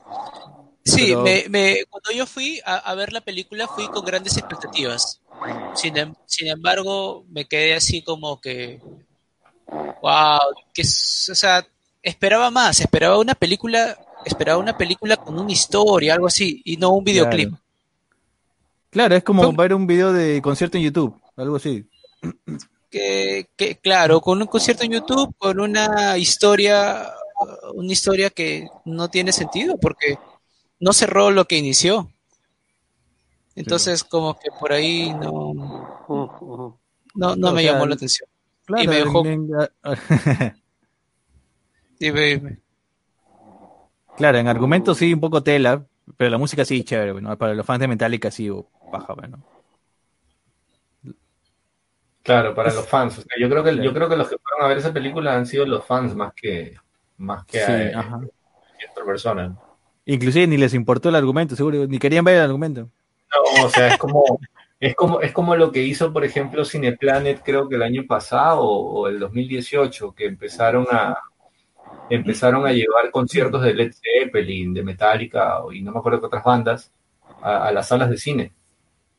Sí, 0.83 1.05
Pero- 1.09 1.21
me, 1.23 1.45
me- 1.49 1.77
cuando 1.89 2.11
yo 2.11 2.25
fui 2.25 2.59
a, 2.65 2.75
a 2.77 2.95
ver 2.95 3.13
la 3.13 3.21
película 3.21 3.67
fui 3.67 3.87
con 3.87 4.03
grandes 4.03 4.37
expectativas. 4.37 5.19
Sin, 5.75 5.95
em- 5.97 6.13
sin 6.25 6.47
embargo, 6.47 7.23
me 7.29 7.45
quedé 7.45 7.73
así 7.75 8.01
como 8.01 8.39
que, 8.41 8.79
wow, 10.01 10.39
que, 10.73 10.81
o 10.81 11.35
sea, 11.35 11.65
esperaba 12.01 12.49
más, 12.51 12.79
esperaba 12.79 13.17
una 13.19 13.35
película, 13.35 13.97
esperaba 14.25 14.59
una 14.59 14.75
película 14.77 15.17
con 15.17 15.37
una 15.39 15.51
historia, 15.51 16.15
algo 16.15 16.27
así, 16.27 16.61
y 16.65 16.77
no 16.77 16.89
un 16.91 17.03
videoclip. 17.03 17.49
Claro. 17.49 17.61
Claro, 18.89 19.15
es 19.15 19.23
como 19.23 19.53
ver 19.53 19.73
un 19.73 19.87
video 19.87 20.11
de 20.11 20.41
concierto 20.41 20.77
en 20.77 20.83
YouTube, 20.83 21.15
algo 21.37 21.55
así. 21.55 21.85
Que, 22.91 23.47
que, 23.55 23.77
claro, 23.77 24.21
con 24.21 24.39
un 24.41 24.47
concierto 24.47 24.83
en 24.83 24.91
YouTube, 24.91 25.33
con 25.37 25.59
una 25.59 26.17
historia, 26.17 27.09
una 27.73 27.91
historia 27.91 28.29
que 28.29 28.67
no 28.85 29.09
tiene 29.09 29.31
sentido 29.31 29.77
porque 29.77 30.19
no 30.79 30.93
cerró 30.93 31.31
lo 31.31 31.45
que 31.45 31.57
inició. 31.57 32.11
Entonces, 33.55 34.03
como 34.03 34.37
que 34.37 34.49
por 34.59 34.71
ahí 34.73 35.13
no, 35.13 35.53
no, 37.15 37.35
no 37.35 37.51
me 37.53 37.61
sea, 37.61 37.73
llamó 37.73 37.85
la 37.85 37.95
atención. 37.95 38.29
Claro, 38.65 38.83
Y 38.83 38.87
me 38.87 38.95
dejó- 38.97 39.23
Dime, 41.99 42.21
dime. 42.21 42.59
claro, 44.17 44.37
en 44.37 44.47
argumento 44.47 44.95
sí, 44.95 45.13
un 45.13 45.19
poco 45.19 45.43
tela, 45.43 45.85
pero 46.17 46.29
la 46.29 46.37
música 46.37 46.65
sí, 46.65 46.83
chévere, 46.83 47.13
bueno, 47.13 47.37
para 47.37 47.53
los 47.53 47.65
fans 47.65 47.79
de 47.79 47.87
Metallica 47.87 48.31
sí, 48.31 48.49
o 48.49 48.67
paja, 48.91 49.13
bueno. 49.13 49.43
Claro, 52.23 52.53
para 52.53 52.71
los 52.73 52.87
fans. 52.87 53.17
O 53.17 53.21
sea, 53.21 53.35
yo 53.39 53.49
creo 53.49 53.63
que 53.63 53.83
yo 53.83 53.93
creo 53.93 54.07
que 54.07 54.15
los 54.15 54.29
que 54.29 54.37
fueron 54.37 54.65
a 54.65 54.67
ver 54.67 54.77
esa 54.77 54.93
película 54.93 55.35
han 55.35 55.45
sido 55.45 55.65
los 55.65 55.85
fans 55.85 56.15
más 56.15 56.33
que 56.33 56.75
más 57.17 57.45
que 57.45 57.59
Sí, 57.59 57.71
eh, 57.71 57.91
ajá. 57.95 58.21
otra 58.91 59.05
persona. 59.05 59.55
Inclusive 60.05 60.47
ni 60.47 60.57
les 60.57 60.73
importó 60.73 61.09
el 61.09 61.15
argumento, 61.15 61.55
seguro, 61.55 61.87
ni 61.87 61.99
querían 61.99 62.25
ver 62.25 62.35
el 62.35 62.41
argumento. 62.43 62.81
No, 62.81 63.65
o 63.65 63.69
sea, 63.69 63.87
es 63.87 63.97
como 63.97 64.23
es 64.79 64.95
como 64.95 65.21
es 65.21 65.31
como 65.31 65.55
lo 65.55 65.71
que 65.71 65.83
hizo, 65.83 66.13
por 66.13 66.23
ejemplo, 66.23 66.65
Cineplanet, 66.65 67.41
creo 67.43 67.67
que 67.67 67.75
el 67.75 67.83
año 67.83 68.03
pasado 68.07 68.61
o 68.63 69.07
el 69.07 69.19
2018, 69.19 70.13
que 70.13 70.25
empezaron 70.25 70.87
a 70.91 71.17
empezaron 72.09 72.65
a 72.67 72.71
llevar 72.71 73.09
conciertos 73.09 73.61
de 73.63 73.73
Led 73.73 73.93
Zeppelin, 73.93 74.73
de 74.73 74.83
Metallica 74.83 75.59
y 75.71 75.81
no 75.81 75.91
me 75.91 75.99
acuerdo 75.99 76.19
qué 76.19 76.25
otras 76.27 76.43
bandas 76.43 76.91
a, 77.41 77.67
a 77.67 77.71
las 77.71 77.87
salas 77.87 78.09
de 78.09 78.17
cine. 78.17 78.51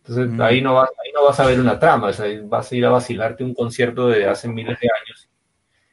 Entonces 0.05 0.29
Mm. 0.33 0.41
ahí 0.43 0.61
no 0.61 0.75
vas 0.75 0.91
ahí 1.05 1.13
no 1.13 1.25
vas 1.25 1.39
a 1.41 1.47
ver 1.47 1.61
una 1.61 1.79
trama, 1.79 2.09
o 2.09 2.13
sea, 2.13 2.27
vas 2.45 2.71
a 2.71 2.75
ir 2.77 2.85
a 2.87 2.91
vacilarte 2.91 3.45
un 3.45 3.55
concierto 3.55 4.09
de 4.09 4.27
hace 4.27 4.49
miles 4.49 4.79
de 4.81 4.89
años. 4.89 5.29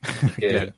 Que 0.40 0.50
Claro. 0.50 0.74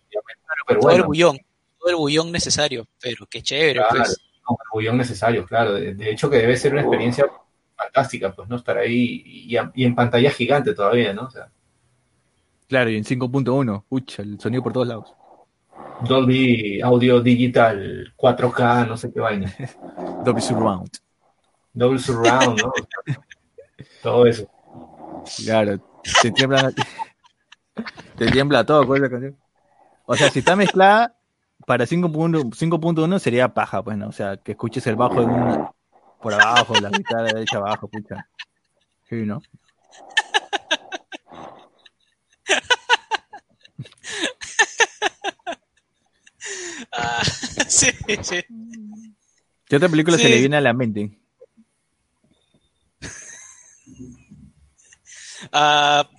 Todo 0.81 0.91
el 0.91 1.03
bullón. 1.03 1.37
todo 1.79 1.89
el 1.89 1.95
bullón 1.95 2.31
necesario, 2.31 2.87
pero 3.01 3.25
qué 3.27 3.41
chévere, 3.41 3.79
Claro, 3.79 3.95
pues. 3.97 4.09
el 4.11 4.55
bullón 4.73 4.97
necesario, 4.97 5.45
claro. 5.45 5.73
De, 5.73 5.93
de 5.95 6.11
hecho 6.11 6.29
que 6.29 6.37
debe 6.37 6.55
ser 6.57 6.73
una 6.73 6.81
experiencia 6.81 7.25
fantástica, 7.75 8.31
pues, 8.33 8.47
¿no? 8.49 8.57
Estar 8.57 8.77
ahí 8.77 9.23
y 9.75 9.83
en 9.85 9.95
pantalla 9.95 10.29
gigante 10.31 10.73
todavía, 10.73 11.13
¿no? 11.13 11.23
O 11.23 11.29
sea, 11.31 11.49
Claro, 12.67 12.89
y 12.89 12.95
en 12.95 13.03
5.1, 13.03 13.83
pucha, 13.89 14.21
el 14.21 14.39
sonido 14.39 14.63
por 14.63 14.71
todos 14.71 14.87
lados. 14.87 15.13
Dolby 16.07 16.79
Audio 16.81 17.19
Digital 17.21 18.13
4K, 18.15 18.87
no 18.87 18.95
sé 18.97 19.11
qué 19.11 19.19
vaina. 19.19 19.53
Dolby 20.23 20.41
Surround. 20.41 20.89
Double 21.73 21.99
Surround, 21.99 22.59
¿no? 22.61 22.73
Todo 24.01 24.25
eso. 24.25 24.49
Claro, 25.43 25.79
te 26.21 26.31
tiembla, 26.31 26.71
te 28.17 28.29
tiembla 28.31 28.65
todo 28.65 28.85
con 28.85 28.97
esa 28.97 29.09
canción. 29.09 29.37
O 30.05 30.15
sea, 30.15 30.29
si 30.29 30.39
está 30.39 30.55
mezclada 30.55 31.15
para 31.65 31.85
5.1 31.85 32.49
5.1 32.53 33.19
sería 33.19 33.53
paja, 33.53 33.83
pues, 33.83 33.97
¿no? 33.97 34.07
O 34.09 34.11
sea, 34.11 34.37
que 34.37 34.51
escuches 34.53 34.85
el 34.87 34.95
bajo 34.95 35.21
en 35.21 35.31
una, 35.31 35.71
por 36.21 36.33
abajo, 36.33 36.79
la 36.79 36.89
guitarra 36.89 37.33
derecha 37.33 37.57
abajo, 37.57 37.87
pucha. 37.87 38.27
Sí, 39.09 39.25
¿no? 39.25 39.41
Ah, 46.93 47.23
sí, 47.67 47.87
sí. 48.21 48.43
¿Qué 49.65 49.75
otra 49.77 49.87
película 49.89 50.17
se 50.17 50.23
Sí. 50.23 50.29
le 50.29 50.39
viene 50.39 50.57
a 50.57 50.61
la 50.61 50.73
mente? 50.73 51.20
Ah, 55.51 56.09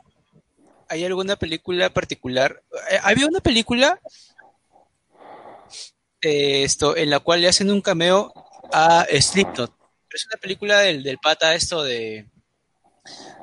¿Hay 0.89 1.05
alguna 1.05 1.37
película 1.37 1.91
particular? 1.91 2.63
Eh, 2.91 2.99
Había 3.03 3.27
una 3.27 3.41
película 3.41 3.99
eh, 6.21 6.65
esto, 6.65 6.97
en 6.97 7.11
la 7.11 7.21
cual 7.21 7.41
le 7.41 7.49
hacen 7.49 7.71
un 7.71 7.81
cameo 7.81 8.33
a 8.73 9.07
Slipknot. 9.11 9.73
Es 10.11 10.27
una 10.27 10.37
película 10.37 10.81
del, 10.81 11.03
del 11.03 11.19
pata 11.19 11.55
esto 11.55 11.83
de... 11.83 12.27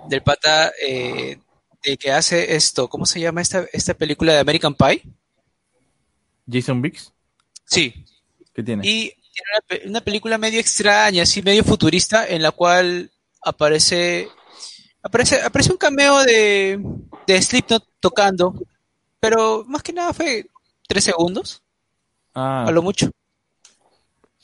Del 0.07 0.21
pata 0.21 0.71
eh, 0.81 1.39
de 1.83 1.97
que 1.97 2.11
hace 2.11 2.55
esto. 2.55 2.87
¿Cómo 2.87 3.05
se 3.05 3.19
llama 3.19 3.41
esta, 3.41 3.65
esta 3.73 3.93
película 3.93 4.33
de 4.33 4.39
American 4.39 4.75
Pie? 4.75 5.03
Jason 6.49 6.81
Biggs, 6.81 7.11
Sí, 7.65 7.93
¿qué 8.53 8.63
tiene? 8.63 8.87
Y 8.87 9.09
tiene 9.11 9.83
una, 9.83 9.89
una 9.89 10.01
película 10.01 10.37
medio 10.37 10.59
extraña, 10.59 11.23
así 11.23 11.41
medio 11.43 11.63
futurista, 11.63 12.27
en 12.27 12.41
la 12.41 12.51
cual 12.51 13.11
aparece 13.41 14.27
aparece, 15.01 15.41
aparece 15.41 15.71
un 15.71 15.77
cameo 15.77 16.19
de, 16.23 16.79
de 17.27 17.41
Slipknot 17.41 17.83
tocando, 17.99 18.53
pero 19.19 19.63
más 19.67 19.83
que 19.83 19.93
nada 19.93 20.13
fue 20.13 20.47
tres 20.87 21.03
segundos, 21.03 21.61
Ah, 22.33 22.65
a 22.67 22.71
lo 22.71 22.81
mucho. 22.81 23.09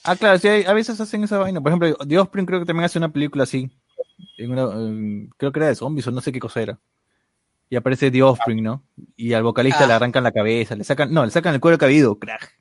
ah, 0.04 0.16
claro, 0.16 0.38
sí, 0.40 0.48
hay- 0.48 0.64
a 0.66 0.74
veces 0.74 1.00
hacen 1.00 1.24
esa 1.24 1.38
vaina. 1.38 1.62
Por 1.62 1.72
ejemplo, 1.72 1.96
The 2.08 2.18
Offspring 2.20 2.46
creo 2.46 2.60
que 2.60 2.66
también 2.66 2.86
hace 2.86 2.98
una 2.98 3.10
película 3.12 3.44
así. 3.44 3.70
En 4.38 4.52
una, 4.52 4.64
en- 4.74 5.30
creo 5.38 5.52
que 5.52 5.60
era 5.60 5.68
de 5.68 5.76
zombies 5.76 6.08
o 6.08 6.12
no 6.12 6.22
sé 6.22 6.32
qué 6.32 6.40
cosa 6.40 6.62
era. 6.62 6.80
Y 7.70 7.76
aparece 7.76 8.12
The 8.12 8.22
Offspring, 8.24 8.64
¿no? 8.64 8.84
Y 9.16 9.34
al 9.34 9.44
vocalista 9.44 9.84
Ah. 9.86 9.88
le 9.88 9.94
arrancan 9.94 10.24
la 10.24 10.32
cabeza, 10.32 10.76
le 10.76 10.84
sacan, 10.84 11.14
no, 11.14 11.24
le 11.26 11.32
sacan 11.32 11.54
el 11.56 11.62
cuero 11.62 11.78
cabido, 11.78 12.18
crack. 12.20 12.58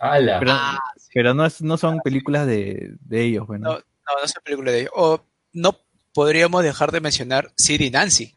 ¡Hala! 0.00 0.38
Pero, 0.38 0.52
Ah, 0.54 0.78
pero 1.12 1.34
no, 1.34 1.44
es, 1.44 1.60
no 1.62 1.76
son 1.76 1.98
películas 2.00 2.46
de, 2.46 2.94
de 3.00 3.22
ellos, 3.24 3.46
bueno. 3.46 3.68
No, 3.70 3.74
no, 3.74 3.80
no 4.18 4.24
es 4.24 4.32
una 4.34 4.42
película 4.44 4.70
de 4.70 4.80
ellos. 4.80 4.92
O 4.94 5.20
no 5.52 5.76
podríamos 6.18 6.64
dejar 6.64 6.90
de 6.90 7.00
mencionar 7.00 7.52
Sid 7.56 7.80
y 7.80 7.90
Nancy, 7.90 8.34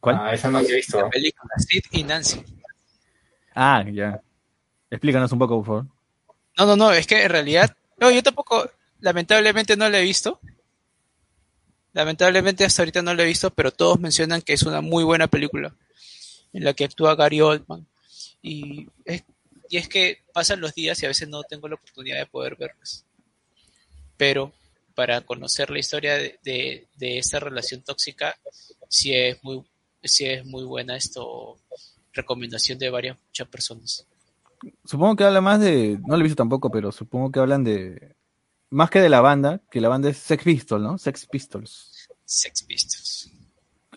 ¿Cuál? 0.00 0.16
Ah, 0.18 0.32
esa 0.32 0.50
no 0.50 0.58
la 0.62 0.66
he 0.66 0.74
visto. 0.74 0.98
la 1.02 1.10
película 1.10 1.52
Sid 1.58 1.82
y 1.90 2.02
Nancy. 2.02 2.42
Ah, 3.54 3.84
ya. 3.92 4.22
Explícanos 4.88 5.30
un 5.30 5.38
poco, 5.38 5.58
por 5.58 5.66
favor. 5.66 5.86
No, 6.56 6.64
no, 6.64 6.76
no, 6.76 6.92
es 6.92 7.06
que 7.06 7.22
en 7.22 7.28
realidad, 7.28 7.76
no, 7.98 8.10
yo 8.10 8.22
tampoco, 8.22 8.70
lamentablemente 9.00 9.76
no 9.76 9.90
la 9.90 9.98
he 9.98 10.02
visto. 10.02 10.40
Lamentablemente 11.92 12.64
hasta 12.64 12.80
ahorita 12.80 13.02
no 13.02 13.12
la 13.12 13.22
he 13.24 13.26
visto, 13.26 13.50
pero 13.50 13.70
todos 13.70 14.00
mencionan 14.00 14.40
que 14.40 14.54
es 14.54 14.62
una 14.62 14.80
muy 14.80 15.04
buena 15.04 15.26
película 15.26 15.74
en 16.54 16.64
la 16.64 16.72
que 16.72 16.84
actúa 16.84 17.16
Gary 17.16 17.42
Oldman. 17.42 17.86
Y 18.40 18.88
es, 19.04 19.24
y 19.68 19.76
es 19.76 19.90
que 19.90 20.22
pasan 20.32 20.62
los 20.62 20.74
días 20.74 21.02
y 21.02 21.04
a 21.04 21.08
veces 21.10 21.28
no 21.28 21.42
tengo 21.42 21.68
la 21.68 21.74
oportunidad 21.74 22.16
de 22.16 22.24
poder 22.24 22.56
verlas. 22.56 23.04
Pero 24.16 24.54
para 24.98 25.20
conocer 25.20 25.70
la 25.70 25.78
historia 25.78 26.14
de, 26.16 26.40
de, 26.42 26.88
de 26.96 27.18
esta 27.18 27.38
relación 27.38 27.82
tóxica, 27.82 28.34
sí 28.88 29.14
es 29.14 29.38
muy, 29.44 29.62
sí 30.02 30.24
es 30.24 30.44
muy 30.44 30.64
buena 30.64 30.96
esto, 30.96 31.56
recomendación 32.12 32.80
de 32.80 32.90
varias 32.90 33.16
muchas 33.16 33.46
personas. 33.46 34.08
Supongo 34.84 35.14
que 35.14 35.22
habla 35.22 35.40
más 35.40 35.60
de. 35.60 36.00
No 36.04 36.16
lo 36.16 36.18
he 36.18 36.24
visto 36.24 36.34
tampoco, 36.34 36.68
pero 36.72 36.90
supongo 36.90 37.30
que 37.30 37.38
hablan 37.38 37.62
de. 37.62 38.16
Más 38.70 38.90
que 38.90 39.00
de 39.00 39.08
la 39.08 39.20
banda, 39.20 39.62
que 39.70 39.80
la 39.80 39.88
banda 39.88 40.10
es 40.10 40.16
Sex 40.16 40.42
Pistols, 40.42 40.82
¿no? 40.82 40.98
Sex 40.98 41.26
Pistols. 41.26 42.08
Sex 42.24 42.64
Pistols. 42.64 43.30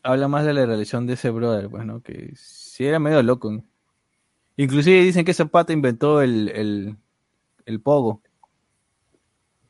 Habla 0.04 0.28
más 0.28 0.46
de 0.46 0.54
la 0.54 0.68
relación 0.68 1.08
de 1.08 1.14
ese 1.14 1.32
brother, 1.32 1.68
pues, 1.68 1.84
¿no? 1.84 2.04
Que 2.04 2.32
sí 2.36 2.86
era 2.86 3.00
medio 3.00 3.24
loco. 3.24 3.52
¿no? 3.52 3.66
Inclusive 4.56 5.02
dicen 5.02 5.26
que 5.26 5.32
ese 5.32 5.48
pata 5.48 5.74
inventó 5.74 6.22
el, 6.22 6.50
el, 6.50 6.96
el 7.66 7.82
pogo. 7.82 8.22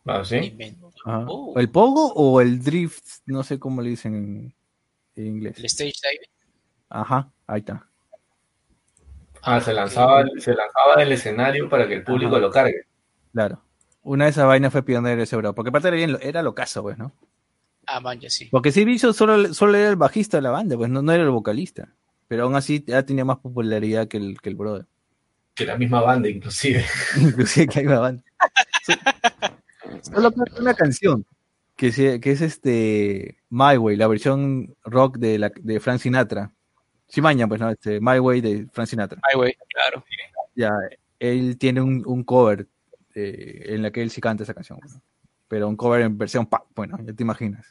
Ah, 0.05 0.25
¿sí? 0.25 0.35
Inventó. 0.35 0.90
Oh. 1.05 1.53
¿O 1.55 1.59
¿El 1.59 1.69
pogo 1.69 2.13
o 2.13 2.41
el 2.41 2.61
drift? 2.61 3.03
No 3.25 3.43
sé 3.43 3.59
cómo 3.59 3.81
le 3.81 3.89
dicen 3.89 4.15
en, 4.15 4.55
en 5.15 5.27
inglés. 5.27 5.57
El 5.57 5.65
stage 5.65 5.93
diving. 6.03 6.29
Ajá, 6.89 7.31
ahí 7.47 7.59
está. 7.59 7.87
Ah, 9.41 9.59
se 9.59 9.73
lanzaba, 9.73 10.23
se 10.37 10.53
lanzaba 10.53 10.97
del 10.97 11.11
escenario 11.13 11.67
para 11.67 11.87
que 11.87 11.95
el 11.95 12.03
público 12.03 12.35
Ajá. 12.35 12.41
lo 12.41 12.51
cargue. 12.51 12.85
Claro. 13.33 13.61
Una 14.03 14.25
de 14.25 14.31
esas 14.31 14.45
vainas 14.45 14.71
fue 14.71 14.83
pionero 14.83 15.21
ese 15.21 15.35
bro. 15.35 15.53
Porque 15.53 15.69
aparte 15.69 15.87
era, 15.87 15.97
bien, 15.97 16.17
era 16.21 16.41
locazo, 16.43 16.81
pues, 16.83 16.97
¿no? 16.97 17.11
Ah, 17.87 17.99
man, 17.99 18.19
ya 18.19 18.29
sí. 18.29 18.47
Porque 18.51 18.71
sí, 18.71 18.85
Bicho 18.85 19.13
solo, 19.13 19.53
solo 19.53 19.75
era 19.75 19.89
el 19.89 19.95
bajista 19.95 20.37
de 20.37 20.43
la 20.43 20.51
banda, 20.51 20.77
pues 20.77 20.89
no, 20.89 21.01
no 21.01 21.11
era 21.11 21.23
el 21.23 21.29
vocalista. 21.29 21.89
Pero 22.27 22.43
aún 22.43 22.55
así 22.55 22.83
ya 22.85 23.03
tenía 23.03 23.25
más 23.25 23.39
popularidad 23.39 24.07
que 24.07 24.17
el, 24.17 24.39
que 24.39 24.49
el 24.49 24.55
brother. 24.55 24.85
Que 25.53 25.65
la 25.65 25.77
misma 25.77 26.01
banda, 26.01 26.29
inclusive. 26.29 26.85
Inclusive 27.19 27.67
que 27.67 27.79
hay 27.79 27.85
una 27.87 27.99
banda. 27.99 28.23
Solo 30.01 30.31
una 30.59 30.73
canción 30.73 31.25
que, 31.75 31.91
se- 31.91 32.19
que 32.19 32.31
es 32.31 32.41
este 32.41 33.37
My 33.49 33.77
Way, 33.77 33.95
la 33.97 34.07
versión 34.07 34.75
rock 34.83 35.17
de, 35.17 35.37
la, 35.39 35.51
de 35.61 35.79
Frank 35.79 35.99
Sinatra. 35.99 36.51
Sí, 37.07 37.21
maña, 37.21 37.47
pues, 37.47 37.59
¿no? 37.59 37.69
Este, 37.69 37.99
My 37.99 38.19
Way 38.19 38.41
de 38.41 38.67
Frank 38.71 38.87
Sinatra. 38.87 39.19
Ay, 39.29 39.35
güey, 39.35 39.55
claro. 39.69 40.03
Ya, 40.55 40.71
él 41.19 41.57
tiene 41.57 41.81
un, 41.81 42.03
un 42.05 42.23
cover 42.23 42.67
eh, 43.13 43.65
en 43.67 43.81
la 43.81 43.91
que 43.91 44.01
él 44.01 44.09
sí 44.11 44.21
canta 44.21 44.43
esa 44.43 44.53
canción. 44.53 44.79
¿no? 44.81 45.01
Pero 45.47 45.67
un 45.67 45.75
cover 45.75 46.01
en 46.01 46.17
versión 46.17 46.45
punk, 46.45 46.63
bueno, 46.75 46.97
ya 47.03 47.13
te 47.13 47.23
imaginas. 47.23 47.65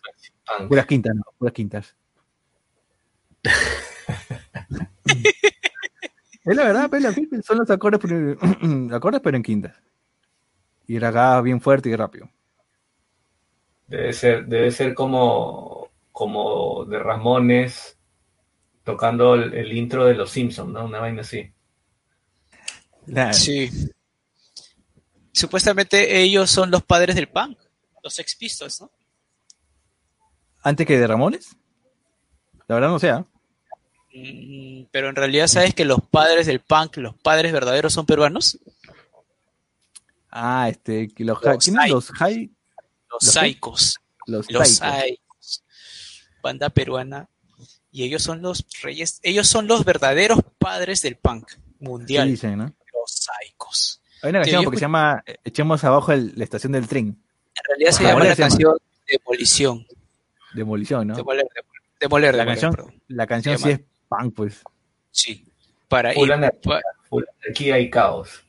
Punk. 0.58 0.68
Puras 0.68 0.86
quintas, 0.86 1.14
¿no? 1.14 1.22
Puras 1.38 1.54
quintas. 1.54 1.96
es 6.44 6.56
la 6.56 6.64
verdad, 6.64 6.90
fíjate, 6.90 7.42
son 7.42 7.58
los 7.58 7.70
acordes, 7.70 8.00
acordes 8.92 9.20
pero 9.22 9.36
en 9.36 9.42
quintas. 9.42 9.76
Y 10.90 10.98
ragada 10.98 11.40
bien 11.40 11.60
fuerte 11.60 11.88
y 11.88 11.94
rápido. 11.94 12.28
Debe 13.86 14.12
ser, 14.12 14.46
debe 14.46 14.72
ser 14.72 14.92
como, 14.92 15.88
como 16.10 16.84
de 16.84 16.98
Ramones 16.98 17.96
tocando 18.82 19.34
el, 19.36 19.54
el 19.54 19.70
intro 19.70 20.04
de 20.04 20.14
Los 20.14 20.30
Simpsons, 20.32 20.72
¿no? 20.72 20.86
Una 20.86 20.98
vaina 20.98 21.20
así. 21.20 21.48
Sí. 23.30 23.70
Supuestamente 25.32 26.22
ellos 26.22 26.50
son 26.50 26.72
los 26.72 26.82
padres 26.82 27.14
del 27.14 27.28
punk, 27.28 27.56
los 28.02 28.12
Sex 28.12 28.34
Pistols, 28.34 28.80
¿no? 28.80 28.90
Antes 30.60 30.88
que 30.88 30.98
de 30.98 31.06
Ramones. 31.06 31.56
La 32.66 32.74
verdad 32.74 32.88
no 32.88 32.98
sé. 32.98 33.10
¿ah? 33.10 33.24
Mm, 34.12 34.86
Pero 34.90 35.08
en 35.08 35.14
realidad, 35.14 35.46
¿sabes 35.46 35.72
que 35.72 35.84
los 35.84 36.00
padres 36.00 36.46
del 36.46 36.58
punk, 36.58 36.96
los 36.96 37.14
padres 37.14 37.52
verdaderos 37.52 37.92
son 37.92 38.06
peruanos? 38.06 38.58
Ah, 40.30 40.68
este, 40.70 41.08
que 41.08 41.24
los, 41.24 41.42
Los 41.42 41.64
¿quiénes? 41.64 41.90
Los 41.90 42.10
high, 42.12 42.50
Los 43.10 43.22
¿Los? 43.24 43.32
Saicos. 43.34 43.96
los. 44.26 44.46
Saicos. 44.46 45.64
Banda 46.42 46.68
peruana. 46.70 47.28
Y 47.92 48.04
ellos 48.04 48.22
son 48.22 48.40
los 48.40 48.64
reyes, 48.82 49.18
ellos 49.24 49.48
son 49.48 49.66
los 49.66 49.84
verdaderos 49.84 50.38
padres 50.58 51.02
del 51.02 51.16
punk 51.16 51.48
Sí, 51.50 51.56
mundial. 51.80 52.28
dicen, 52.28 52.56
¿no? 52.58 52.64
Los 52.94 53.10
Saicos. 53.10 54.00
Hay 54.22 54.30
una 54.30 54.38
Sí, 54.44 54.50
canción 54.50 54.62
yo 54.62 54.64
porque 54.66 54.76
se 54.78 54.82
llama 54.82 55.22
eh, 55.26 55.36
Echemos 55.44 55.82
abajo 55.82 56.12
el- 56.12 56.32
la 56.36 56.44
estación 56.44 56.72
del 56.72 56.86
tren. 56.86 57.06
En 57.08 57.64
realidad 57.68 57.90
se 57.90 58.02
llama 58.04 58.14
¿cuál 58.14 58.28
la 58.28 58.34
se 58.36 58.42
llama? 58.42 58.48
canción 58.50 58.74
Demolición. 59.08 59.86
Demolición, 60.54 61.08
¿no? 61.08 61.16
Demoler, 61.16 61.46
demoler, 61.52 61.82
demoler, 61.98 62.34
La 62.36 62.46
canción, 62.46 62.70
perdón. 62.74 63.02
la 63.08 63.26
canción 63.26 63.58
sí 63.58 63.64
llama- 63.64 63.74
es 63.74 63.80
punk, 64.08 64.34
pues. 64.36 64.62
Sí. 65.10 65.44
Para 65.88 66.14
ir. 66.16 66.32
anarquía, 66.32 66.60
pa- 66.62 66.80
full 67.08 67.24
anarquía 67.42 67.78
y 67.80 67.90
caos. 67.90 68.44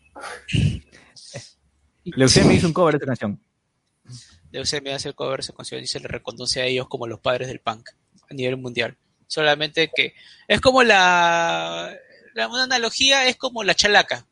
Leucemia 2.03 2.53
hizo 2.57 2.67
un 2.67 2.73
cover 2.73 2.93
de 2.93 2.97
esta 2.97 3.07
canción. 3.07 3.39
Leucemia 4.51 4.95
hace 4.95 5.09
el 5.09 5.15
cover 5.15 5.37
de 5.39 5.41
esa 5.43 5.53
canción 5.53 5.81
y 5.81 5.87
se 5.87 5.99
le 5.99 6.07
reconoce 6.07 6.61
a 6.61 6.65
ellos 6.65 6.87
como 6.87 7.07
los 7.07 7.19
padres 7.19 7.47
del 7.47 7.59
punk 7.59 7.89
a 8.29 8.33
nivel 8.33 8.57
mundial. 8.57 8.97
Solamente 9.27 9.89
que 9.95 10.13
es 10.47 10.59
como 10.59 10.83
la 10.83 11.93
la- 12.33 12.47
una 12.47 12.63
analogía 12.63 13.27
es 13.27 13.37
como 13.37 13.63
la 13.63 13.75
chalaca. 13.75 14.25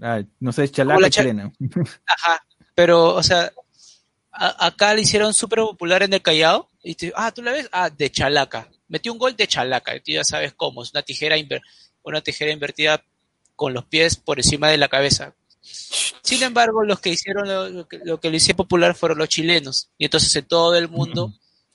Ah, 0.00 0.22
no 0.38 0.52
sé, 0.52 0.64
es 0.64 0.72
chalaca 0.72 1.00
la 1.00 1.10
chilena. 1.10 1.52
Ajá. 2.06 2.42
Pero, 2.74 3.14
o 3.14 3.22
sea, 3.22 3.52
a- 4.32 4.66
acá 4.66 4.94
le 4.94 5.02
hicieron 5.02 5.34
súper 5.34 5.58
popular 5.60 6.02
en 6.02 6.12
el 6.14 6.22
Callao. 6.22 6.68
Y 6.82 6.94
te- 6.94 7.12
ah, 7.14 7.32
¿tú 7.32 7.42
la 7.42 7.52
ves? 7.52 7.68
Ah, 7.72 7.90
de 7.90 8.10
chalaca. 8.10 8.68
Metió 8.88 9.12
un 9.12 9.18
gol 9.18 9.36
de 9.36 9.46
chalaca. 9.46 9.94
Y 9.94 10.00
tú 10.00 10.12
ya 10.12 10.24
sabes 10.24 10.54
cómo. 10.54 10.82
Es 10.82 10.92
una 10.92 11.02
tijera, 11.02 11.36
inver- 11.36 11.60
una 12.02 12.22
tijera 12.22 12.50
invertida 12.50 13.04
con 13.56 13.74
los 13.74 13.84
pies 13.84 14.16
por 14.16 14.38
encima 14.38 14.68
de 14.68 14.78
la 14.78 14.88
cabeza. 14.88 15.34
Sin 16.22 16.42
embargo, 16.42 16.84
los 16.84 17.00
que 17.00 17.10
hicieron 17.10 17.48
lo, 17.48 17.68
lo 17.68 17.88
que, 17.88 17.98
lo 18.04 18.20
que 18.20 18.30
lo 18.30 18.36
hicieron 18.36 18.58
popular 18.58 18.94
fueron 18.94 19.18
los 19.18 19.28
chilenos. 19.28 19.90
Y 19.98 20.04
entonces 20.04 20.34
en 20.36 20.46
todo 20.46 20.76
el 20.76 20.88
mundo 20.88 21.32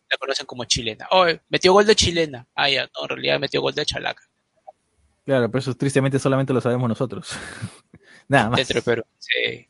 la 0.10 0.18
conocen 0.18 0.46
como 0.46 0.66
chilena. 0.66 1.08
Oh, 1.12 1.26
metió 1.50 1.74
gol 1.74 1.86
de 1.86 1.96
chilena. 1.96 2.48
Ah, 2.56 2.70
ya, 2.70 2.84
no, 2.96 3.04
en 3.04 3.10
realidad 3.10 3.40
metió 3.40 3.62
gol 3.62 3.74
de 3.74 3.86
chalaca. 3.86 4.24
Claro, 5.26 5.50
pero 5.50 5.60
eso 5.60 5.74
tristemente 5.76 6.20
solamente 6.20 6.54
lo 6.54 6.62
sabemos 6.62 6.88
nosotros. 6.88 7.30
Nada 8.28 8.50
más. 8.50 8.58
Dentro 8.58 8.76
de 8.76 8.82
Perú. 8.82 9.04
Sí. 9.18 9.68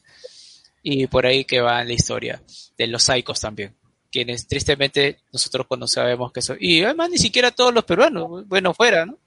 Y 0.83 1.07
por 1.07 1.25
ahí 1.25 1.45
que 1.45 1.61
va 1.61 1.83
la 1.83 1.93
historia 1.93 2.41
de 2.77 2.87
los 2.87 3.03
psicos 3.03 3.39
también. 3.39 3.75
Quienes 4.11 4.47
tristemente 4.47 5.19
nosotros 5.31 5.65
cuando 5.67 5.87
sabemos 5.87 6.31
que 6.31 6.41
son. 6.41 6.57
Y 6.59 6.83
además 6.83 7.09
ni 7.09 7.17
siquiera 7.17 7.51
todos 7.51 7.73
los 7.73 7.85
peruanos. 7.85 8.47
Bueno, 8.47 8.73
fuera, 8.73 9.05
¿no? 9.05 9.17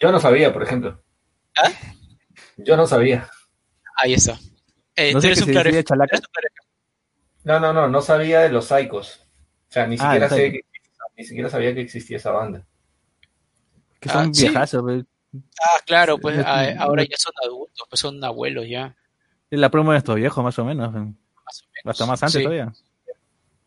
Yo 0.00 0.10
no 0.10 0.18
sabía, 0.18 0.52
por 0.52 0.62
ejemplo. 0.62 1.00
¿Ah? 1.56 1.70
Yo 2.56 2.76
no 2.76 2.86
sabía. 2.86 3.28
Ahí 3.96 4.14
está. 4.14 4.38
Eh, 4.96 5.12
No 5.12 5.18
tú 5.18 5.22
sé 5.22 5.26
eres 5.28 5.38
que 5.38 5.42
un 5.42 5.46
se 5.46 5.52
claro. 5.52 5.66
decide 5.68 5.84
chalaca. 5.84 6.18
No, 7.44 7.60
no, 7.60 7.72
no, 7.72 7.88
no 7.88 8.00
sabía 8.02 8.40
de 8.40 8.48
los 8.50 8.66
Psychos. 8.66 9.20
O 9.68 9.72
sea, 9.72 9.86
ni 9.86 9.96
Ah, 9.96 9.98
siquiera 10.12 10.28
los 10.28 10.30
sé 10.30 10.46
Psychos. 10.50 10.52
que, 10.72 11.12
ni 11.16 11.24
siquiera 11.24 11.50
sabía 11.50 11.74
que 11.74 11.80
existía 11.82 12.16
esa 12.16 12.30
banda. 12.30 12.64
Que 14.00 14.08
son 14.08 14.28
Ah, 14.28 14.30
sí. 14.32 14.42
viejazos. 14.42 14.82
pues. 14.82 15.04
Ah, 15.60 15.80
claro, 15.86 16.18
pues 16.18 16.38
ah, 16.44 16.74
ahora 16.78 17.02
ya 17.02 17.16
son 17.18 17.32
adultos, 17.44 17.86
pues 17.88 17.98
son 18.00 18.22
abuelos 18.22 18.66
ya. 18.68 18.96
Es 19.50 19.58
la 19.58 19.70
promo 19.70 19.92
de 19.92 19.98
estos 19.98 20.14
viejos, 20.16 20.42
más 20.44 20.58
o 20.58 20.64
menos. 20.64 20.92
Más 20.92 21.00
o 21.02 21.04
menos. 21.04 21.20
Hasta 21.84 22.06
más 22.06 22.22
antes 22.22 22.34
Sí. 22.34 22.42
todavía. 22.42 22.72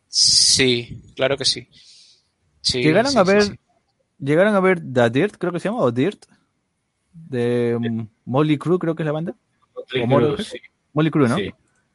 Sí, 0.07 1.01
claro 1.15 1.37
que 1.37 1.45
sí. 1.45 1.67
sí 2.61 2.81
Llegaron 2.81 3.11
sí, 3.11 3.17
a 3.17 3.23
ver, 3.23 3.43
sí. 3.43 3.59
llegaron 4.19 4.55
a 4.55 4.59
ver 4.59 4.79
The 4.81 5.09
Dirt, 5.09 5.35
creo 5.37 5.51
que 5.51 5.59
se 5.59 5.69
llama, 5.69 5.81
o 5.81 5.91
Dirt, 5.91 6.25
de 7.11 7.77
mm, 7.79 8.07
Molly 8.25 8.57
Crew, 8.57 8.79
creo 8.79 8.95
que 8.95 9.03
es 9.03 9.07
la 9.07 9.11
banda. 9.11 9.35
Motley 9.87 10.01
¿Cómo 10.01 10.19
lo 10.19 10.27
Crue, 10.27 10.37
ves? 10.37 10.47
sí, 10.47 10.59
Molly 10.93 11.11
Crew, 11.11 11.27
¿no? 11.27 11.35
sí, 11.35 11.51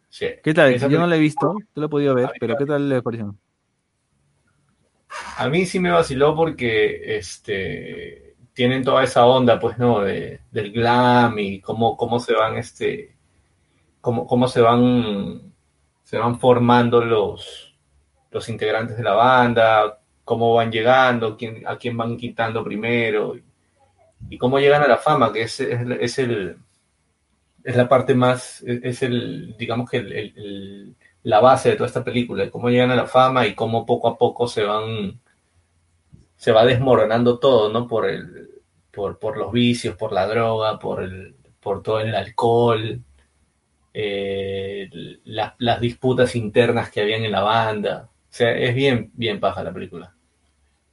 sí. 0.08 0.26
¿Qué 0.42 0.54
tal? 0.54 0.72
Esa 0.74 0.88
Yo 0.88 0.98
no 0.98 1.06
la 1.06 1.16
he 1.16 1.20
visto, 1.20 1.54
tú 1.72 1.80
la 1.80 1.86
he 1.86 1.90
podido 1.90 2.14
ver, 2.14 2.30
pero 2.38 2.56
¿qué 2.56 2.66
tal 2.66 2.88
le 2.88 3.02
pareció? 3.02 3.34
A 5.36 5.48
mí 5.48 5.66
sí 5.66 5.78
me 5.78 5.90
vaciló 5.90 6.34
porque 6.34 7.16
este 7.16 8.34
tienen 8.54 8.82
toda 8.84 9.02
esa 9.02 9.24
onda, 9.26 9.58
pues, 9.58 9.78
¿no? 9.78 10.00
De, 10.00 10.40
del 10.50 10.72
glam 10.72 11.38
y 11.38 11.60
cómo, 11.60 11.96
cómo 11.96 12.20
se 12.20 12.34
van, 12.34 12.56
este, 12.58 13.16
cómo, 14.00 14.26
cómo 14.26 14.46
se 14.46 14.60
van, 14.60 15.52
se 16.04 16.18
van 16.18 16.38
formando 16.38 17.02
los, 17.02 17.74
los 18.30 18.48
integrantes 18.50 18.96
de 18.98 19.02
la 19.02 19.14
banda, 19.14 20.00
cómo 20.24 20.54
van 20.54 20.70
llegando, 20.70 21.36
quién, 21.36 21.66
a 21.66 21.76
quién 21.78 21.96
van 21.96 22.16
quitando 22.18 22.62
primero 22.62 23.36
y, 23.36 23.42
y 24.30 24.38
cómo 24.38 24.58
llegan 24.58 24.82
a 24.82 24.88
la 24.88 24.98
fama, 24.98 25.32
que 25.32 25.42
es, 25.42 25.58
es, 25.60 25.80
es 26.00 26.18
el, 26.18 26.58
es 27.64 27.76
la 27.76 27.88
parte 27.88 28.14
más, 28.14 28.62
es, 28.66 29.02
el, 29.02 29.56
digamos 29.58 29.90
que 29.90 29.98
el- 29.98 30.12
el- 30.12 30.32
el- 30.36 30.96
la 31.24 31.40
base 31.40 31.70
de 31.70 31.76
toda 31.76 31.86
esta 31.88 32.04
película, 32.04 32.44
de 32.44 32.50
cómo 32.50 32.68
llegan 32.70 32.90
a 32.90 32.96
la 32.96 33.06
fama 33.06 33.46
y 33.46 33.54
cómo 33.54 33.86
poco 33.86 34.08
a 34.08 34.18
poco 34.18 34.48
se 34.48 34.64
van 34.64 35.20
se 36.36 36.52
va 36.52 36.64
desmoronando 36.64 37.38
todo, 37.38 37.72
¿no? 37.72 37.86
Por 37.86 38.08
el, 38.08 38.48
por, 38.90 39.18
por 39.18 39.36
los 39.36 39.52
vicios, 39.52 39.96
por 39.96 40.12
la 40.12 40.26
droga, 40.26 40.78
por 40.78 41.02
el, 41.02 41.34
por 41.60 41.82
todo 41.82 42.00
el 42.00 42.14
alcohol, 42.14 43.00
eh, 43.94 44.88
las, 45.24 45.54
las 45.58 45.80
disputas 45.80 46.36
internas 46.36 46.90
que 46.90 47.02
habían 47.02 47.24
en 47.24 47.32
la 47.32 47.42
banda. 47.42 48.08
O 48.12 48.34
sea, 48.34 48.52
es 48.56 48.74
bien, 48.74 49.10
bien 49.14 49.40
paja 49.40 49.62
la 49.62 49.72
película. 49.72 50.14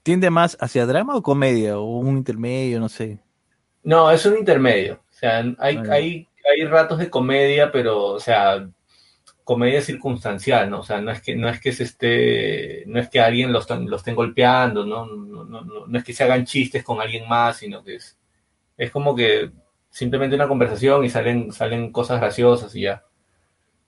¿Tiende 0.03 0.29
más 0.29 0.57
hacia 0.59 0.85
drama 0.85 1.15
o 1.15 1.21
comedia? 1.23 1.79
O 1.79 1.99
un 1.99 2.17
intermedio, 2.17 2.79
no 2.79 2.89
sé. 2.89 3.19
No, 3.83 4.09
es 4.11 4.25
un 4.25 4.37
intermedio. 4.37 4.95
O 5.09 5.13
sea, 5.13 5.39
hay, 5.59 5.77
Ah, 5.77 5.83
hay, 5.89 6.28
hay 6.49 6.65
ratos 6.65 6.99
de 6.99 7.09
comedia, 7.09 7.71
pero, 7.71 8.05
o 8.05 8.19
sea, 8.19 8.67
comedia 9.43 9.81
circunstancial, 9.81 10.69
¿no? 10.69 10.79
O 10.79 10.83
sea, 10.83 11.01
no 11.01 11.11
es 11.11 11.21
que, 11.21 11.35
no 11.35 11.49
es 11.49 11.59
que 11.59 11.71
se 11.71 11.83
esté, 11.83 12.83
no 12.87 12.99
es 12.99 13.09
que 13.09 13.19
alguien 13.19 13.51
lo, 13.51 13.59
están, 13.59 13.89
lo 13.89 13.95
estén 13.97 14.15
golpeando, 14.15 14.85
¿no? 14.85 15.05
No, 15.05 15.43
no, 15.43 15.61
no, 15.61 15.87
no 15.87 15.97
es 15.97 16.03
que 16.03 16.13
se 16.13 16.23
hagan 16.23 16.45
chistes 16.45 16.83
con 16.83 17.01
alguien 17.01 17.27
más, 17.27 17.57
sino 17.57 17.83
que 17.83 17.95
es, 17.95 18.17
es 18.77 18.91
como 18.91 19.15
que 19.15 19.51
simplemente 19.89 20.35
una 20.35 20.47
conversación 20.47 21.03
y 21.03 21.09
salen, 21.09 21.51
salen 21.51 21.91
cosas 21.91 22.19
graciosas 22.19 22.75
y 22.75 22.81
ya. 22.81 23.03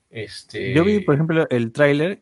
Este, 0.09 0.73
Yo 0.73 0.83
vi, 0.83 0.99
por 0.99 1.15
ejemplo, 1.15 1.47
el 1.49 1.71
tráiler 1.71 2.21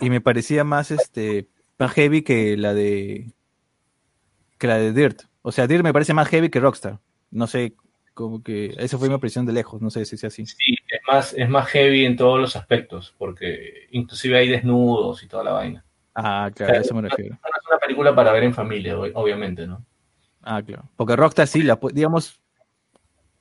y 0.00 0.10
me 0.10 0.20
parecía 0.20 0.62
más 0.62 0.90
este 0.90 1.48
más 1.78 1.92
heavy 1.92 2.22
que 2.22 2.56
la 2.56 2.74
de 2.74 3.32
que 4.58 4.66
la 4.66 4.78
de 4.78 4.92
Dirt. 4.92 5.22
O 5.42 5.52
sea, 5.52 5.66
Dirt 5.66 5.82
me 5.82 5.92
parece 5.92 6.14
más 6.14 6.28
heavy 6.28 6.48
que 6.50 6.60
Rockstar. 6.60 7.00
No 7.30 7.46
sé, 7.46 7.74
como 8.18 8.42
que 8.42 8.74
esa 8.78 8.98
fue 8.98 9.06
mi 9.08 9.14
impresión 9.14 9.46
de 9.46 9.52
lejos, 9.52 9.80
no 9.80 9.90
sé 9.90 10.04
si 10.04 10.16
sea 10.16 10.26
así. 10.26 10.44
sí, 10.44 10.74
es 10.90 11.00
más, 11.06 11.32
es 11.34 11.48
más 11.48 11.68
heavy 11.68 12.04
en 12.04 12.16
todos 12.16 12.40
los 12.40 12.56
aspectos, 12.56 13.14
porque 13.16 13.86
inclusive 13.92 14.36
hay 14.36 14.48
desnudos 14.48 15.22
y 15.22 15.28
toda 15.28 15.44
la 15.44 15.52
vaina. 15.52 15.84
Ah, 16.16 16.50
claro, 16.52 16.80
eso 16.80 16.96
me 16.96 17.02
refiero. 17.02 17.36
No 17.40 17.48
es 17.60 17.66
una 17.70 17.78
película 17.78 18.12
para 18.16 18.32
ver 18.32 18.42
en 18.42 18.52
familia, 18.54 18.96
ob- 18.98 19.12
obviamente, 19.14 19.68
¿no? 19.68 19.84
Ah, 20.42 20.60
claro. 20.66 20.82
Porque 20.96 21.14
Rockstar 21.14 21.46
sí, 21.46 21.62
la, 21.62 21.78
digamos, 21.92 22.40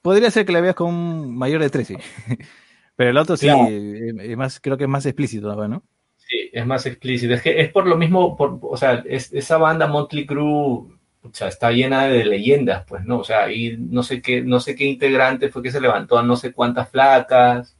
podría 0.03 0.29
ser 0.29 0.45
que 0.45 0.51
la 0.51 0.61
veas 0.61 0.75
con 0.75 0.93
un 0.93 1.35
mayor 1.35 1.61
de 1.61 1.71
13. 1.71 1.97
Pero 2.95 3.09
el 3.09 3.17
otro 3.17 3.35
sí, 3.35 3.47
Claro. 3.47 3.63
eh, 3.67 4.13
es 4.31 4.37
más, 4.37 4.59
creo 4.59 4.77
que 4.77 4.83
es 4.83 4.89
más 4.89 5.05
explícito, 5.07 5.67
¿no? 5.67 5.83
Sí, 6.17 6.49
es 6.53 6.65
más 6.67 6.85
explícito. 6.85 7.33
Es 7.33 7.41
que 7.41 7.61
es 7.61 7.71
por 7.71 7.87
lo 7.87 7.97
mismo, 7.97 8.35
por, 8.37 8.59
o 8.61 8.77
sea, 8.77 9.03
es- 9.07 9.33
esa 9.33 9.57
banda 9.57 9.87
Motley 9.87 10.25
Crue, 10.27 10.96
o 11.23 11.29
sea, 11.33 11.47
está 11.49 11.71
llena 11.71 12.07
de 12.07 12.25
leyendas, 12.25 12.85
pues, 12.87 13.03
¿no? 13.05 13.19
O 13.19 13.23
sea, 13.23 13.45
ahí 13.45 13.77
no 13.79 14.03
sé 14.03 14.21
qué, 14.21 14.41
no 14.41 14.59
sé 14.59 14.75
qué 14.75 14.85
integrante 14.85 15.49
fue 15.49 15.61
que 15.63 15.71
se 15.71 15.81
levantó 15.81 16.17
a 16.17 16.23
no 16.23 16.35
sé 16.37 16.53
cuántas 16.53 16.89
flacas. 16.89 17.77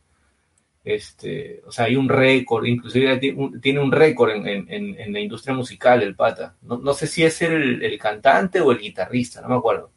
Este, 0.84 1.62
o 1.68 1.72
sea, 1.72 1.86
hay 1.86 1.96
un 1.98 2.10
récord, 2.10 2.66
inclusive 2.66 3.18
tiene 3.62 3.80
un 3.82 3.92
récord 3.92 4.32
en- 4.32 4.48
en- 4.72 5.00
en 5.00 5.14
la 5.14 5.20
industria 5.20 5.56
musical, 5.56 6.02
el 6.04 6.16
pata. 6.16 6.56
No, 6.64 6.78
no 6.80 6.94
sé 6.94 7.08
si 7.08 7.24
es 7.24 7.42
el, 7.42 7.84
el 7.84 8.00
cantante 8.00 8.62
o 8.62 8.72
el 8.72 8.80
guitarrista, 8.80 9.42
no 9.42 9.50
me 9.50 9.56
acuerdo. 9.56 9.92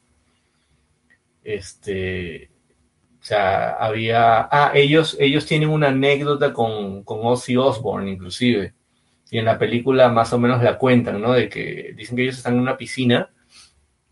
Este, 1.45 2.51
o 3.20 3.24
sea, 3.24 3.72
había. 3.74 4.43
Ah, 4.53 4.72
ellos, 4.74 5.16
ellos 5.20 5.47
tienen 5.47 5.70
una 5.70 5.88
anécdota 5.88 6.53
con, 6.53 7.05
con 7.05 7.20
Ozzy 7.22 7.57
Osbourne, 7.57 8.11
inclusive. 8.12 8.74
Y 9.31 9.39
en 9.39 9.45
la 9.45 9.59
película 9.59 10.09
más 10.09 10.33
o 10.33 10.39
menos 10.39 10.62
la 10.62 10.78
cuentan, 10.78 11.20
¿no? 11.20 11.33
De 11.33 11.49
que 11.49 11.95
dicen 11.97 12.16
que 12.16 12.22
ellos 12.22 12.37
están 12.37 12.55
en 12.55 12.61
una 12.61 12.76
piscina, 12.76 13.31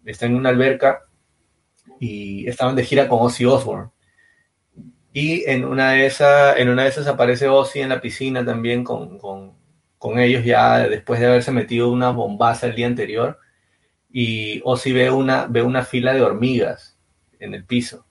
están 0.04 0.30
en 0.30 0.36
una 0.36 0.50
alberca 0.50 1.04
y 1.98 2.48
estaban 2.48 2.76
de 2.76 2.84
gira 2.84 3.08
con 3.08 3.20
Ozzy 3.20 3.44
Osbourne. 3.44 3.90
Y 5.12 5.48
en 5.50 5.64
una 5.64 5.92
de 5.92 6.06
esas, 6.06 6.58
en 6.58 6.68
una 6.68 6.84
de 6.84 6.88
esas 6.88 7.06
aparece 7.06 7.48
Ozzy 7.48 7.80
en 7.80 7.88
la 7.88 8.00
piscina 8.00 8.44
también 8.44 8.84
con, 8.84 9.18
con, 9.18 9.54
con 9.98 10.18
ellos 10.18 10.44
ya 10.44 10.88
después 10.88 11.18
de 11.18 11.26
haberse 11.26 11.50
metido 11.50 11.90
una 11.90 12.10
bombaza 12.10 12.66
el 12.66 12.76
día 12.76 12.86
anterior. 12.86 13.38
Y 14.10 14.60
Ozzy 14.64 14.92
ve 14.92 15.10
una, 15.10 15.46
ve 15.46 15.62
una 15.62 15.84
fila 15.84 16.14
de 16.14 16.22
hormigas 16.22 16.98
en 17.40 17.54
el 17.54 17.64
piso 17.64 18.07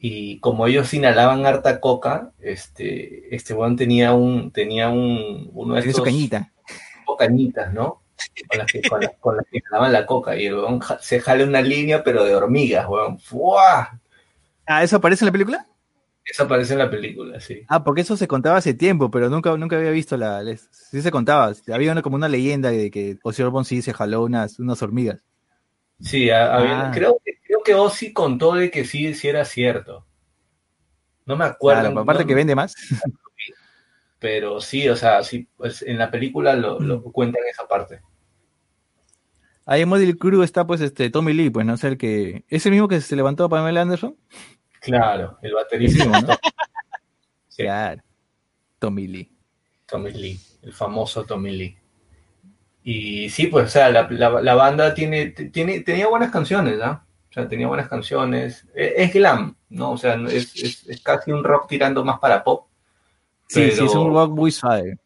y 0.00 0.38
como 0.40 0.66
ellos 0.66 0.92
inhalaban 0.94 1.44
harta 1.46 1.80
coca, 1.80 2.30
este, 2.40 3.34
este 3.34 3.54
weón 3.54 3.76
tenía 3.76 4.12
un, 4.12 4.50
tenía 4.52 4.88
un, 4.88 5.50
uno 5.52 5.74
de 5.74 5.80
estos 5.80 6.04
cañita. 6.04 6.50
cañitas, 7.18 7.72
¿no? 7.72 8.02
Con 8.48 8.58
las 8.58 8.72
que, 8.72 8.82
con 8.82 9.00
las, 9.00 9.10
con 9.20 9.36
las 9.36 9.46
que 9.50 9.58
inhalaban 9.58 9.92
la 9.92 10.06
coca, 10.06 10.36
y 10.36 10.46
el 10.46 10.54
weón 10.54 10.78
ja- 10.80 10.98
se 11.00 11.20
jale 11.20 11.44
una 11.44 11.60
línea, 11.62 12.02
pero 12.04 12.24
de 12.24 12.34
hormigas, 12.34 12.86
weón. 12.88 13.18
¡Fua! 13.18 14.00
Ah, 14.66 14.82
¿eso 14.82 14.96
aparece 14.96 15.24
en 15.24 15.26
la 15.26 15.32
película? 15.32 15.66
Eso 16.24 16.42
aparece 16.42 16.74
en 16.74 16.80
la 16.80 16.90
película, 16.90 17.40
sí. 17.40 17.62
Ah, 17.68 17.82
porque 17.82 18.02
eso 18.02 18.16
se 18.16 18.28
contaba 18.28 18.58
hace 18.58 18.74
tiempo, 18.74 19.10
pero 19.10 19.30
nunca, 19.30 19.56
nunca 19.56 19.76
había 19.76 19.90
visto 19.90 20.16
la. 20.16 20.42
les- 20.42 20.68
Sí 20.70 21.00
se 21.00 21.10
contaba. 21.10 21.52
Había 21.72 21.92
una, 21.92 22.02
como 22.02 22.16
una 22.16 22.28
leyenda 22.28 22.70
de 22.70 22.90
que 22.90 23.18
Ozzy 23.22 23.42
Osbourne 23.42 23.64
sí 23.64 23.80
se 23.82 23.94
jaló 23.94 24.22
unas, 24.24 24.58
unas 24.58 24.82
hormigas. 24.82 25.20
Sí, 26.00 26.28
había- 26.30 26.88
Ah. 26.88 26.90
creo, 26.92 27.18
que- 27.24 27.37
que 27.68 27.74
Ozzy 27.74 28.12
contó 28.12 28.54
de 28.54 28.70
que 28.70 28.84
sí, 28.84 29.14
sí 29.14 29.28
era 29.28 29.44
cierto. 29.44 30.06
No 31.26 31.36
me 31.36 31.44
acuerdo. 31.44 31.82
Claro, 31.82 32.00
aparte 32.00 32.22
no- 32.22 32.26
que 32.28 32.34
vende 32.34 32.54
más. 32.54 32.74
Pero 34.18 34.60
sí, 34.60 34.88
o 34.88 34.96
sea, 34.96 35.22
sí, 35.22 35.48
pues 35.56 35.82
en 35.82 35.98
la 35.98 36.10
película 36.10 36.54
lo, 36.56 36.80
lo 36.80 37.02
cuentan 37.04 37.42
esa 37.50 37.68
parte. 37.68 38.00
Ahí 39.64 39.82
en 39.82 39.88
Model 39.88 40.16
Crew 40.18 40.42
está 40.42 40.66
pues 40.66 40.80
este 40.80 41.10
Tommy 41.10 41.34
Lee, 41.34 41.50
pues 41.50 41.66
no 41.66 41.76
sé 41.76 41.88
el 41.88 41.98
que. 41.98 42.44
¿Es 42.48 42.64
el 42.66 42.72
mismo 42.72 42.88
que 42.88 43.00
se 43.00 43.14
levantó 43.14 43.44
a 43.44 43.48
Pamela 43.48 43.82
Anderson? 43.82 44.16
Claro, 44.80 45.38
el 45.42 45.52
baterista. 45.54 46.04
Sí, 46.04 46.08
¿no? 46.10 46.18
Sí. 47.48 47.64
Claro. 47.64 48.00
Tommy 48.78 49.06
Lee. 49.08 49.32
Tommy 49.86 50.12
Lee, 50.12 50.40
el 50.62 50.72
famoso 50.72 51.24
Tommy 51.24 51.50
Lee. 51.50 51.76
Y 52.84 53.28
sí, 53.30 53.48
pues, 53.48 53.66
o 53.66 53.68
sea, 53.68 53.90
la, 53.90 54.06
la- 54.10 54.40
la 54.40 54.54
banda 54.54 54.94
tiene, 54.94 55.26
tiene, 55.30 55.80
tenía 55.80 56.06
buenas 56.08 56.30
canciones, 56.30 56.78
¿ah? 56.80 57.04
O 57.30 57.32
sea, 57.32 57.48
tenía 57.48 57.66
buenas 57.66 57.88
canciones. 57.88 58.66
E- 58.74 58.94
Es, 58.96 59.12
glam, 59.12 59.56
¿no? 59.68 59.92
O 59.92 59.98
sea, 59.98 60.14
es, 60.28 60.54
es- 60.56 60.88
es 60.88 61.00
casi 61.02 61.30
un 61.30 61.44
rock 61.44 61.68
tirando 61.68 62.04
más 62.04 62.18
para 62.18 62.42
pop. 62.42 62.66
Sí, 63.48 63.70
sí, 63.70 63.84
es 63.84 63.94
un 63.94 64.12
rock 64.12 64.30
muy 64.32 64.50
suave. 64.50 64.98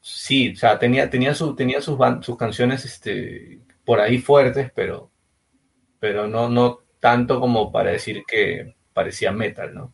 Sí, 0.00 0.50
o 0.52 0.56
sea, 0.56 0.78
tenía, 0.78 1.08
tenía, 1.08 1.34
su, 1.34 1.54
tenía 1.54 1.80
sus, 1.80 1.98
canciones 2.38 2.84
este, 2.84 3.60
por 3.84 4.00
ahí 4.00 4.18
fuertes, 4.18 4.70
pero, 4.74 5.10
pero 5.98 6.26
no, 6.28 6.48
no 6.48 6.80
tanto 7.00 7.40
como 7.40 7.72
para 7.72 7.90
decir 7.92 8.22
que 8.26 8.74
parecía 8.92 9.32
metal, 9.32 9.74
¿no? 9.74 9.92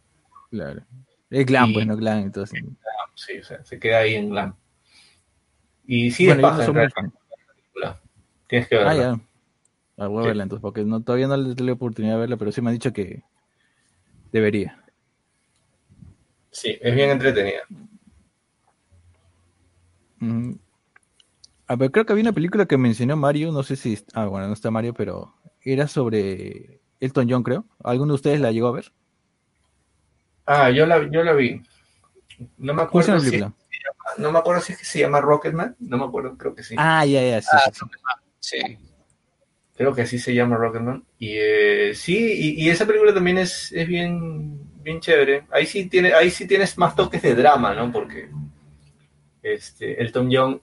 Claro. 0.51 0.82
Es 1.30 1.46
glam, 1.46 1.70
Y- 1.70 1.74
pues, 1.74 1.86
no 1.86 1.96
glam. 1.96 2.18
Entonces. 2.18 2.61
Sí, 3.14 3.38
o 3.38 3.44
sea, 3.44 3.64
se 3.64 3.78
queda 3.78 3.98
ahí 3.98 4.14
en 4.14 4.30
glam. 4.30 4.55
Y 5.86 6.11
sí, 6.11 6.26
Bueno, 6.26 6.40
es 6.40 6.42
yo 6.42 6.48
paja, 6.48 6.57
no 6.59 6.68
en 6.68 6.74
realidad, 6.74 6.94
fan. 6.94 7.12
la 7.46 7.53
película. 7.55 8.01
Tienes 8.48 8.68
que 8.68 8.76
verla. 8.76 8.90
Ah, 8.90 8.96
ya. 8.96 9.20
Ah, 10.01 10.07
voy 10.07 10.24
a 10.24 10.28
verla 10.28 10.44
entonces, 10.44 10.62
porque 10.62 10.82
no, 10.82 11.03
todavía 11.03 11.28
no 11.28 11.36
le 11.36 11.55
la 11.55 11.72
oportunidad 11.72 12.14
de 12.14 12.20
verla, 12.20 12.38
pero 12.38 12.51
sí 12.51 12.62
me 12.62 12.70
han 12.70 12.76
dicho 12.76 12.90
que 12.90 13.22
debería. 14.32 14.82
Sí, 16.51 16.78
es 16.80 16.94
bien 16.94 17.11
entretenida. 17.11 17.61
Ujú. 20.22 20.59
A 21.66 21.76
ver, 21.76 21.90
creo 21.90 22.07
que 22.07 22.12
había 22.12 22.22
una 22.22 22.32
película 22.32 22.64
que 22.64 22.78
mencionó 22.78 23.14
Mario, 23.18 23.53
no 23.53 23.62
sé 23.62 23.76
si... 23.76 24.03
Ah, 24.14 24.24
bueno, 24.24 24.46
no 24.46 24.55
está 24.55 24.70
Mario, 24.70 24.94
pero 24.94 25.34
era 25.61 25.86
sobre 25.86 26.80
Elton 26.98 27.28
John, 27.28 27.42
creo. 27.42 27.66
¿Alguno 27.84 28.14
de 28.14 28.16
ustedes 28.16 28.40
la 28.40 28.53
llegó 28.53 28.68
a 28.68 28.72
ver? 28.72 28.92
Ah, 30.46 30.70
yo 30.70 30.86
la, 30.86 31.11
yo 31.11 31.22
la 31.22 31.34
vi. 31.34 31.62
No 32.57 32.72
me 32.72 32.86
¿Cómo 32.86 33.03
se 33.03 33.09
llama 33.09 33.18
acuerdo 33.18 33.20
si, 33.20 34.22
no 34.22 34.32
me 34.32 34.38
acuerdo 34.38 34.62
si 34.62 34.72
es 34.72 34.78
que 34.78 34.84
se 34.86 35.01
llama 35.01 35.20
Rocketman. 35.20 35.76
No 35.78 35.98
me 35.98 36.05
acuerdo, 36.05 36.38
creo 36.38 36.55
que 36.55 36.62
sí. 36.62 36.74
Ah, 36.78 37.05
ya, 37.05 37.22
ya, 37.22 37.42
sí, 37.42 37.48
Ah, 37.53 37.70
sí, 38.40 38.57
sí. 38.59 38.89
Creo 39.81 39.95
que 39.95 40.03
así 40.03 40.18
se 40.18 40.35
llama 40.35 40.59
Rocketman. 40.59 41.03
Y 41.18 41.37
eh, 41.39 41.95
sí, 41.95 42.55
y, 42.59 42.68
esa 42.68 42.85
película 42.85 43.14
también 43.14 43.39
es, 43.39 43.72
es 43.72 43.89
bien, 43.89 44.61
bien 44.83 45.01
chévere. 45.01 45.47
Ahí 45.51 45.64
sí 45.64 45.89
tiene, 45.89 46.12
ahí 46.12 46.31
sí 46.31 46.47
tienes 46.47 46.76
más 46.76 46.95
toques 46.95 47.22
de 47.22 47.35
drama, 47.35 47.72
¿no? 47.72 47.91
Porque 47.91 48.28
este, 49.43 49.99
Elton 50.03 50.28
John, 50.31 50.61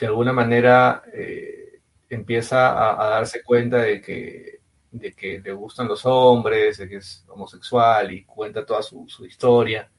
de 0.00 0.06
alguna 0.06 0.32
manera, 0.32 1.02
eh, 1.12 1.82
empieza 2.08 2.70
a, 2.98 3.10
darse 3.10 3.42
cuenta 3.42 3.82
de 3.82 4.00
que, 4.00 4.60
de 4.92 5.12
que 5.12 5.40
le 5.40 5.52
gustan 5.52 5.86
los 5.86 6.06
hombres, 6.06 6.78
de 6.78 6.88
que 6.88 6.96
es 6.96 7.26
homosexual 7.28 8.10
y 8.14 8.24
cuenta 8.24 8.64
toda 8.64 8.80
su, 8.80 9.06
su 9.10 9.26
historia 9.26 9.90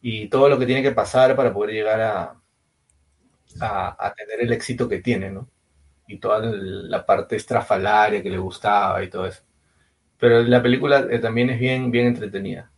y 0.00 0.28
todo 0.28 0.48
lo 0.48 0.60
que 0.60 0.66
tiene 0.66 0.80
que 0.80 0.92
pasar 0.92 1.34
para 1.34 1.52
poder 1.52 1.74
llegar 1.74 2.00
a, 2.00 2.40
a 3.60 4.14
tener 4.16 4.42
el 4.42 4.52
éxito 4.52 4.88
que 4.88 5.00
tiene, 5.00 5.28
¿no? 5.32 5.48
Y 6.06 6.18
toda 6.18 6.40
la 6.42 7.04
parte 7.06 7.36
estrafalaria 7.36 8.22
que 8.22 8.30
le 8.30 8.38
gustaba 8.38 9.02
y 9.02 9.08
todo 9.10 9.26
eso. 9.26 9.42
Pero 10.18 10.42
la 10.42 10.62
película 10.62 11.06
eh, 11.10 11.18
también 11.18 11.50
es 11.50 11.58
bien, 11.58 11.90
bien 11.90 12.06
entretenida. 12.06 12.70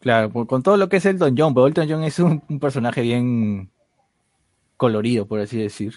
Claro, 0.00 0.30
con 0.46 0.62
todo 0.62 0.76
lo 0.76 0.88
que 0.88 0.98
es 0.98 1.06
Elton 1.06 1.34
John, 1.36 1.52
pero 1.54 1.66
Elton 1.66 1.88
John 1.88 2.04
es 2.04 2.18
un, 2.18 2.42
un 2.48 2.60
personaje 2.60 3.00
bien 3.02 3.70
colorido, 4.76 5.26
por 5.26 5.40
así 5.40 5.58
decir. 5.58 5.94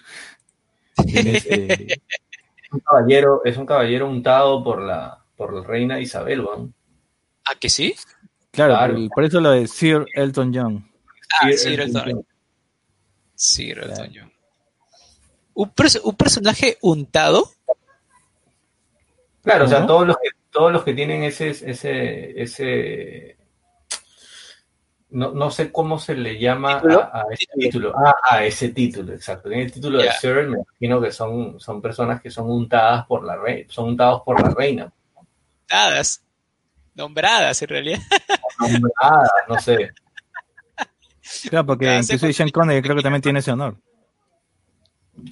Tiene 1.06 1.34
ese- 1.38 2.02
Un 2.72 2.80
caballero, 2.82 3.42
es 3.46 3.58
un 3.58 3.66
caballero 3.66 4.08
untado 4.08 4.64
por 4.64 4.80
la, 4.84 5.24
por 5.36 5.54
la 5.56 5.64
reina 5.64 6.00
Isabel, 6.00 6.42
weón. 6.42 6.74
¿Ah, 7.46 7.56
que 7.60 7.68
sí? 7.68 7.96
claro, 8.52 8.76
Claro. 8.76 8.94
por, 8.94 9.10
por 9.10 9.24
eso 9.24 9.42
lo 9.42 9.50
de 9.52 9.66
Sir 9.68 10.06
Elton 10.14 10.52
John. 10.54 10.88
Ah, 11.42 11.48
Sí, 11.50 11.58
sí, 11.58 11.68
el- 11.74 11.80
Elton 11.80 12.04
John. 12.14 12.26
Era 13.60 13.86
Elton 13.86 14.12
John. 14.16 14.32
Un, 15.60 15.74
pers- 15.76 16.00
un 16.02 16.16
personaje 16.16 16.78
untado. 16.82 17.52
Claro, 19.44 19.66
o 19.66 19.68
sea, 19.68 19.86
todos 19.86 20.08
los 20.08 20.16
que, 20.16 20.30
todos 20.50 20.72
los 20.72 20.86
que 20.86 20.94
tienen 20.94 21.24
ese, 21.24 21.50
ese, 21.50 22.42
ese, 22.42 23.38
no, 25.10 25.32
no 25.32 25.52
sé 25.52 25.70
cómo 25.70 26.00
se 26.00 26.16
le 26.16 26.40
llama 26.40 26.78
¿Título? 26.82 27.02
a, 27.02 27.24
a 27.24 27.24
ese 27.34 27.46
título. 27.60 27.94
Ah, 27.94 28.16
a 28.30 28.46
ese 28.46 28.70
título, 28.70 29.14
exacto. 29.14 29.52
En 29.52 29.60
el 29.60 29.72
título 29.72 29.98
de 29.98 30.10
Sir, 30.14 30.48
me 30.48 30.60
imagino 30.60 31.02
que 31.02 31.12
son, 31.12 31.60
son 31.60 31.82
personas 31.82 32.22
que 32.22 32.32
son 32.32 32.50
untadas 32.50 33.06
por 33.06 33.26
la 33.26 33.36
reina, 33.36 33.68
son 33.70 33.90
untados 33.90 34.22
por 34.22 34.42
la 34.42 34.52
reina. 34.54 34.90
Untadas. 35.64 36.24
Nombradas, 36.96 37.62
en 37.62 37.68
realidad. 37.68 38.00
Nombradas, 38.62 39.30
no 39.50 39.60
sé. 39.60 39.92
Claro, 41.50 41.66
porque 41.66 41.98
incluso 41.98 42.32
Sean 42.32 42.50
Connery 42.50 42.82
creo 42.82 42.96
que 42.96 43.04
también 43.04 43.22
tiene 43.22 43.40
ese 43.40 43.52
honor. 43.52 43.76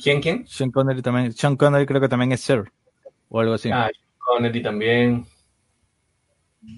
¿Quién, 0.02 0.22
quién? 0.22 0.48
Sean 0.48 0.72
Connery 0.72 1.02
también, 1.02 1.34
Sean 1.34 1.56
Connery 1.56 1.86
creo 1.86 2.02
que 2.02 2.10
también 2.10 2.32
es 2.32 2.42
Sir, 2.42 2.72
o 3.30 3.40
algo 3.40 3.54
así. 3.54 3.70
Ah, 3.72 3.90
Connery 4.18 4.62
también. 4.62 5.26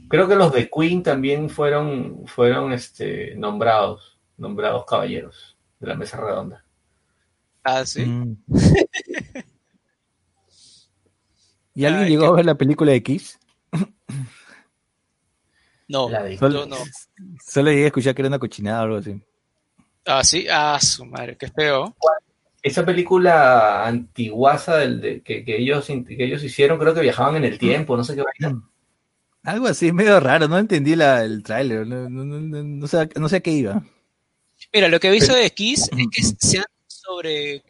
Creo 0.08 0.28
que 0.28 0.36
los 0.36 0.54
de 0.54 0.70
Queen 0.70 1.02
también 1.02 1.50
fueron, 1.50 2.24
fueron 2.28 2.74
este, 2.74 3.34
nombrados, 3.36 4.20
nombrados 4.38 4.86
caballeros 4.86 5.58
de 5.80 5.88
la 5.88 5.96
mesa 5.96 6.18
redonda. 6.18 6.64
Ah, 7.64 7.86
sí. 7.86 8.06
Mm. 8.06 8.38
¿Y 11.76 11.86
alguien 11.86 12.04
Ay, 12.06 12.10
llegó 12.10 12.26
a 12.26 12.36
ver 12.36 12.46
la 12.46 12.56
película 12.56 12.92
de 12.92 13.02
Kiss? 13.04 13.40
No. 15.92 16.08
La 16.08 16.22
de 16.22 16.38
Solo, 16.38 16.60
Yo 16.60 16.66
no. 16.68 16.76
solo 17.44 17.72
llegué 17.72 17.86
a 17.86 17.88
escuchar 17.88 18.14
que 18.14 18.22
era 18.22 18.28
una 18.30 18.38
cochinada 18.38 18.82
o 18.82 18.84
algo 18.84 18.98
así. 18.98 19.20
Ah, 20.06 20.24
sí. 20.24 20.46
Ah, 20.48 20.78
su 20.80 21.04
madre, 21.04 21.36
qué 21.36 21.48
feo. 21.48 21.96
Esa 22.62 22.86
película 22.86 23.88
antiguaza 23.88 24.78
del, 24.78 25.00
de- 25.02 25.22
que, 25.22 25.46
que 25.46 25.58
ellos, 25.58 25.86
que 25.88 26.24
ellos 26.26 26.44
hicieron, 26.44 26.78
creo 26.80 26.94
que 26.94 27.02
viajaban 27.02 27.38
en 27.38 27.46
el 27.46 27.58
tiempo, 27.58 27.96
no 27.96 28.04
sé 28.04 28.16
qué 28.16 28.24
vaina. 28.24 28.62
Algo 29.44 29.68
así, 29.68 29.92
medio 29.94 30.20
raro, 30.20 30.48
no 30.50 30.58
entendí 30.58 30.96
la, 30.96 31.24
el 31.24 31.42
tráiler, 31.44 31.88
no, 31.88 32.10
no, 32.10 32.26
no, 32.26 32.40
no, 32.40 32.64
no 32.64 32.88
sé, 32.88 33.10
no 33.16 33.30
sé 33.30 33.38
a 33.38 33.40
qué 33.40 33.52
iba. 33.52 33.82
Mira, 34.74 34.90
lo 34.90 35.00
que 35.00 35.08
he 35.08 35.12
visto 35.12 35.34
de 35.34 35.50
Kiss 35.52 35.90
es 35.98 36.08
que 36.12 36.24
se 36.46 36.58
han 36.60 36.66
sobre 36.88 37.64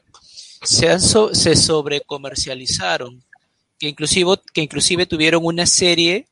se 0.63 0.89
han 0.89 0.99
so- 0.99 1.33
se 1.35 1.55
sobrecomercializaron, 1.55 3.23
que 3.77 3.87
inclusive 3.89 4.31
que 4.53 4.61
inclusive 4.61 5.05
tuvieron 5.05 5.45
una 5.45 5.65
serie 5.67 6.25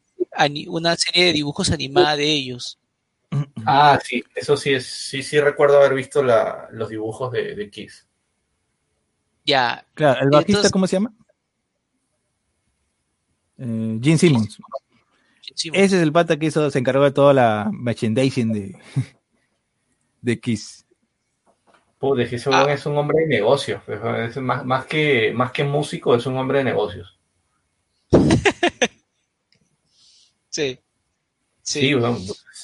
una 0.67 0.95
serie 0.95 1.25
de 1.25 1.33
dibujos 1.33 1.71
animada 1.71 2.15
de 2.15 2.25
ellos. 2.31 2.79
Ah, 3.65 3.99
sí, 4.03 4.23
eso 4.35 4.57
sí 4.57 4.73
es, 4.73 4.85
sí, 4.87 5.21
sí 5.21 5.39
recuerdo 5.39 5.77
haber 5.77 5.93
visto 5.93 6.23
la, 6.23 6.67
los 6.71 6.89
dibujos 6.89 7.31
de, 7.31 7.55
de 7.55 7.69
Kiss. 7.69 8.06
Ya, 9.47 9.83
Claro, 9.95 10.21
¿el 10.21 10.29
bajista 10.29 10.51
Entonces- 10.51 10.71
cómo 10.71 10.85
se 10.87 10.97
llama? 10.97 11.13
Eh, 13.57 13.97
Gene 14.01 14.17
Simmons. 14.17 14.57
Ese 15.55 15.71
es 15.83 15.93
el 15.93 16.11
pata 16.11 16.37
que 16.37 16.47
hizo, 16.47 16.69
se 16.69 16.77
encargó 16.79 17.03
de 17.05 17.11
toda 17.11 17.33
la 17.33 17.69
merchandising 17.73 18.53
de, 18.53 18.75
de 20.21 20.39
Kiss. 20.39 20.85
Pude, 21.97 22.29
que 22.29 22.35
ese 22.35 22.49
Ah. 22.53 22.59
weón 22.59 22.69
es 22.71 22.85
un 22.85 22.97
hombre 22.97 23.21
de 23.21 23.27
negocios, 23.27 23.81
es 23.87 24.37
más, 24.37 24.63
más, 24.65 24.85
que, 24.85 25.31
más 25.33 25.51
que 25.51 25.63
músico, 25.63 26.13
es 26.13 26.25
un 26.27 26.37
hombre 26.37 26.59
de 26.59 26.65
negocios. 26.65 27.17
sí. 30.49 30.79
Sí, 31.61 31.79
Sí. 31.81 31.95
weón, 31.95 32.17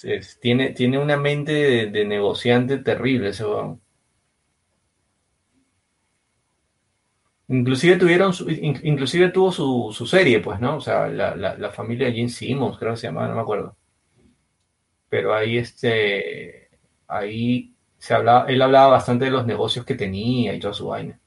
es- 0.03 0.39
tiene, 0.39 0.69
tiene 0.71 0.97
una 0.99 1.17
mente 1.17 1.51
de, 1.53 1.85
de 1.87 2.05
negociante 2.05 2.77
terrible 2.77 3.29
ese 3.29 3.45
weón. 3.45 3.81
Inclusive 7.57 7.95
tuvieron 7.97 8.33
su- 8.33 8.49
inclusive 8.49 9.29
tuvo 9.29 9.49
su, 9.51 9.93
su 9.93 10.05
serie, 10.05 10.41
pues, 10.41 10.59
¿no? 10.59 10.75
O 10.77 10.81
sea, 10.81 11.07
la, 11.07 11.35
la, 11.35 11.57
la 11.57 11.69
familia 11.71 12.11
Gene 12.11 12.27
Simmons, 12.29 12.77
creo 12.77 12.91
que 12.93 12.97
se 12.97 13.07
llamaba, 13.07 13.29
no 13.29 13.35
me 13.35 13.41
acuerdo. 13.41 13.77
Pero 15.09 15.33
ahí 15.33 15.57
este 15.57 16.69
ahí 17.07 17.73
se 17.97 18.13
hablaba, 18.13 18.45
él 18.49 18.61
hablaba 18.61 18.87
bastante 18.91 19.25
de 19.25 19.31
los 19.31 19.45
negocios 19.45 19.85
que 19.85 19.95
tenía 19.95 20.53
y 20.53 20.59
toda 20.59 20.73
su 20.73 20.87
vaina. 20.87 21.19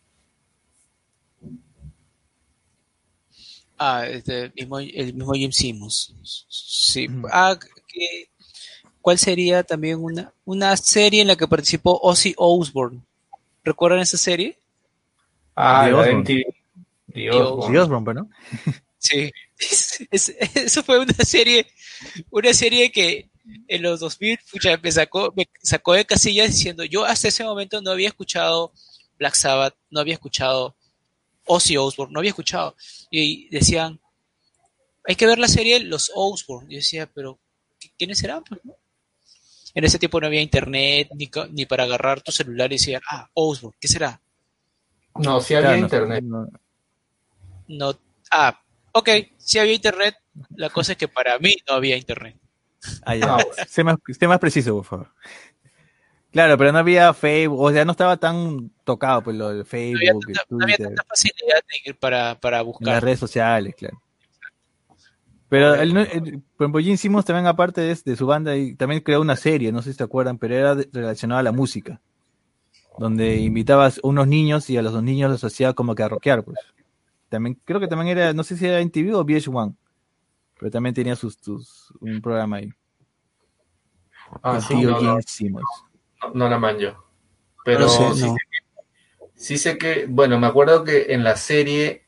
Ah, 3.79 4.07
este, 4.07 4.53
mismo, 4.57 4.79
el 4.79 5.14
mismo 5.14 5.33
Jim 5.35 5.53
Simmons. 5.53 6.14
Sí. 6.49 7.09
Ah, 7.31 7.59
que- 7.89 8.29
¿cuál 9.03 9.18
sería 9.18 9.62
también 9.64 10.03
una, 10.03 10.33
una 10.45 10.77
serie 10.77 11.22
en 11.22 11.29
la 11.29 11.37
que 11.37 11.49
participó 11.49 11.99
Ozzy 12.03 12.35
Osbourne? 12.39 13.03
¿Recuerdan 13.64 14.01
esa 14.01 14.18
serie? 14.18 14.59
Ah, 15.57 15.86
De 15.86 15.92
Osborne. 15.94 16.44
Osborne. 17.30 17.78
Osborne, 17.78 18.04
pero 18.04 18.20
¿no? 18.22 18.30
Sí. 18.98 19.32
Es- 19.59 20.04
es- 20.11 20.28
eso 20.54 20.82
fue 20.82 20.98
una 20.98 21.14
serie, 21.14 21.66
una 22.30 22.52
serie 22.52 22.92
que 22.92 23.30
en 23.68 23.80
los 23.82 24.00
2000 24.00 24.38
pucha, 24.52 24.76
me 24.82 24.92
sacó, 24.92 25.32
me 25.34 25.48
sacó 25.62 25.94
de 25.94 26.04
casillas 26.04 26.48
diciendo, 26.48 26.84
yo 26.84 27.04
hasta 27.07 27.28
ese 27.28 27.42
momento 27.42 27.80
no 27.80 27.90
había 27.92 28.09
escuchado 28.09 28.72
Black 29.18 29.34
Sabbath, 29.34 29.74
no 29.88 30.00
había 30.00 30.12
escuchado 30.14 30.76
Ozzy 31.46 31.78
Osbourne, 31.78 32.12
no 32.12 32.18
había 32.18 32.30
escuchado. 32.30 32.76
Y 33.11 33.48
decían, 33.48 33.98
hay 35.09 35.14
que 35.14 35.26
ver 35.26 35.38
la 35.38 35.48
serie 35.48 35.80
Los 35.80 36.11
Osbourne. 36.14 36.68
Yo 36.70 36.76
decía, 36.76 37.07
pero 37.14 37.38
¿qui- 37.80 37.92
¿quiénes 37.96 38.18
serán? 38.18 38.44
Pues, 38.44 38.61
no? 38.62 38.74
En 39.74 39.84
ese 39.84 39.98
tiempo 39.98 40.20
no 40.20 40.26
había 40.26 40.42
internet, 40.42 41.09
ni, 41.14 41.30
ni 41.52 41.64
para 41.64 41.84
agarrar 41.84 42.20
tu 42.20 42.30
celular 42.32 42.70
y 42.72 42.76
decían, 42.76 43.00
ah, 43.11 43.30
Osbourne, 43.32 43.76
¿qué 43.80 43.88
será? 43.88 44.20
No, 45.19 45.41
sí 45.41 45.55
había 45.55 45.71
Claro, 45.71 45.83
internet. 45.83 46.25
no- 46.25 46.49
no... 47.69 47.99
Ah, 48.31 48.61
ok, 48.93 49.09
sí 49.39 49.59
había 49.59 49.75
internet, 49.75 50.17
la 50.57 50.71
cosa 50.71 50.93
es 50.93 50.99
que 50.99 51.09
para 51.09 51.39
mí 51.39 51.55
no 51.69 51.75
había 51.75 51.97
internet. 51.97 52.37
Ah, 53.05 53.17
ya. 53.17 53.39
sé, 53.67 53.83
más, 53.85 53.97
sé 54.19 54.29
más 54.29 54.39
preciso, 54.39 54.75
por 54.77 54.85
favor. 54.85 55.12
Claro, 56.31 56.59
pero 56.59 56.71
no 56.73 56.79
había 56.79 57.14
Facebook, 57.14 57.61
o 57.61 57.73
sea, 57.73 57.85
no 57.85 57.93
estaba 57.93 58.17
tan 58.19 58.71
tocado 58.85 59.23
pues 59.23 59.37
lo 59.37 59.49
del 59.49 59.59
No 59.61 59.64
Facebook, 59.64 60.25
había, 60.29 60.41
el 60.43 60.57
no 60.59 60.64
había 60.64 60.77
tanta 60.77 61.05
facilidad 61.05 61.61
de 61.69 61.91
ir 61.91 61.99
para, 61.99 62.39
para 62.39 62.59
las 62.59 62.67
buscar. 62.67 63.03
redes 63.03 63.19
sociales, 63.19 63.75
claro. 63.77 64.03
Pero 65.49 65.75
el, 65.77 65.95
no- 65.95 66.01
el- 66.01 66.43
por 66.57 66.64
ejemplo, 66.64 66.81
Gene 66.83 66.97
Simmons 66.97 67.25
también 67.25 67.47
aparte 67.47 67.81
de, 67.81 67.97
de 68.05 68.17
su 68.17 68.27
banda 68.27 68.57
y 68.57 68.75
también 68.75 69.01
creó 69.01 69.21
una 69.21 69.37
serie, 69.37 69.71
no 69.73 69.81
sé 69.81 69.93
si 69.93 69.99
te 69.99 70.05
acuerdan, 70.05 70.39
pero 70.39 70.55
era 70.55 70.75
de- 70.75 70.89
relacionada 70.93 71.41
a 71.41 71.45
la 71.45 71.53
música, 71.53 72.01
donde 72.99 73.36
invitaba 73.36 73.86
a 73.86 73.92
unos 74.03 74.26
niños 74.26 74.70
y 74.70 74.76
a 74.76 74.82
los 74.82 74.92
dos 74.92 75.03
niños 75.03 75.30
los 75.30 75.44
hacía 75.44 75.72
como 75.72 75.94
que 75.94 76.03
a 76.03 76.09
rockear, 76.09 76.44
pues. 76.44 76.59
También 77.28 77.61
creo 77.64 77.80
que 77.80 77.88
también 77.88 78.16
era, 78.16 78.32
no 78.32 78.44
sé 78.44 78.57
si 78.57 78.66
era 78.66 78.80
en 78.80 78.90
TV 78.90 79.14
o 79.14 79.24
VH1, 79.24 79.76
pero 80.59 80.70
también 80.70 80.94
tenía 80.94 81.16
sus, 81.16 81.34
sus 81.34 81.92
un 82.01 82.20
programa 82.20 82.57
ahí. 82.57 82.72
Ah, 84.42 84.57
el 84.57 84.62
sí, 84.62 84.74
no, 84.80 85.01
no, 85.01 85.18
no, 85.18 86.34
no 86.34 86.49
la 86.49 86.59
manjo. 86.59 87.05
Pero 87.64 87.80
No 87.80 87.88
sé, 87.88 88.14
sí, 88.14 88.26
no. 88.26 88.34
sé 88.34 88.36
que, 88.51 89.30
sí 89.34 89.59
sé 89.59 89.78
que, 89.78 90.07
bueno, 90.09 90.38
me 90.38 90.47
acuerdo 90.47 90.84
que 90.84 91.12
en 91.12 91.24
la 91.24 91.36
serie 91.36 92.07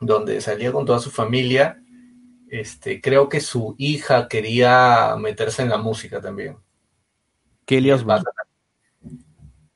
donde 0.00 0.40
salía 0.40 0.72
con 0.72 0.86
toda 0.86 0.98
su 0.98 1.10
familia, 1.10 1.82
este, 2.48 3.00
creo 3.00 3.28
que 3.28 3.40
su 3.40 3.74
hija 3.78 4.28
quería 4.28 5.16
meterse 5.18 5.62
en 5.62 5.68
la 5.68 5.78
música 5.78 6.20
también. 6.20 6.56
Kelly 7.64 7.90
Osbourne. 7.90 8.24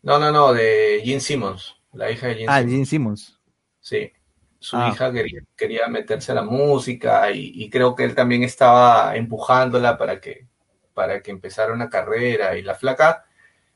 No, 0.02 0.18
no, 0.18 0.30
no, 0.32 0.52
de 0.52 1.00
Gene 1.04 1.20
Simmons, 1.20 1.76
la 1.92 2.10
hija 2.10 2.28
de 2.28 2.34
Gene 2.36 2.46
Ah, 2.48 2.58
Simmons. 2.58 2.72
Gene 2.72 2.86
Simmons. 2.86 3.40
Sí, 3.80 4.12
su 4.58 4.76
Ah. 4.76 4.90
hija 4.92 5.12
quería, 5.12 5.40
quería 5.56 5.88
meterse 5.88 6.32
a 6.32 6.36
la 6.36 6.42
música 6.42 7.30
y, 7.32 7.52
y 7.54 7.70
creo 7.70 7.94
que 7.94 8.04
él 8.04 8.14
también 8.14 8.42
estaba 8.42 9.14
empujándola 9.16 9.96
para 9.98 10.20
que, 10.20 10.46
para 10.94 11.22
que 11.22 11.30
empezara 11.30 11.72
una 11.72 11.88
carrera 11.90 12.56
y 12.56 12.62
la 12.62 12.74
flaca 12.74 13.24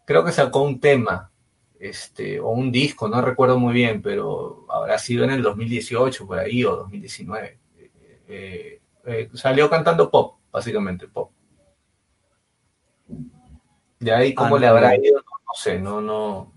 creo 0.06 0.24
que 0.24 0.32
sacó 0.32 0.62
un 0.62 0.80
tema 0.80 1.30
este, 1.78 2.40
o 2.40 2.48
un 2.50 2.70
disco, 2.72 3.08
no 3.08 3.20
recuerdo 3.20 3.58
muy 3.58 3.74
bien, 3.74 4.00
pero 4.02 4.66
habrá 4.70 4.98
sido 4.98 5.24
en 5.24 5.30
el 5.30 5.42
2018 5.42 6.26
por 6.26 6.38
ahí 6.38 6.64
o 6.64 6.76
2019. 6.76 7.58
Eh, 7.78 7.90
eh, 8.28 8.80
eh, 9.06 9.28
salió 9.34 9.68
cantando 9.68 10.10
pop, 10.10 10.38
básicamente 10.50 11.08
pop. 11.08 11.30
De 13.98 14.12
ahí 14.12 14.34
cómo 14.34 14.56
Ah, 14.56 14.60
le 14.60 14.66
no. 14.66 14.72
habrá 14.72 14.96
ido, 14.96 15.18
no, 15.18 15.23
sé, 15.54 15.78
no, 15.78 16.00
no, 16.00 16.52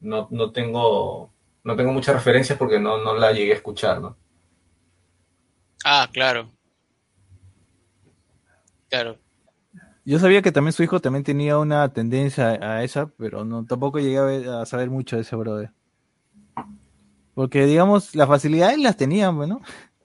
no, 0.00 0.28
no 0.30 0.52
tengo, 0.52 1.32
no 1.64 1.76
tengo 1.76 1.92
muchas 1.92 2.14
referencias 2.14 2.58
porque 2.58 2.78
no, 2.78 3.02
no 3.02 3.14
la 3.14 3.32
llegué 3.32 3.52
a 3.52 3.56
escuchar, 3.56 4.00
¿no? 4.00 4.16
Ah, 5.84 6.08
claro. 6.12 6.50
Claro. 8.88 9.18
Yo 10.04 10.18
sabía 10.18 10.42
que 10.42 10.52
también 10.52 10.72
su 10.72 10.82
hijo 10.82 11.00
también 11.00 11.24
tenía 11.24 11.58
una 11.58 11.92
tendencia 11.92 12.48
a 12.60 12.82
esa, 12.84 13.06
pero 13.06 13.44
no 13.44 13.64
tampoco 13.64 13.98
llegué 13.98 14.18
a, 14.18 14.22
ver- 14.22 14.48
a 14.48 14.66
saber 14.66 14.90
mucho 14.90 15.16
de 15.16 15.22
ese 15.22 15.34
brother. 15.36 15.70
Porque, 17.34 17.66
digamos, 17.66 18.14
las 18.14 18.28
facilidades 18.28 18.78
las 18.78 18.96
tenían, 18.96 19.36
bueno. 19.36 19.60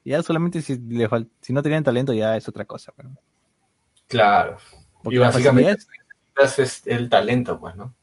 Ya 0.06 0.24
solamente 0.24 0.62
si, 0.62 0.78
le 0.80 1.08
fal- 1.10 1.30
si 1.42 1.54
no 1.54 1.62
tenían 1.62 1.84
talento 1.84 2.14
ya 2.14 2.36
es 2.38 2.48
otra 2.48 2.66
cosa. 2.66 2.92
pero- 2.96 3.10
Claro. 4.08 4.58
Porque 5.04 5.18
y 5.18 5.20
básicamente 5.20 5.76
facilidades- 6.36 6.60
es 6.60 6.88
el 6.88 7.10
talento, 7.10 7.60
pues, 7.60 7.76
¿no? 7.76 7.94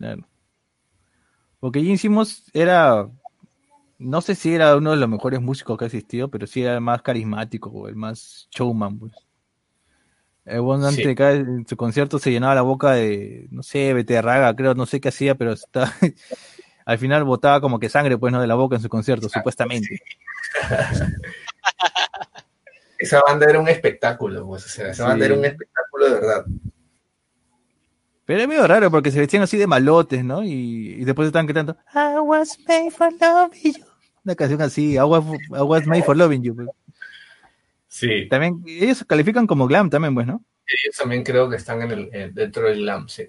Claro. 0.00 0.26
Porque 1.60 1.82
Gene 1.82 1.98
Simmons 1.98 2.44
era, 2.54 3.06
no 3.98 4.20
sé 4.22 4.34
si 4.34 4.54
era 4.54 4.74
uno 4.76 4.92
de 4.92 4.96
los 4.96 5.08
mejores 5.08 5.40
músicos 5.42 5.76
que 5.76 5.84
ha 5.84 5.86
existido, 5.86 6.30
pero 6.30 6.46
sí 6.46 6.62
era 6.62 6.74
el 6.74 6.80
más 6.80 7.02
carismático, 7.02 7.86
el 7.86 7.96
más 7.96 8.48
showman, 8.50 8.98
pues. 8.98 9.12
El 10.46 10.62
bueno, 10.62 10.90
Sí. 10.90 11.02
en 11.04 11.66
su 11.68 11.76
concierto 11.76 12.18
se 12.18 12.30
llenaba 12.32 12.54
la 12.54 12.62
boca 12.62 12.92
de, 12.92 13.46
no 13.50 13.62
sé, 13.62 13.92
beterraga, 13.92 14.56
creo, 14.56 14.74
no 14.74 14.86
sé 14.86 15.00
qué 15.00 15.10
hacía, 15.10 15.34
pero 15.34 15.52
está, 15.52 15.92
al 16.86 16.98
final 16.98 17.24
botaba 17.24 17.60
como 17.60 17.78
que 17.78 17.90
sangre, 17.90 18.16
pues, 18.16 18.32
¿no? 18.32 18.40
De 18.40 18.46
la 18.46 18.54
boca 18.54 18.76
en 18.76 18.82
su 18.82 18.88
concierto, 18.88 19.28
supuestamente. 19.28 20.00
Esa 22.98 23.22
banda 23.26 23.46
era 23.48 23.58
un 23.58 23.68
espectáculo, 23.68 24.46
pues, 24.46 24.66
o 24.66 24.68
sea, 24.68 24.90
esa 24.90 25.06
banda 25.06 25.24
era 25.24 25.34
un 25.34 25.44
espectáculo 25.44 26.04
de 26.04 26.12
verdad. 26.12 26.44
Pero 28.30 28.42
es 28.42 28.46
medio 28.48 28.64
raro 28.64 28.92
porque 28.92 29.10
se 29.10 29.18
vestían 29.18 29.42
así 29.42 29.56
de 29.56 29.66
malotes, 29.66 30.24
¿no? 30.24 30.44
Y, 30.44 30.94
y 31.00 31.04
después 31.04 31.26
estaban 31.26 31.48
cantando 31.48 31.76
I 31.92 32.20
was 32.20 32.56
made 32.68 32.92
for 32.92 33.12
loving 33.20 33.72
you. 33.72 33.84
Una 34.24 34.36
canción 34.36 34.62
así, 34.62 34.92
I 34.94 34.98
was, 35.00 35.24
I 35.48 35.62
was 35.62 35.84
made 35.88 36.04
for 36.04 36.16
loving 36.16 36.40
you. 36.40 36.54
pues. 36.54 36.68
Sí, 37.88 38.28
También, 38.28 38.62
ellos 38.64 38.98
se 38.98 39.04
califican 39.04 39.48
como 39.48 39.66
glam 39.66 39.90
también, 39.90 40.14
pues, 40.14 40.28
¿no? 40.28 40.44
ellos 40.64 40.96
también 40.96 41.24
creo 41.24 41.50
que 41.50 41.56
están 41.56 41.82
en 41.82 41.90
el, 41.90 42.08
en- 42.12 42.32
dentro 42.32 42.68
del 42.68 42.82
glam, 42.82 43.08
sí. 43.08 43.24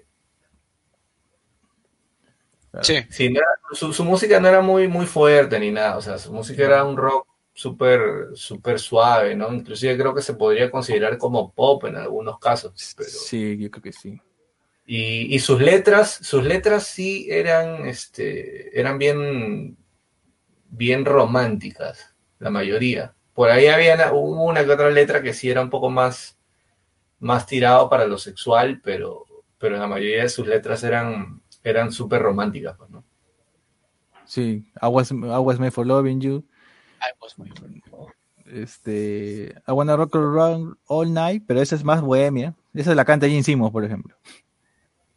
Sí. 2.82 2.94
Sí, 3.10 3.28
no 3.28 3.40
era- 3.40 3.48
su, 3.72 3.92
su 3.92 4.04
música 4.04 4.38
no 4.38 4.46
era 4.46 4.60
muy, 4.62 4.86
muy 4.86 5.06
fuerte 5.06 5.58
ni 5.58 5.72
nada, 5.72 5.96
o 5.96 6.00
sea, 6.00 6.16
su 6.16 6.32
música 6.32 6.62
era 6.62 6.84
un 6.84 6.96
rock 6.96 7.26
súper 7.52 8.28
súper 8.34 8.78
suave, 8.78 9.34
¿no? 9.34 9.52
Inclusive 9.52 9.98
creo 9.98 10.14
que 10.14 10.22
se 10.22 10.34
podría 10.34 10.70
considerar 10.70 11.18
como 11.18 11.52
pop 11.52 11.86
en 11.86 11.96
algunos 11.96 12.38
casos, 12.38 12.94
pero... 12.96 13.10
Sí, 13.10 13.58
yo 13.58 13.68
creo 13.68 13.82
que 13.82 13.92
sí. 13.92 14.20
Y, 14.84 15.34
y 15.34 15.38
sus 15.38 15.60
letras, 15.60 16.10
sus 16.22 16.44
letras 16.44 16.86
sí 16.86 17.26
eran, 17.30 17.86
este, 17.86 18.78
eran 18.78 18.98
bien, 18.98 19.76
bien 20.68 21.04
románticas, 21.04 22.14
la 22.38 22.50
mayoría. 22.50 23.14
Por 23.32 23.50
ahí 23.50 23.66
había 23.68 23.94
una, 23.94 24.12
hubo 24.12 24.44
una 24.44 24.64
que 24.64 24.70
otra 24.72 24.90
letra 24.90 25.22
que 25.22 25.32
sí 25.32 25.50
era 25.50 25.62
un 25.62 25.70
poco 25.70 25.88
más, 25.88 26.38
más 27.20 27.46
tirado 27.46 27.88
para 27.88 28.06
lo 28.06 28.18
sexual, 28.18 28.80
pero, 28.82 29.24
pero 29.58 29.78
la 29.78 29.86
mayoría 29.86 30.24
de 30.24 30.28
sus 30.28 30.46
letras 30.46 30.82
eran, 30.82 31.40
eran 31.62 31.92
súper 31.92 32.20
románticas, 32.20 32.76
pues, 32.76 32.90
¿no? 32.90 33.04
Sí, 34.24 34.64
I 34.80 34.86
was, 34.86 35.12
I 35.12 35.38
was 35.38 35.58
made 35.58 35.70
for 35.70 35.86
loving 35.86 36.20
you. 36.20 36.44
Ay, 37.00 37.12
pues, 37.18 37.38
muy 37.38 37.52
Este, 38.46 39.54
I 39.66 39.72
wanna 39.72 39.96
rock 39.96 40.16
around 40.16 40.76
all 40.86 41.12
night, 41.12 41.44
pero 41.46 41.60
esa 41.60 41.74
es 41.74 41.84
más 41.84 42.00
bohemia. 42.00 42.54
Esa 42.74 42.94
la 42.94 43.04
canta 43.04 43.26
Gene 43.26 43.42
Simmons, 43.42 43.72
por 43.72 43.84
ejemplo. 43.84 44.16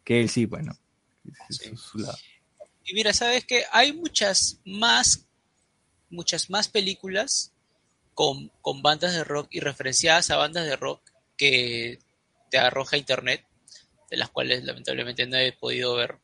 Que 0.06 0.20
él 0.20 0.30
sí, 0.30 0.46
bueno. 0.46 0.78
Sí. 1.50 1.76
Su 1.76 1.98
lado. 1.98 2.16
Y 2.84 2.94
mira, 2.94 3.12
sabes 3.12 3.44
que 3.44 3.64
hay 3.72 3.92
muchas 3.92 4.60
más, 4.64 5.26
muchas 6.08 6.48
más 6.48 6.68
películas 6.68 7.52
con, 8.14 8.52
con 8.62 8.82
bandas 8.82 9.14
de 9.14 9.24
rock 9.24 9.48
y 9.50 9.58
referenciadas 9.58 10.30
a 10.30 10.36
bandas 10.36 10.64
de 10.64 10.76
rock 10.76 11.02
que 11.36 11.98
te 12.52 12.58
arroja 12.58 12.96
internet, 12.96 13.44
de 14.08 14.16
las 14.16 14.30
cuales 14.30 14.62
lamentablemente 14.64 15.26
no 15.26 15.36
he 15.36 15.50
podido 15.52 15.96
ver 15.96 16.20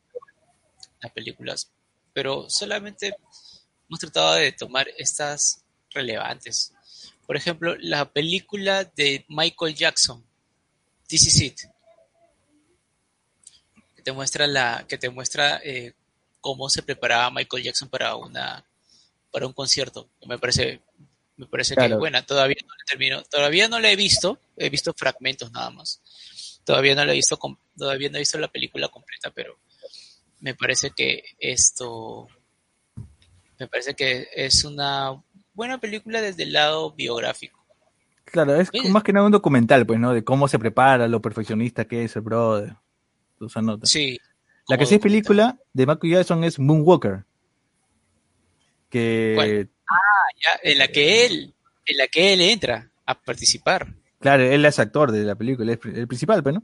las 1.01 1.11
películas, 1.11 1.69
pero 2.13 2.49
solamente 2.49 3.13
hemos 3.89 3.99
tratado 3.99 4.35
de 4.35 4.53
tomar 4.53 4.87
estas 4.97 5.65
relevantes. 5.89 6.73
Por 7.27 7.35
ejemplo, 7.35 7.75
la 7.79 8.09
película 8.09 8.85
de 8.85 9.25
Michael 9.27 9.75
Jackson, 9.75 10.25
This 11.07 11.27
Is 11.27 11.41
It, 11.41 11.59
que 14.03 14.11
te 14.11 14.11
muestra 14.11 14.47
la, 14.47 14.85
que 14.87 14.97
te 14.97 15.09
muestra 15.09 15.61
eh, 15.63 15.93
cómo 16.41 16.69
se 16.69 16.83
preparaba 16.83 17.31
Michael 17.31 17.63
Jackson 17.63 17.87
para 17.87 18.15
una 18.17 18.65
para 19.31 19.47
un 19.47 19.53
concierto. 19.53 20.09
Me 20.27 20.37
parece 20.37 20.81
me 21.37 21.47
parece 21.47 21.75
que 21.75 21.85
Claro. 21.85 21.99
buena. 21.99 22.25
Todavía 22.25 22.57
no 22.61 22.73
la 22.75 22.83
termino, 22.85 23.23
todavía 23.23 23.69
no 23.69 23.79
la 23.79 23.89
he 23.89 23.95
visto, 23.95 24.39
he 24.57 24.69
visto 24.69 24.93
fragmentos 24.93 25.51
nada 25.53 25.69
más. 25.69 26.01
Todavía 26.65 26.95
no 26.95 27.05
la 27.05 27.13
he 27.13 27.15
visto, 27.15 27.39
todavía 27.77 28.09
no 28.09 28.17
he 28.17 28.19
visto 28.19 28.37
la 28.37 28.49
película 28.49 28.89
completa, 28.89 29.31
pero 29.31 29.57
me 30.41 30.53
parece 30.53 30.91
que 30.91 31.23
esto 31.39 32.27
me 33.57 33.67
parece 33.67 33.93
que 33.93 34.27
es 34.35 34.65
una 34.65 35.23
buena 35.53 35.79
película 35.79 36.21
desde 36.21 36.43
el 36.43 36.51
lado 36.51 36.91
biográfico. 36.91 37.63
Claro, 38.25 38.55
es 38.55 38.69
más 38.89 39.03
que 39.03 39.13
nada 39.13 39.25
un 39.25 39.31
documental, 39.31 39.85
pues, 39.85 39.99
¿no? 39.99 40.13
De 40.13 40.23
cómo 40.25 40.49
se 40.49 40.59
prepara, 40.59 41.07
lo 41.07 41.21
perfeccionista 41.21 41.85
que 41.85 42.03
es 42.03 42.15
el 42.17 42.23
brother. 42.23 42.75
Sí. 43.83 44.19
La 44.67 44.77
que 44.77 44.85
sí 44.85 44.95
es 44.95 45.01
película 45.01 45.57
de 45.73 45.85
Michael 45.85 46.13
Jackson 46.13 46.43
es 46.43 46.57
Moonwalker. 46.59 47.25
Que, 48.89 49.33
¿Cuál? 49.35 49.69
Ya, 50.41 50.71
en 50.71 50.77
la 50.77 50.87
que 50.87 51.25
él, 51.25 51.53
en 51.85 51.97
la 51.97 52.07
que 52.07 52.33
él 52.33 52.41
entra 52.41 52.89
a 53.05 53.19
participar. 53.19 53.93
claro, 54.19 54.43
él 54.43 54.65
es 54.65 54.79
actor 54.79 55.11
de 55.11 55.23
la 55.23 55.35
película, 55.35 55.73
es 55.73 55.79
el 55.83 56.07
principal, 56.07 56.43
pues, 56.43 56.55
¿no? 56.55 56.63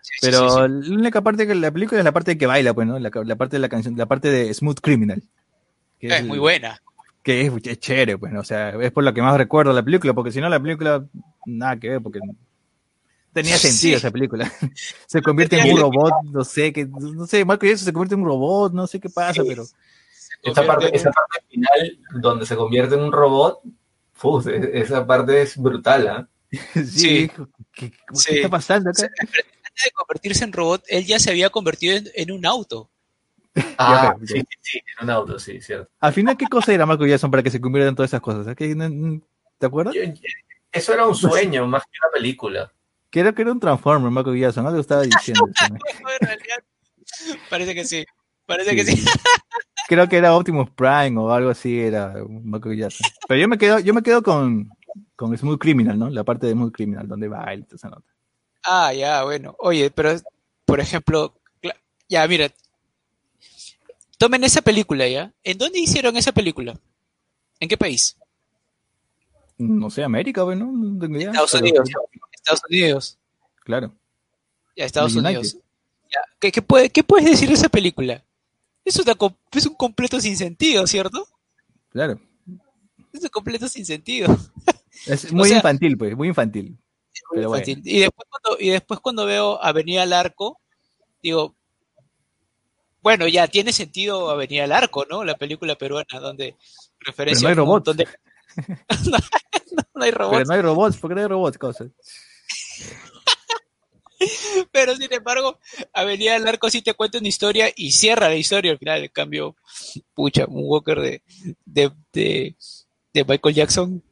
Sí, 0.00 0.12
Pero 0.20 0.48
sí, 0.48 0.54
sí. 0.54 0.90
la 0.90 0.96
única 0.96 1.22
parte 1.22 1.46
que 1.46 1.54
la 1.54 1.70
película 1.70 2.00
es 2.00 2.04
la 2.04 2.12
parte 2.12 2.38
que 2.38 2.46
baila, 2.46 2.74
pues, 2.74 2.86
¿no? 2.86 2.98
La, 2.98 3.10
la 3.24 3.36
parte 3.36 3.56
de 3.56 3.60
la 3.60 3.68
canción, 3.68 3.96
la 3.96 4.06
parte 4.06 4.30
de 4.30 4.52
Smooth 4.54 4.80
Criminal. 4.80 5.22
Que 5.98 6.08
es 6.08 6.24
muy 6.24 6.38
buena. 6.38 6.80
Que 7.22 7.42
es, 7.42 7.52
es 7.64 7.80
chévere, 7.80 8.16
pues, 8.16 8.32
¿no? 8.32 8.40
O 8.40 8.44
sea, 8.44 8.70
es 8.70 8.92
por 8.92 9.02
lo 9.02 9.12
que 9.12 9.22
más 9.22 9.36
recuerdo 9.36 9.72
la 9.72 9.82
película, 9.82 10.14
porque 10.14 10.30
si 10.30 10.40
no 10.40 10.48
la 10.48 10.60
película, 10.60 11.04
nada 11.44 11.76
que 11.78 11.90
ver, 11.90 12.00
porque 12.00 12.20
tenía 13.42 13.56
sentido 13.58 13.78
Sí. 13.78 13.94
esa 13.94 14.10
película. 14.10 14.50
se 15.06 15.20
convierte 15.22 15.58
en 15.58 15.72
un 15.74 15.80
robot, 15.80 16.12
no 16.32 16.44
sé, 16.44 16.72
que, 16.72 16.86
no 16.86 17.26
sé, 17.26 17.44
Michael 17.44 17.72
Jackson 17.72 17.84
se 17.86 17.92
convierte 17.92 18.14
en 18.14 18.20
un 18.22 18.26
robot, 18.26 18.72
no 18.72 18.86
sé 18.86 18.98
qué 19.00 19.08
pasa, 19.10 19.42
Sí. 19.42 19.48
pero 19.48 19.64
Esa 20.42 20.66
parte, 20.66 20.88
en 20.88 20.94
esa 20.94 21.10
parte 21.10 21.44
final 21.48 21.98
donde 22.20 22.46
se 22.46 22.56
convierte 22.56 22.94
en 22.94 23.02
un 23.02 23.12
robot, 23.12 23.60
uf, 24.22 24.46
e- 24.46 24.80
esa 24.80 25.06
parte 25.06 25.42
es 25.42 25.56
brutal, 25.56 26.08
¿ah? 26.08 26.28
Sí, 26.74 26.84
Sí. 26.86 27.30
¿qué, 27.72 27.90
qué 27.90 27.96
Sí. 28.14 28.36
está 28.36 28.48
pasando 28.48 28.90
acá? 28.90 29.02
antes 29.20 29.84
de 29.84 29.90
convertirse 29.92 30.44
en 30.44 30.52
robot, 30.52 30.82
él 30.88 31.04
ya 31.04 31.18
se 31.18 31.30
había 31.30 31.50
convertido 31.50 31.96
en, 31.96 32.08
en 32.14 32.30
un 32.32 32.46
auto. 32.46 32.90
Ah, 33.78 34.14
Ya, 34.20 34.26
sí, 34.26 34.40
sí, 34.40 34.46
sí, 34.60 34.78
en 34.98 35.04
un 35.04 35.10
auto, 35.10 35.38
sí, 35.38 35.60
cierto. 35.60 35.90
Al 36.00 36.12
final, 36.12 36.36
¿qué 36.36 36.46
cosa 36.46 36.72
era 36.74 36.84
Marco 36.86 37.06
Jackson 37.06 37.30
para 37.30 37.42
que 37.42 37.50
se 37.50 37.60
conviertan 37.60 37.90
en 37.90 37.96
todas 37.96 38.10
esas 38.10 38.20
cosas? 38.20 38.54
¿Qué- 38.56 38.74
no- 38.74 39.20
¿Te 39.58 39.66
acuerdas? 39.66 39.94
Yo- 39.94 40.02
yo- 40.04 40.12
eso 40.72 40.92
era 40.92 41.06
un 41.06 41.14
sueño 41.14 41.66
más 41.66 41.82
que 41.84 41.98
una 42.02 42.12
película. 42.12 42.70
Creo 43.10 43.34
que 43.34 43.42
era 43.42 43.52
un 43.52 43.60
Transformer, 43.60 44.10
Marco 44.10 44.34
Jackson, 44.34 44.66
algo 44.66 44.80
estaba 44.80 45.02
diciendo. 45.02 45.48
parece 47.50 47.74
que 47.74 47.84
sí. 47.84 48.04
Parece 48.46 48.74
que 48.76 48.84
sí. 48.84 49.04
Creo 49.88 50.08
que 50.08 50.16
era 50.16 50.34
Optimus 50.34 50.70
Prime 50.70 51.18
o 51.18 51.30
algo 51.30 51.50
así, 51.50 51.78
era 51.80 52.14
Marco 52.42 52.72
Jackson. 52.72 53.08
Pero 53.28 53.40
yo 53.40 53.48
me 53.48 53.58
quedo, 53.58 53.78
yo 53.78 53.94
me 53.94 54.02
quedo 54.02 54.22
con, 54.22 54.68
con 55.14 55.36
Smooth 55.36 55.58
Criminal, 55.58 55.98
¿no? 55.98 56.10
La 56.10 56.24
parte 56.24 56.46
de 56.46 56.52
Smooth 56.52 56.72
Criminal, 56.72 57.06
donde 57.06 57.28
va 57.28 57.44
toda 57.44 57.76
esa 57.76 57.88
nota. 57.88 58.08
Ah, 58.64 58.92
ya, 58.92 59.22
bueno. 59.24 59.54
Oye, 59.60 59.90
pero, 59.90 60.16
por 60.64 60.80
ejemplo, 60.80 61.34
ya, 62.08 62.26
mira. 62.26 62.50
Tomen 64.18 64.42
esa 64.44 64.62
película, 64.62 65.06
¿ya? 65.06 65.32
¿En 65.44 65.58
dónde 65.58 65.78
hicieron 65.78 66.16
esa 66.16 66.32
película? 66.32 66.74
¿En 67.60 67.68
qué 67.68 67.76
país? 67.76 68.16
No 69.58 69.88
sé, 69.90 70.02
América, 70.02 70.42
bueno, 70.42 70.70
no. 70.72 71.04
Estados 71.18 71.52
pero- 71.52 71.62
Unidos. 71.64 71.90
Estados 72.46 72.62
Unidos. 72.68 73.18
Claro. 73.64 73.92
Ya, 74.76 74.84
Estados 74.84 75.14
Unidos. 75.16 75.56
Ya, 76.04 76.20
¿Qué, 76.38 76.52
qué 76.52 76.62
puede- 76.62 76.90
qué 76.90 77.02
puedes 77.02 77.28
decir 77.28 77.48
de 77.48 77.54
esa 77.54 77.68
película? 77.68 78.22
Es, 78.84 78.96
una 78.98 79.16
es 79.52 79.66
un 79.66 79.74
completo 79.74 80.20
sin 80.20 80.36
sentido, 80.36 80.86
¿cierto? 80.86 81.26
Claro. 81.90 82.20
Es 83.12 83.22
un 83.22 83.28
completo 83.30 83.68
sin 83.68 83.84
sentido. 83.86 84.28
Es 85.06 85.30
muy 85.32 85.48
sea- 85.48 85.58
infantil, 85.58 85.98
pues, 85.98 86.16
muy 86.16 86.28
infantil. 86.28 86.76
Pero 87.32 87.48
bueno. 87.48 87.62
Infantil. 87.64 87.82
Y, 87.94 87.98
después 88.00 88.28
cuando, 88.30 88.62
y 88.62 88.68
después 88.70 89.00
cuando 89.00 89.26
veo 89.26 89.62
Avenida 89.62 90.02
al 90.02 90.12
Arco, 90.12 90.58
digo, 91.22 91.54
bueno, 93.02 93.26
ya 93.28 93.46
tiene 93.48 93.72
sentido 93.72 94.30
Avenida 94.30 94.64
al 94.64 94.72
Arco, 94.72 95.04
¿no? 95.08 95.22
La 95.24 95.36
película 95.36 95.76
peruana, 95.76 96.18
donde 96.20 96.56
referencia 97.00 97.48
Pero 97.48 97.64
no 97.66 97.74
hay 97.74 97.80
robots. 97.84 97.96
no 99.94 100.02
hay 100.04 100.10
robots. 100.10 100.36
Pero 100.38 100.44
no 100.46 100.54
hay 100.54 100.62
robots, 100.62 100.96
porque 100.98 101.14
no 101.14 101.20
hay 101.20 101.26
robots, 101.26 101.58
cosas. 101.58 101.88
Pero 104.72 104.96
sin 104.96 105.12
embargo, 105.12 105.58
Avenida 105.92 106.32
del 106.34 106.48
Arco 106.48 106.70
sí 106.70 106.82
te 106.82 106.94
cuenta 106.94 107.18
una 107.18 107.28
historia 107.28 107.70
y 107.74 107.92
cierra 107.92 108.28
la 108.28 108.36
historia 108.36 108.72
al 108.72 108.78
final. 108.78 109.04
En 109.04 109.10
cambio, 109.10 109.56
pucha, 110.14 110.46
un 110.46 110.62
Walker 110.64 111.00
de, 111.00 111.22
de, 111.64 111.92
de, 112.12 112.56
de 113.12 113.24
Michael 113.24 113.54
Jackson 113.54 114.02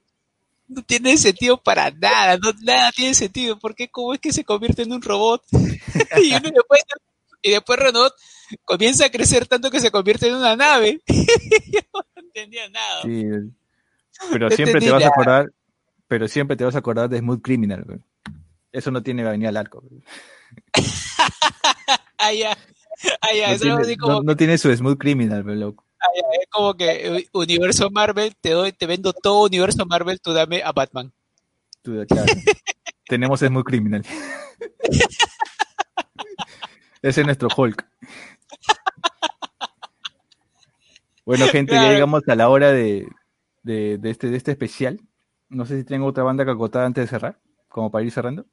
no 0.66 0.82
tiene 0.82 1.16
sentido 1.16 1.56
para 1.62 1.90
nada, 1.90 2.38
no, 2.38 2.52
nada 2.62 2.90
tiene 2.92 3.14
sentido. 3.14 3.58
porque 3.58 3.88
¿Cómo 3.88 4.14
es 4.14 4.20
que 4.20 4.32
se 4.32 4.44
convierte 4.44 4.82
en 4.82 4.92
un 4.92 5.02
robot? 5.02 5.42
y, 6.22 6.34
uno 6.34 6.50
después, 6.54 6.82
y 7.42 7.50
después 7.50 7.78
Renault 7.78 8.14
comienza 8.64 9.06
a 9.06 9.10
crecer 9.10 9.46
tanto 9.46 9.70
que 9.70 9.80
se 9.80 9.90
convierte 9.90 10.28
en 10.28 10.34
una 10.34 10.56
nave. 10.56 11.00
Yo 11.06 11.80
no 11.92 12.02
entendía 12.16 12.68
nada. 12.68 13.02
Sí. 13.02 13.24
Pero 14.30 14.48
No 14.48 14.56
siempre 14.56 14.80
te 14.80 14.90
vas 14.90 15.04
a 15.04 15.08
acordar, 15.08 15.52
pero 16.08 16.28
siempre 16.28 16.56
te 16.56 16.64
vas 16.64 16.74
a 16.74 16.78
acordar 16.78 17.08
de 17.08 17.18
Smooth 17.18 17.42
Criminal, 17.42 17.84
güey. 17.84 17.98
Eso 18.74 18.90
no 18.90 19.02
tiene 19.02 19.26
Avenida 19.26 19.48
al 19.50 19.56
Arco. 19.56 19.82
Ah, 22.18 22.32
ya. 22.32 22.56
Ah, 23.20 23.34
ya, 23.36 23.48
No 23.48 23.52
eso 23.54 23.62
tiene, 23.64 23.82
así 23.82 23.96
como 23.98 24.12
no- 24.14 24.22
no 24.22 24.36
tiene 24.36 24.56
su 24.56 24.74
Smooth 24.74 24.96
Criminal, 24.98 25.42
güey, 25.42 25.56
loco. 25.56 25.84
Es 26.40 26.46
como 26.50 26.72
que 26.74 27.06
eh, 27.18 27.28
universo 27.34 27.90
Marvel, 27.90 28.34
te 28.40 28.50
doy, 28.52 28.72
te 28.72 28.86
vendo 28.86 29.12
todo 29.12 29.44
universo 29.44 29.84
Marvel, 29.84 30.20
tú 30.22 30.32
dame 30.32 30.62
a 30.62 30.72
Batman. 30.72 31.12
Tú, 31.82 32.02
claro. 32.08 32.26
Tenemos 33.08 33.40
Smooth 33.40 33.64
Criminal. 33.64 34.04
Ese 37.02 37.20
es 37.20 37.26
nuestro 37.26 37.48
Hulk. 37.54 37.86
Bueno, 41.26 41.46
gente, 41.48 41.74
ya 41.74 41.90
llegamos 41.92 42.22
a 42.28 42.34
la 42.34 42.48
hora 42.48 42.72
de, 42.72 43.06
de, 43.62 43.98
de 43.98 44.10
este, 44.10 44.30
de 44.30 44.36
este 44.36 44.52
especial. 44.52 45.00
No 45.50 45.66
sé 45.66 45.76
si 45.78 45.84
tengo 45.84 46.06
otra 46.06 46.24
banda 46.24 46.44
que 46.46 46.50
acotar 46.52 46.84
antes 46.84 47.04
de 47.04 47.08
cerrar, 47.08 47.38
como 47.68 47.90
para 47.90 48.04
ir 48.04 48.10
cerrando. 48.12 48.46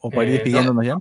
O 0.00 0.10
para 0.10 0.24
ir 0.24 0.28
Eh, 0.30 0.32
despidiéndonos 0.34 0.84
ya. 0.84 0.94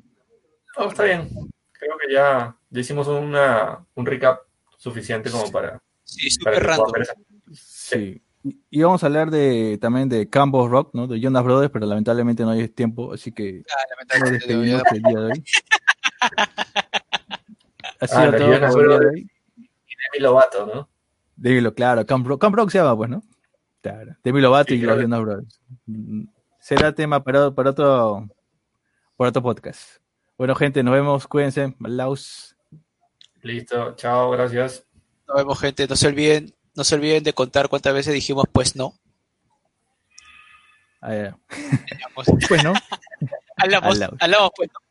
No, 0.78 0.90
está 0.90 1.04
bien. 1.04 1.30
Creo 1.72 1.98
que 1.98 2.14
ya, 2.14 2.56
ya 2.70 2.80
hicimos 2.80 3.08
una, 3.08 3.86
un 3.96 4.06
recap 4.06 4.40
suficiente 4.78 5.30
como 5.32 5.52
para, 5.52 5.82
Sí, 6.04 6.28
para 6.44 6.58
esa- 7.02 7.14
Sí. 7.52 8.22
Y- 8.44 8.60
Y 8.70 8.82
vamos 8.82 9.04
a 9.04 9.08
hablar 9.08 9.30
de 9.32 9.78
también 9.82 10.08
de 10.08 10.30
Campbell 10.30 10.70
Rock, 10.70 10.92
¿no? 10.94 11.06
De 11.08 11.20
Jonas 11.20 11.44
Brothers, 11.44 11.72
pero 11.72 11.86
lamentablemente 11.86 12.44
no 12.44 12.52
hay 12.52 12.68
tiempo, 12.70 13.12
así 13.14 13.32
que 13.32 13.64
Ah, 13.70 13.76
nos 13.82 13.90
lamentablemente, 13.90 14.48
despedimos 14.48 14.84
el 14.94 15.02
día 15.04 15.20
de 15.20 15.26
hoy. 15.32 15.44
Ha 18.00 18.06
Ah, 18.06 18.08
sido 18.08 18.32
la 18.32 18.38
todo 18.38 18.48
Jonas 18.54 18.74
por 18.74 18.82
el 18.84 18.88
día 18.90 18.98
de 19.00 19.06
Brothers. 19.06 19.14
hoy. 19.16 19.32
Demi 20.14 20.24
Lovato, 20.24 20.66
¿no? 20.68 20.90
Dilo, 21.36 21.74
claro, 21.74 22.06
Camp 22.06 22.26
Rock, 22.28 22.42
Camp 22.42 22.56
Rock 22.56 22.70
se 22.70 22.78
llama, 22.80 22.96
pues, 22.96 23.10
¿no? 23.10 23.24
Claro. 23.82 24.16
Demi 24.24 24.42
Lovato 24.42 24.70
Sí, 24.70 24.76
y 24.76 24.80
creo 24.82 24.94
los 24.96 25.02
Jonas 25.04 25.22
Brothers. 25.22 25.62
Mm, 25.86 26.24
Será 26.60 26.94
tema 26.94 27.24
para, 27.24 27.52
para 27.52 27.70
otro 27.72 28.28
para 29.18 29.30
otro 29.30 29.42
podcast. 29.42 29.98
Bueno, 30.38 30.56
gente, 30.56 30.84
nos 30.84 30.94
vemos, 30.94 31.28
cuídense. 31.28 31.76
Laus. 31.80 32.56
Listo, 33.42 33.96
chao, 33.96 34.30
gracias. 34.32 34.86
Nos 35.28 35.38
vemos, 35.38 35.60
gente. 35.60 35.88
No 35.88 35.96
se 35.96 36.08
olviden, 36.08 36.56
no 36.76 36.84
se 36.84 36.96
olviden 36.96 37.24
de 37.24 37.34
contar 37.34 37.68
cuántas 37.68 37.94
veces 37.94 38.14
dijimos 38.14 38.46
pues 38.52 38.76
no. 38.76 38.94
Ah, 41.02 41.36
Pues, 42.48 42.64
¿no? 42.64 42.74
Hablamos, 43.58 44.00
hablamos 44.20 44.52
pues 44.56 44.70
no. 44.74 44.87